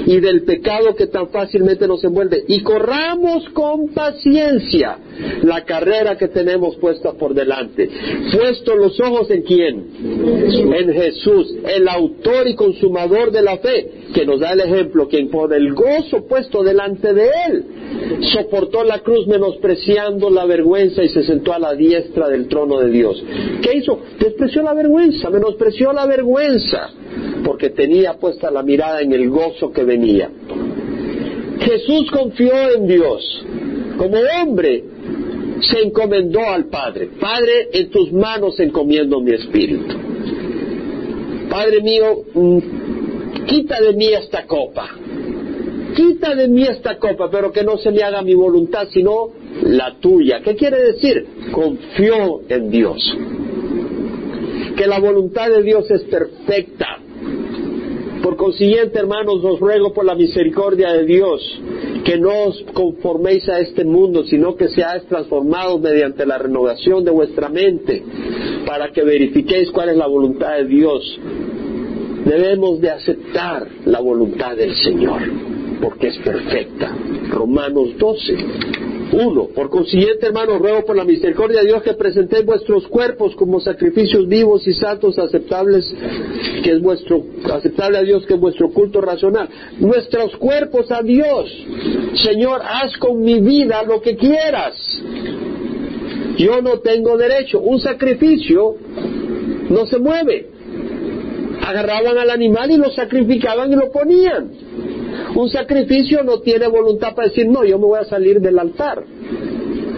y 0.05 0.19
del 0.19 0.43
pecado 0.43 0.95
que 0.95 1.07
tan 1.07 1.29
fácilmente 1.29 1.87
nos 1.87 2.03
envuelve 2.03 2.43
y 2.47 2.61
corramos 2.61 3.49
con 3.49 3.89
paciencia 3.89 4.97
la 5.43 5.63
carrera 5.63 6.17
que 6.17 6.27
tenemos 6.27 6.75
puesta 6.77 7.13
por 7.13 7.33
delante. 7.33 7.89
Puesto 8.33 8.75
los 8.75 8.99
ojos 8.99 9.29
en 9.31 9.41
quién? 9.43 9.85
En 10.73 10.93
Jesús, 10.93 11.55
el 11.67 11.87
autor 11.87 12.47
y 12.47 12.55
consumador 12.55 13.31
de 13.31 13.41
la 13.41 13.57
fe, 13.57 13.91
que 14.13 14.25
nos 14.25 14.39
da 14.39 14.53
el 14.53 14.61
ejemplo, 14.61 15.07
quien 15.07 15.29
por 15.29 15.53
el 15.53 15.73
gozo 15.73 16.27
puesto 16.27 16.63
delante 16.63 17.13
de 17.13 17.29
él 17.47 17.65
soportó 18.33 18.83
la 18.83 18.99
cruz 18.99 19.27
menospreciando 19.27 20.29
la 20.29 20.45
vergüenza 20.45 21.03
y 21.03 21.09
se 21.09 21.23
sentó 21.23 21.53
a 21.53 21.59
la 21.59 21.73
diestra 21.73 22.29
del 22.29 22.47
trono 22.47 22.79
de 22.79 22.89
Dios. 22.89 23.23
¿Qué 23.61 23.77
hizo? 23.77 23.99
Despreció 24.19 24.63
la 24.63 24.73
vergüenza, 24.73 25.29
menospreció 25.29 25.93
la 25.93 26.05
vergüenza, 26.05 26.89
porque 27.43 27.69
tenía 27.69 28.13
puesta 28.15 28.51
la 28.51 28.63
mirada 28.63 29.01
en 29.01 29.13
el 29.13 29.29
gozo 29.29 29.71
que 29.71 29.83
venía. 29.83 30.29
Jesús 31.59 32.11
confió 32.11 32.53
en 32.75 32.87
Dios. 32.87 33.45
Como 33.97 34.17
hombre, 34.41 34.83
se 35.61 35.81
encomendó 35.81 36.41
al 36.41 36.65
Padre. 36.65 37.09
Padre, 37.19 37.69
en 37.71 37.89
tus 37.89 38.11
manos 38.11 38.59
encomiendo 38.59 39.21
mi 39.21 39.33
espíritu. 39.33 39.95
Padre 41.49 41.81
mío, 41.81 42.23
mm, 42.33 42.59
quita 43.45 43.79
de 43.79 43.93
mí 43.93 44.07
esta 44.07 44.45
copa 44.45 44.89
quita 45.95 46.35
de 46.35 46.47
mí 46.47 46.63
esta 46.63 46.97
copa, 46.97 47.29
pero 47.31 47.51
que 47.51 47.63
no 47.63 47.77
se 47.77 47.91
me 47.91 48.03
haga 48.03 48.21
mi 48.21 48.35
voluntad, 48.35 48.87
sino 48.91 49.29
la 49.63 49.95
tuya. 49.99 50.41
¿Qué 50.43 50.55
quiere 50.55 50.81
decir? 50.81 51.25
Confió 51.51 52.41
en 52.49 52.69
Dios. 52.69 53.17
Que 54.75 54.87
la 54.87 54.99
voluntad 54.99 55.49
de 55.49 55.63
Dios 55.63 55.89
es 55.89 56.03
perfecta. 56.03 56.99
Por 58.21 58.35
consiguiente, 58.35 58.99
hermanos, 58.99 59.43
os 59.43 59.59
ruego 59.59 59.93
por 59.93 60.05
la 60.05 60.15
misericordia 60.15 60.91
de 60.91 61.05
Dios 61.05 61.61
que 62.03 62.17
no 62.19 62.43
os 62.45 62.63
conforméis 62.73 63.47
a 63.49 63.59
este 63.59 63.83
mundo, 63.83 64.23
sino 64.25 64.55
que 64.55 64.69
seáis 64.69 65.03
transformados 65.05 65.81
mediante 65.81 66.23
la 66.25 66.37
renovación 66.37 67.03
de 67.03 67.09
vuestra 67.09 67.49
mente, 67.49 68.03
para 68.67 68.91
que 68.91 69.03
verifiquéis 69.03 69.71
cuál 69.71 69.89
es 69.89 69.97
la 69.97 70.05
voluntad 70.05 70.55
de 70.57 70.65
Dios. 70.65 71.19
Debemos 72.25 72.79
de 72.79 72.91
aceptar 72.91 73.67
la 73.85 74.01
voluntad 74.01 74.55
del 74.55 74.75
Señor 74.75 75.54
porque 75.81 76.07
es 76.07 76.17
perfecta. 76.19 76.95
Romanos 77.29 77.97
12. 77.97 78.37
Uno, 79.11 79.47
por 79.53 79.69
consiguiente, 79.69 80.25
hermanos, 80.25 80.59
ruego 80.59 80.83
por 80.83 80.95
la 80.95 81.05
misericordia 81.05 81.61
de 81.61 81.67
Dios 81.67 81.83
que 81.83 81.93
presentéis 81.93 82.45
vuestros 82.45 82.87
cuerpos 82.87 83.35
como 83.35 83.59
sacrificios 83.59 84.27
vivos 84.27 84.67
y 84.67 84.73
santos 84.73 85.17
aceptables, 85.19 85.85
que 86.63 86.71
es 86.71 86.81
vuestro, 86.81 87.23
aceptable 87.53 87.99
a 87.99 88.01
Dios, 88.01 88.25
que 88.25 88.33
es 88.33 88.39
vuestro 88.39 88.71
culto 88.71 89.01
racional. 89.01 89.47
Nuestros 89.79 90.35
cuerpos 90.37 90.91
a 90.91 91.01
Dios. 91.01 91.49
Señor, 92.15 92.61
haz 92.63 92.97
con 92.97 93.21
mi 93.21 93.39
vida 93.39 93.83
lo 93.83 94.01
que 94.01 94.15
quieras. 94.15 94.75
Yo 96.37 96.61
no 96.61 96.79
tengo 96.79 97.17
derecho. 97.17 97.59
Un 97.59 97.79
sacrificio 97.79 98.75
no 99.69 99.85
se 99.85 99.99
mueve. 99.99 100.49
Agarraban 101.61 102.17
al 102.17 102.29
animal 102.29 102.71
y 102.71 102.77
lo 102.77 102.89
sacrificaban 102.91 103.71
y 103.71 103.75
lo 103.75 103.91
ponían. 103.91 104.51
Un 105.35 105.49
sacrificio 105.49 106.23
no 106.23 106.39
tiene 106.39 106.67
voluntad 106.67 107.13
para 107.13 107.27
decir, 107.27 107.47
no, 107.47 107.65
yo 107.65 107.77
me 107.77 107.85
voy 107.85 107.99
a 107.99 108.05
salir 108.05 108.39
del 108.39 108.57
altar. 108.57 109.03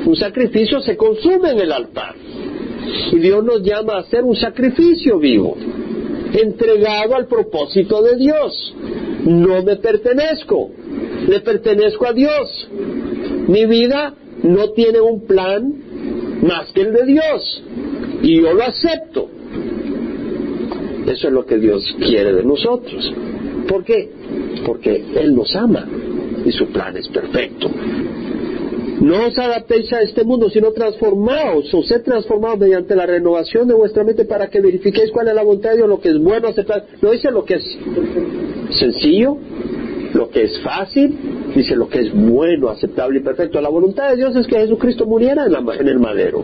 Un 0.05 0.15
sacrificio 0.15 0.79
se 0.81 0.97
consume 0.97 1.51
en 1.51 1.59
el 1.59 1.71
altar. 1.71 2.15
Y 3.11 3.17
Dios 3.17 3.43
nos 3.43 3.61
llama 3.61 3.93
a 3.93 3.99
hacer 3.99 4.23
un 4.23 4.35
sacrificio 4.35 5.19
vivo, 5.19 5.55
entregado 6.33 7.15
al 7.15 7.27
propósito 7.27 8.01
de 8.01 8.15
Dios. 8.15 8.73
No 9.25 9.61
me 9.63 9.75
pertenezco, 9.75 10.71
le 11.27 11.39
pertenezco 11.41 12.07
a 12.07 12.13
Dios. 12.13 12.69
Mi 13.47 13.65
vida 13.65 14.15
no 14.43 14.71
tiene 14.71 15.01
un 15.01 15.25
plan 15.25 15.73
más 16.41 16.71
que 16.71 16.81
el 16.81 16.93
de 16.93 17.05
Dios. 17.05 17.63
Y 18.23 18.41
yo 18.41 18.53
lo 18.53 18.63
acepto. 18.63 19.29
Eso 21.05 21.27
es 21.27 21.33
lo 21.33 21.45
que 21.45 21.57
Dios 21.57 21.83
quiere 21.99 22.33
de 22.33 22.43
nosotros. 22.43 23.13
¿Por 23.67 23.83
qué? 23.83 24.09
Porque 24.67 25.01
Él 25.15 25.33
nos 25.33 25.55
ama 25.55 25.87
y 26.45 26.51
su 26.51 26.67
plan 26.67 26.95
es 26.97 27.07
perfecto. 27.07 27.71
No 28.99 29.27
os 29.27 29.37
adaptéis 29.37 29.93
a 29.93 30.01
este 30.01 30.25
mundo, 30.25 30.49
sino 30.49 30.73
transformaos, 30.73 31.73
o 31.73 31.83
sed 31.83 32.03
transformados 32.03 32.59
mediante 32.59 32.93
la 32.93 33.05
renovación 33.05 33.69
de 33.69 33.73
vuestra 33.73 34.03
mente 34.03 34.25
para 34.25 34.49
que 34.49 34.59
verifiquéis 34.59 35.09
cuál 35.11 35.29
es 35.29 35.35
la 35.35 35.43
voluntad 35.43 35.69
de 35.69 35.77
Dios, 35.77 35.87
lo 35.87 36.01
que 36.01 36.09
es 36.09 36.19
bueno, 36.19 36.49
aceptar. 36.49 36.83
No 37.01 37.11
dice 37.11 37.31
lo 37.31 37.45
que 37.45 37.53
es 37.55 37.77
sencillo, 38.77 39.37
lo 40.13 40.29
que 40.29 40.43
es 40.43 40.59
fácil, 40.59 41.17
dice 41.55 41.73
lo 41.77 41.87
que 41.87 41.99
es 41.99 42.13
bueno, 42.13 42.67
aceptable 42.67 43.19
y 43.19 43.23
perfecto. 43.23 43.61
La 43.61 43.69
voluntad 43.69 44.09
de 44.09 44.17
Dios 44.17 44.35
es 44.35 44.47
que 44.47 44.59
Jesucristo 44.59 45.05
muriera 45.05 45.45
en, 45.45 45.53
en 45.55 45.87
el 45.87 45.99
madero. 45.99 46.43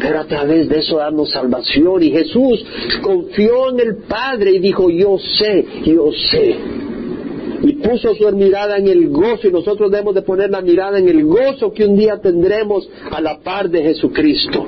Pero 0.00 0.20
a 0.20 0.24
través 0.26 0.68
de 0.68 0.78
eso 0.78 0.96
darnos 0.96 1.30
salvación. 1.30 2.02
Y 2.02 2.10
Jesús 2.10 2.64
confió 3.02 3.70
en 3.70 3.80
el 3.80 3.96
Padre 4.08 4.52
y 4.52 4.58
dijo, 4.58 4.90
yo 4.90 5.18
sé, 5.18 5.64
yo 5.84 6.10
sé 6.30 6.56
y 7.66 7.76
puso 7.76 8.14
su 8.14 8.30
mirada 8.36 8.76
en 8.76 8.88
el 8.88 9.08
gozo 9.08 9.48
y 9.48 9.52
nosotros 9.52 9.90
debemos 9.90 10.14
de 10.14 10.22
poner 10.22 10.50
la 10.50 10.60
mirada 10.60 10.98
en 10.98 11.08
el 11.08 11.24
gozo 11.24 11.72
que 11.72 11.86
un 11.86 11.96
día 11.96 12.18
tendremos 12.20 12.86
a 13.10 13.22
la 13.22 13.38
par 13.38 13.70
de 13.70 13.82
Jesucristo. 13.82 14.66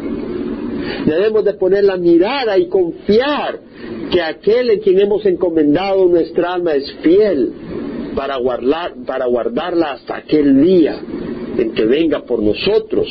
Debemos 1.04 1.44
de 1.44 1.54
poner 1.54 1.84
la 1.84 1.96
mirada 1.96 2.56
y 2.56 2.68
confiar 2.68 3.60
que 4.10 4.22
aquel 4.22 4.70
en 4.70 4.80
quien 4.80 5.00
hemos 5.00 5.26
encomendado 5.26 6.06
nuestra 6.06 6.54
alma 6.54 6.72
es 6.72 6.90
fiel 7.02 7.52
para, 8.14 8.38
guardar, 8.38 8.94
para 9.06 9.26
guardarla 9.26 9.92
hasta 9.92 10.16
aquel 10.16 10.62
día 10.62 10.98
en 11.58 11.72
que 11.72 11.84
venga 11.84 12.22
por 12.22 12.42
nosotros. 12.42 13.06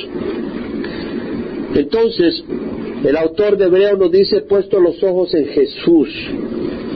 Entonces, 1.76 2.44
el 3.04 3.18
autor 3.18 3.58
de 3.58 3.66
Hebreo 3.66 3.98
nos 3.98 4.12
dice, 4.12 4.42
puesto 4.42 4.80
los 4.80 5.04
ojos 5.04 5.34
en 5.34 5.48
Jesús, 5.48 6.10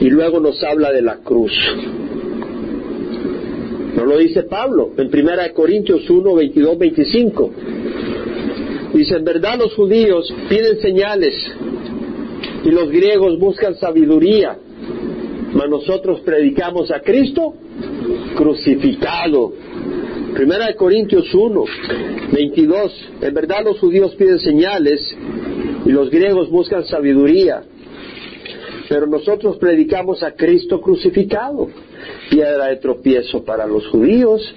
y 0.00 0.08
luego 0.08 0.40
nos 0.40 0.62
habla 0.64 0.90
de 0.90 1.02
la 1.02 1.18
cruz. 1.18 1.52
No 3.94 4.06
lo 4.06 4.16
dice 4.16 4.44
Pablo 4.44 4.92
en 4.96 5.08
1 5.08 5.54
Corintios 5.54 6.08
1, 6.08 6.34
22, 6.34 6.78
25. 6.78 7.50
Dice, 8.94 9.16
en 9.16 9.24
verdad 9.24 9.58
los 9.58 9.74
judíos 9.74 10.32
piden 10.48 10.80
señales 10.80 11.34
y 12.64 12.70
los 12.70 12.90
griegos 12.90 13.38
buscan 13.38 13.74
sabiduría, 13.74 14.56
mas 15.52 15.68
nosotros 15.68 16.20
predicamos 16.20 16.90
a 16.90 17.00
Cristo 17.00 17.54
crucificado. 18.34 19.52
Primera 20.34 20.66
de 20.66 20.76
Corintios 20.76 21.34
1, 21.34 21.64
22. 22.32 23.10
En 23.20 23.34
verdad 23.34 23.64
los 23.64 23.78
judíos 23.78 24.14
piden 24.14 24.38
señales 24.38 25.00
y 25.84 25.90
los 25.90 26.10
griegos 26.10 26.48
buscan 26.50 26.84
sabiduría, 26.84 27.62
pero 28.88 29.06
nosotros 29.06 29.56
predicamos 29.58 30.22
a 30.22 30.32
Cristo 30.32 30.80
crucificado 30.80 31.68
piedra 32.30 32.66
de 32.66 32.76
tropiezo 32.76 33.44
para 33.44 33.66
los 33.66 33.86
judíos 33.88 34.54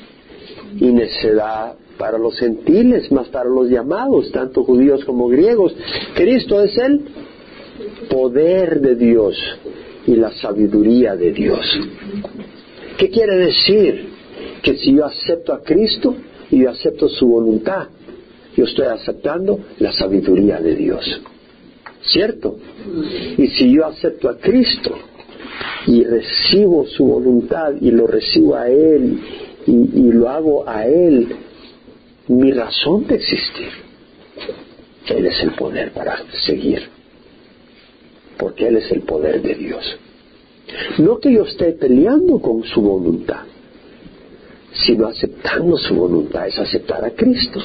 y 0.80 0.86
necedad 0.92 1.76
para 1.98 2.18
los 2.18 2.38
gentiles, 2.38 3.12
más 3.12 3.28
para 3.30 3.50
los 3.50 3.70
llamados, 3.70 4.32
tanto 4.32 4.64
judíos 4.64 5.04
como 5.06 5.28
griegos. 5.28 5.76
Cristo 6.14 6.62
es 6.62 6.78
el 6.78 7.02
poder 8.10 8.80
de 8.80 8.96
Dios 8.96 9.36
y 10.06 10.16
la 10.16 10.32
sabiduría 10.32 11.16
de 11.16 11.32
Dios. 11.32 11.66
¿Qué 12.98 13.10
quiere 13.10 13.38
decir? 13.38 14.13
Que 14.64 14.78
si 14.78 14.96
yo 14.96 15.06
acepto 15.06 15.54
a 15.54 15.62
Cristo 15.62 16.16
y 16.50 16.64
yo 16.64 16.72
acepto 16.72 17.08
su 17.08 17.28
voluntad, 17.28 17.88
yo 18.56 18.66
estoy 18.66 18.88
aceptando 18.88 19.60
la 19.80 19.92
sabiduría 19.94 20.60
de 20.60 20.76
Dios. 20.76 21.22
¿Cierto? 22.02 22.58
Y 23.38 23.48
si 23.48 23.72
yo 23.72 23.86
acepto 23.86 24.30
a 24.30 24.38
Cristo 24.38 24.98
y 25.88 26.04
recibo 26.04 26.86
su 26.86 27.06
voluntad 27.06 27.74
y 27.80 27.92
lo 27.92 28.08
recibo 28.08 28.56
a 28.56 28.70
Él 28.70 29.20
y, 29.66 30.12
lo 30.12 30.30
hago 30.30 30.68
a 30.68 30.86
Él, 30.86 31.30
mi 32.28 32.52
razón 32.52 33.08
de 33.08 33.16
existir. 33.16 33.70
Él 35.08 35.26
es 35.26 35.42
el 35.42 35.52
poder 35.52 35.92
para 35.92 36.18
seguir, 36.46 36.84
porque 38.38 38.68
Él 38.68 38.78
es 38.78 38.92
el 38.92 39.02
poder 39.02 39.42
de 39.42 39.56
Dios. 39.56 39.98
No 40.98 41.20
que 41.20 41.34
yo 41.34 41.44
esté 41.44 41.74
peleando 41.74 42.40
con 42.40 42.64
su 42.64 42.82
voluntad, 42.82 43.44
sino 44.86 45.08
aceptando 45.08 45.78
su 45.78 45.96
voluntad, 45.96 46.48
es 46.48 46.58
aceptar 46.60 47.04
a 47.04 47.12
Cristo. 47.12 47.60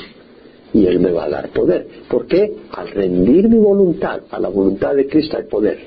Y 0.72 0.86
Él 0.86 1.00
me 1.00 1.10
va 1.10 1.24
a 1.24 1.28
dar 1.30 1.48
poder. 1.48 1.86
porque 2.08 2.52
Al 2.72 2.88
rendir 2.88 3.48
mi 3.48 3.58
voluntad 3.58 4.20
a 4.30 4.38
la 4.38 4.48
voluntad 4.48 4.94
de 4.94 5.06
Cristo 5.06 5.36
hay 5.36 5.44
poder. 5.44 5.78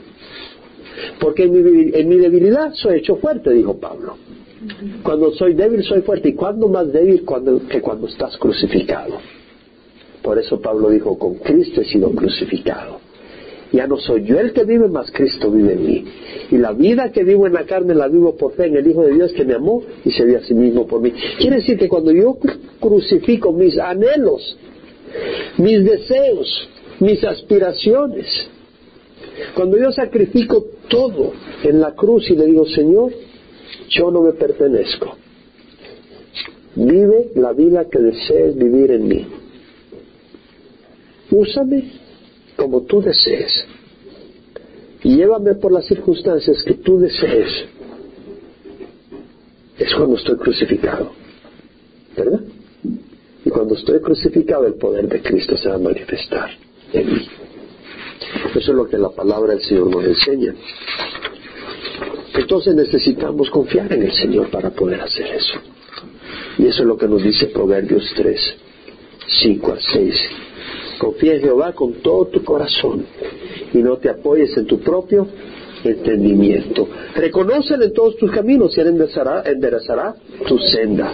Porque 1.19 1.43
en 1.43 2.09
mi, 2.09 2.17
debilidad 2.17 2.73
soy 2.73 2.99
hecho 2.99 3.15
fuerte, 3.17 3.51
dijo 3.51 3.79
Pablo. 3.79 4.17
Cuando 5.03 5.32
soy 5.34 5.53
débil 5.53 5.84
soy 5.84 6.01
fuerte. 6.01 6.29
¿Y 6.29 6.34
cuándo 6.34 6.67
más 6.67 6.91
débil 6.91 7.23
que 7.69 7.82
cuando 7.82 8.07
estás 8.07 8.38
crucificado? 8.38 9.17
Por 10.21 10.38
eso 10.38 10.61
Pablo 10.61 10.89
dijo, 10.89 11.17
con 11.17 11.36
Cristo 11.36 11.82
he 11.82 11.86
sido 11.86 12.11
crucificado. 12.11 13.01
Ya 13.72 13.88
no 13.88 13.97
soy 13.97 14.26
yo 14.26 14.39
el 14.39 14.51
que 14.51 14.65
vive, 14.65 14.89
más 14.89 15.11
Cristo 15.11 15.49
vive 15.49 15.74
en 15.74 15.86
mí. 15.86 16.05
Y 16.51 16.57
la 16.57 16.74
vida 16.74 17.11
que 17.11 17.24
vivo 17.24 17.47
en 17.47 17.53
la 17.53 17.65
carne 17.65 17.95
la 17.95 18.07
vivo 18.07 18.36
por 18.36 18.53
fe 18.53 18.65
en 18.65 18.76
el 18.76 18.88
Hijo 18.88 19.03
de 19.03 19.13
Dios 19.13 19.32
que 19.32 19.45
me 19.45 19.53
amó 19.53 19.82
y 20.03 20.11
se 20.11 20.26
dio 20.26 20.39
a 20.39 20.41
sí 20.41 20.53
mismo 20.53 20.86
por 20.86 21.01
mí. 21.01 21.13
Quiere 21.39 21.57
decir 21.57 21.78
que 21.78 21.88
cuando 21.88 22.11
yo 22.11 22.38
crucifico 22.80 23.53
mis 23.53 23.78
anhelos, 23.78 24.57
mis 25.57 25.86
deseos, 25.86 26.69
mis 26.99 27.24
aspiraciones, 27.24 28.28
cuando 29.55 29.78
yo 29.78 29.91
sacrifico 29.91 30.65
todo 30.89 31.32
en 31.63 31.80
la 31.80 31.93
cruz 31.95 32.30
y 32.30 32.36
le 32.36 32.47
digo, 32.47 32.65
Señor, 32.65 33.13
yo 33.89 34.11
no 34.11 34.22
me 34.22 34.34
pertenezco. 34.34 35.15
Vive 36.76 37.32
la 37.36 37.53
vida 37.53 37.86
que 37.89 37.99
desees 37.99 38.55
vivir 38.55 38.91
en 38.91 39.07
mí. 39.07 39.28
Úsame 41.32 42.01
como 42.62 42.84
tú 42.84 43.01
desees. 43.01 43.66
Y 45.01 45.16
llévame 45.16 45.55
por 45.55 45.72
las 45.72 45.86
circunstancias 45.88 46.62
que 46.64 46.76
tú 46.76 46.99
desees. 46.99 47.66
Es 49.80 49.95
cuando 49.95 50.16
estoy 50.16 50.38
crucificado. 50.38 51.12
¿Verdad? 52.16 52.41
Y 53.43 53.49
cuando 53.49 53.74
estoy 53.74 53.99
crucificado, 53.99 54.68
el 54.68 54.76
poder 54.76 55.07
de 55.07 55.24
Cristo 55.24 55.57
se 55.57 55.70
va 55.70 55.76
a 55.76 55.80
manifestar 55.80 56.51
en 56.93 57.14
mí. 57.14 57.28
Eso 58.51 58.72
es 58.72 58.78
lo 58.78 58.88
que 58.88 58.99
la 58.99 59.09
palabra 59.09 59.53
del 59.53 59.64
Señor 59.64 59.88
nos 59.89 60.05
enseña. 60.05 60.53
Entonces 62.36 62.76
necesitamos 62.76 63.49
confiar 63.49 63.91
en 63.91 64.03
el 64.03 64.12
Señor 64.12 64.51
para 64.51 64.70
poder 64.70 65.01
hacer 65.01 65.26
eso. 65.34 65.57
Y 66.59 66.68
eso 66.68 66.84
es 66.84 66.88
lo 66.88 66.95
que 66.95 67.07
nos 67.07 67.24
dice 67.24 67.47
Proverbios 67.47 68.07
3, 68.16 68.55
5 69.41 69.74
a 69.74 69.80
6. 69.80 70.30
Confía 71.02 71.34
en 71.34 71.41
Jehová 71.41 71.74
con 71.74 71.93
todo 71.93 72.28
tu 72.28 72.43
corazón 72.43 73.04
y 73.74 73.80
no 73.80 73.97
te 73.97 74.08
apoyes 74.08 74.56
en 74.56 74.68
tu 74.68 74.80
propio 74.82 75.28
entendimiento. 75.84 76.88
Reconócelo 77.16 77.86
en 77.86 77.91
todos 77.91 78.18
tus 78.18 78.30
caminos 78.30 78.78
y 78.78 78.82
Él 78.82 78.89
enderezará, 78.89 79.41
enderezará 79.47 80.14
tu 80.47 80.60
senda. 80.60 81.12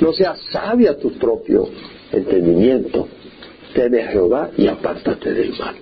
No 0.00 0.12
seas 0.12 0.40
sabia 0.50 0.98
tu 0.98 1.12
propio 1.12 1.68
entendimiento. 2.10 3.06
Teme 3.72 4.02
a 4.02 4.08
Jehová 4.08 4.50
y 4.56 4.66
apártate 4.66 5.32
del 5.32 5.50
mal. 5.56 5.76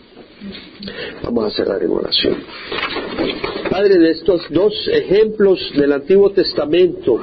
Vamos 1.22 1.46
a 1.46 1.56
cerrar 1.56 1.82
en 1.82 1.92
oración. 1.92 2.36
Padre, 3.70 3.98
de 3.98 4.10
estos 4.10 4.42
dos 4.50 4.74
ejemplos 4.92 5.72
del 5.74 5.92
Antiguo 5.92 6.32
Testamento, 6.32 7.18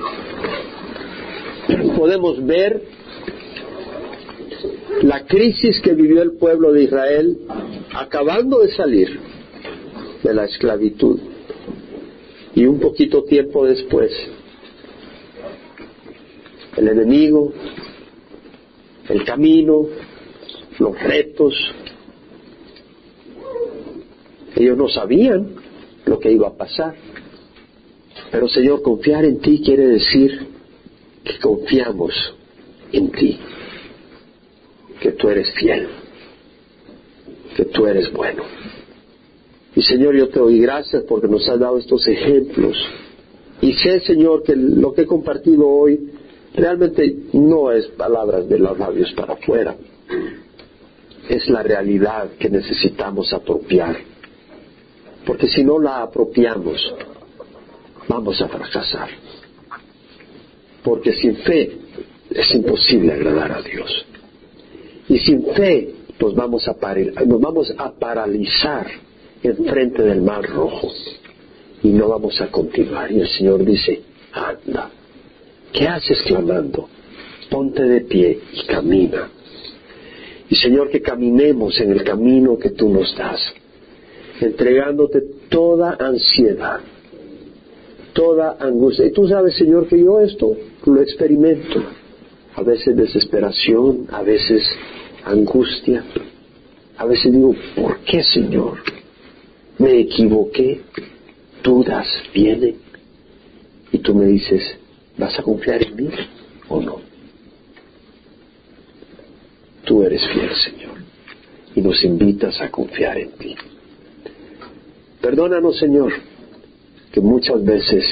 podemos 1.95 2.43
ver 2.43 2.81
la 5.03 5.25
crisis 5.25 5.81
que 5.81 5.93
vivió 5.93 6.21
el 6.21 6.33
pueblo 6.33 6.71
de 6.71 6.83
Israel 6.83 7.37
acabando 7.93 8.59
de 8.59 8.73
salir 8.73 9.19
de 10.23 10.33
la 10.33 10.45
esclavitud 10.45 11.19
y 12.55 12.65
un 12.65 12.79
poquito 12.79 13.23
tiempo 13.23 13.65
después 13.65 14.11
el 16.77 16.87
enemigo, 16.87 17.51
el 19.09 19.25
camino, 19.25 19.87
los 20.79 21.03
retos, 21.03 21.53
ellos 24.55 24.77
no 24.77 24.87
sabían 24.87 25.55
lo 26.05 26.17
que 26.17 26.31
iba 26.31 26.47
a 26.47 26.57
pasar. 26.57 26.95
Pero 28.31 28.47
Señor, 28.47 28.81
confiar 28.81 29.25
en 29.25 29.39
ti 29.39 29.61
quiere 29.63 29.85
decir 29.85 30.47
que 31.23 31.37
confiamos 31.39 32.13
en 32.91 33.11
ti, 33.11 33.37
que 35.03 35.11
tú 35.11 35.27
eres 35.27 35.51
fiel, 35.51 35.85
que 37.57 37.65
tú 37.65 37.85
eres 37.85 38.09
bueno. 38.13 38.43
Y 39.75 39.83
Señor, 39.83 40.15
yo 40.15 40.29
te 40.29 40.39
doy 40.39 40.61
gracias 40.61 41.03
porque 41.03 41.27
nos 41.27 41.47
has 41.49 41.59
dado 41.59 41.77
estos 41.77 42.07
ejemplos. 42.07 42.77
Y 43.59 43.73
sé, 43.73 43.99
Señor, 43.99 44.43
que 44.43 44.55
lo 44.55 44.93
que 44.93 45.01
he 45.01 45.05
compartido 45.05 45.67
hoy 45.67 46.09
realmente 46.55 47.17
no 47.33 47.69
es 47.73 47.87
palabras 47.87 48.47
de 48.47 48.59
los 48.59 48.79
labios 48.79 49.11
para 49.11 49.33
afuera. 49.33 49.75
Es 51.27 51.49
la 51.49 51.63
realidad 51.63 52.29
que 52.39 52.49
necesitamos 52.49 53.33
apropiar. 53.33 53.97
Porque 55.25 55.49
si 55.49 55.65
no 55.65 55.79
la 55.79 56.03
apropiamos, 56.03 56.95
vamos 58.07 58.41
a 58.41 58.47
fracasar. 58.47 59.09
Porque 60.81 61.11
sin 61.11 61.35
fe 61.37 61.77
es 62.29 62.55
imposible 62.55 63.11
agradar 63.11 63.51
a 63.51 63.61
Dios. 63.61 64.05
Y 65.13 65.19
sin 65.19 65.45
fe 65.53 65.93
nos 66.19 66.33
vamos 66.33 66.67
a, 66.67 66.75
nos 67.23 67.39
vamos 67.39 67.71
a 67.77 67.91
paralizar 67.91 68.87
enfrente 69.43 70.01
del 70.01 70.23
mar 70.23 70.43
rojo 70.43 70.89
y 71.83 71.89
no 71.89 72.07
vamos 72.09 72.41
a 72.41 72.47
continuar. 72.47 73.11
Y 73.11 73.19
el 73.19 73.27
Señor 73.27 73.63
dice, 73.63 74.01
anda, 74.31 74.89
¿qué 75.71 75.87
haces 75.87 76.19
clamando? 76.23 76.89
Ponte 77.47 77.83
de 77.83 78.01
pie 78.01 78.39
y 78.53 78.65
camina. 78.65 79.29
Y 80.49 80.55
Señor, 80.55 80.89
que 80.89 81.03
caminemos 81.03 81.79
en 81.79 81.91
el 81.91 82.03
camino 82.03 82.57
que 82.57 82.71
tú 82.71 82.89
nos 82.89 83.15
das, 83.15 83.39
entregándote 84.41 85.21
toda 85.49 85.95
ansiedad, 85.99 86.79
toda 88.13 88.57
angustia. 88.59 89.05
Y 89.05 89.11
tú 89.11 89.27
sabes, 89.27 89.53
Señor, 89.57 89.87
que 89.87 89.99
yo 89.99 90.21
esto 90.21 90.57
lo 90.85 91.01
experimento. 91.03 91.83
A 92.55 92.61
veces 92.61 92.95
desesperación, 92.95 94.07
a 94.11 94.21
veces 94.21 94.63
angustia. 95.25 96.03
A 96.97 97.05
veces 97.05 97.31
digo, 97.31 97.55
¿por 97.75 97.99
qué, 97.99 98.23
Señor? 98.23 98.79
Me 99.79 99.99
equivoqué. 99.99 100.81
Dudas 101.63 102.07
vienen. 102.33 102.75
Y 103.91 103.99
tú 103.99 104.13
me 104.13 104.25
dices, 104.25 104.77
¿vas 105.17 105.37
a 105.39 105.43
confiar 105.43 105.83
en 105.83 105.95
mí 105.95 106.09
o 106.67 106.81
no? 106.81 107.01
Tú 109.85 110.03
eres 110.03 110.25
fiel, 110.27 110.55
Señor. 110.55 110.97
Y 111.75 111.81
nos 111.81 112.03
invitas 112.03 112.59
a 112.61 112.69
confiar 112.69 113.17
en 113.17 113.31
ti. 113.31 113.55
Perdónanos, 115.21 115.77
Señor, 115.77 116.13
que 117.11 117.21
muchas 117.21 117.63
veces 117.63 118.03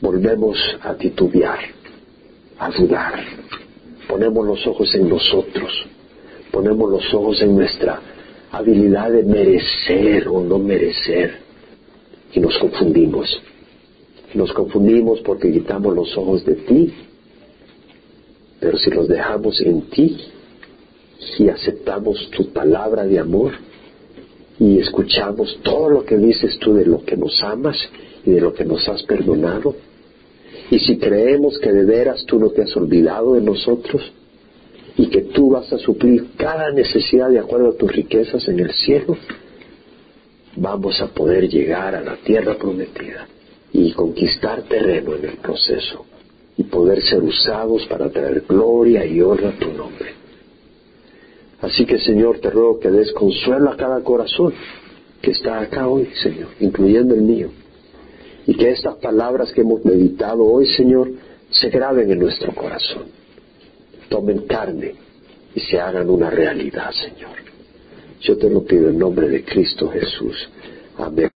volvemos 0.00 0.56
a 0.82 0.94
titubear, 0.94 1.58
a 2.58 2.70
dudar. 2.70 3.24
Ponemos 4.08 4.46
los 4.46 4.66
ojos 4.66 4.94
en 4.94 5.08
nosotros, 5.08 5.86
ponemos 6.50 6.90
los 6.90 7.14
ojos 7.14 7.40
en 7.42 7.54
nuestra 7.54 8.00
habilidad 8.50 9.10
de 9.12 9.22
merecer 9.22 10.28
o 10.28 10.42
no 10.42 10.58
merecer 10.58 11.38
y 12.32 12.40
nos 12.40 12.56
confundimos. 12.58 13.40
Nos 14.34 14.52
confundimos 14.52 15.20
porque 15.20 15.52
quitamos 15.52 15.94
los 15.94 16.16
ojos 16.16 16.44
de 16.44 16.54
ti, 16.54 16.92
pero 18.60 18.76
si 18.78 18.90
los 18.90 19.08
dejamos 19.08 19.60
en 19.60 19.82
ti 19.82 20.18
y 21.38 21.48
aceptamos 21.48 22.30
tu 22.30 22.52
palabra 22.52 23.04
de 23.04 23.18
amor, 23.18 23.52
y 24.60 24.80
escuchamos 24.80 25.58
todo 25.62 25.88
lo 25.88 26.04
que 26.04 26.16
dices 26.16 26.58
tú 26.58 26.74
de 26.74 26.84
lo 26.84 27.04
que 27.04 27.16
nos 27.16 27.42
amas 27.42 27.76
y 28.24 28.30
de 28.30 28.40
lo 28.40 28.52
que 28.52 28.64
nos 28.64 28.88
has 28.88 29.02
perdonado. 29.04 29.74
Y 30.70 30.78
si 30.80 30.98
creemos 30.98 31.58
que 31.58 31.72
de 31.72 31.84
veras 31.84 32.24
tú 32.26 32.38
no 32.38 32.50
te 32.50 32.62
has 32.62 32.76
olvidado 32.76 33.34
de 33.34 33.40
nosotros 33.40 34.12
y 34.96 35.06
que 35.06 35.22
tú 35.22 35.50
vas 35.50 35.72
a 35.72 35.78
suplir 35.78 36.28
cada 36.36 36.70
necesidad 36.72 37.30
de 37.30 37.38
acuerdo 37.38 37.70
a 37.70 37.76
tus 37.76 37.90
riquezas 37.90 38.46
en 38.48 38.60
el 38.60 38.72
cielo, 38.72 39.16
vamos 40.56 41.00
a 41.00 41.08
poder 41.08 41.48
llegar 41.48 41.94
a 41.94 42.02
la 42.02 42.16
tierra 42.16 42.56
prometida 42.56 43.26
y 43.72 43.92
conquistar 43.92 44.62
terreno 44.62 45.14
en 45.14 45.24
el 45.24 45.36
proceso 45.36 46.04
y 46.56 46.64
poder 46.64 47.02
ser 47.02 47.22
usados 47.22 47.86
para 47.86 48.10
traer 48.10 48.44
gloria 48.46 49.06
y 49.06 49.20
honra 49.20 49.50
a 49.50 49.58
tu 49.58 49.72
nombre. 49.72 50.10
Así 51.60 51.86
que 51.86 51.98
Señor, 51.98 52.40
te 52.40 52.50
ruego 52.50 52.78
que 52.78 52.90
des 52.90 53.12
consuelo 53.12 53.70
a 53.70 53.76
cada 53.76 54.00
corazón 54.02 54.52
que 55.22 55.30
está 55.30 55.60
acá 55.60 55.88
hoy, 55.88 56.08
Señor, 56.22 56.48
incluyendo 56.60 57.14
el 57.14 57.22
mío. 57.22 57.50
Y 58.48 58.54
que 58.54 58.70
estas 58.70 58.96
palabras 58.96 59.52
que 59.52 59.60
hemos 59.60 59.84
meditado 59.84 60.42
hoy, 60.42 60.66
Señor, 60.72 61.10
se 61.50 61.68
graben 61.68 62.10
en 62.10 62.18
nuestro 62.18 62.54
corazón, 62.54 63.02
tomen 64.08 64.46
carne 64.46 64.94
y 65.54 65.60
se 65.60 65.78
hagan 65.78 66.08
una 66.08 66.30
realidad, 66.30 66.90
Señor. 66.92 67.36
Yo 68.22 68.38
te 68.38 68.48
lo 68.48 68.64
pido 68.64 68.88
en 68.88 68.98
nombre 68.98 69.28
de 69.28 69.44
Cristo 69.44 69.90
Jesús. 69.90 70.48
Amén. 70.96 71.26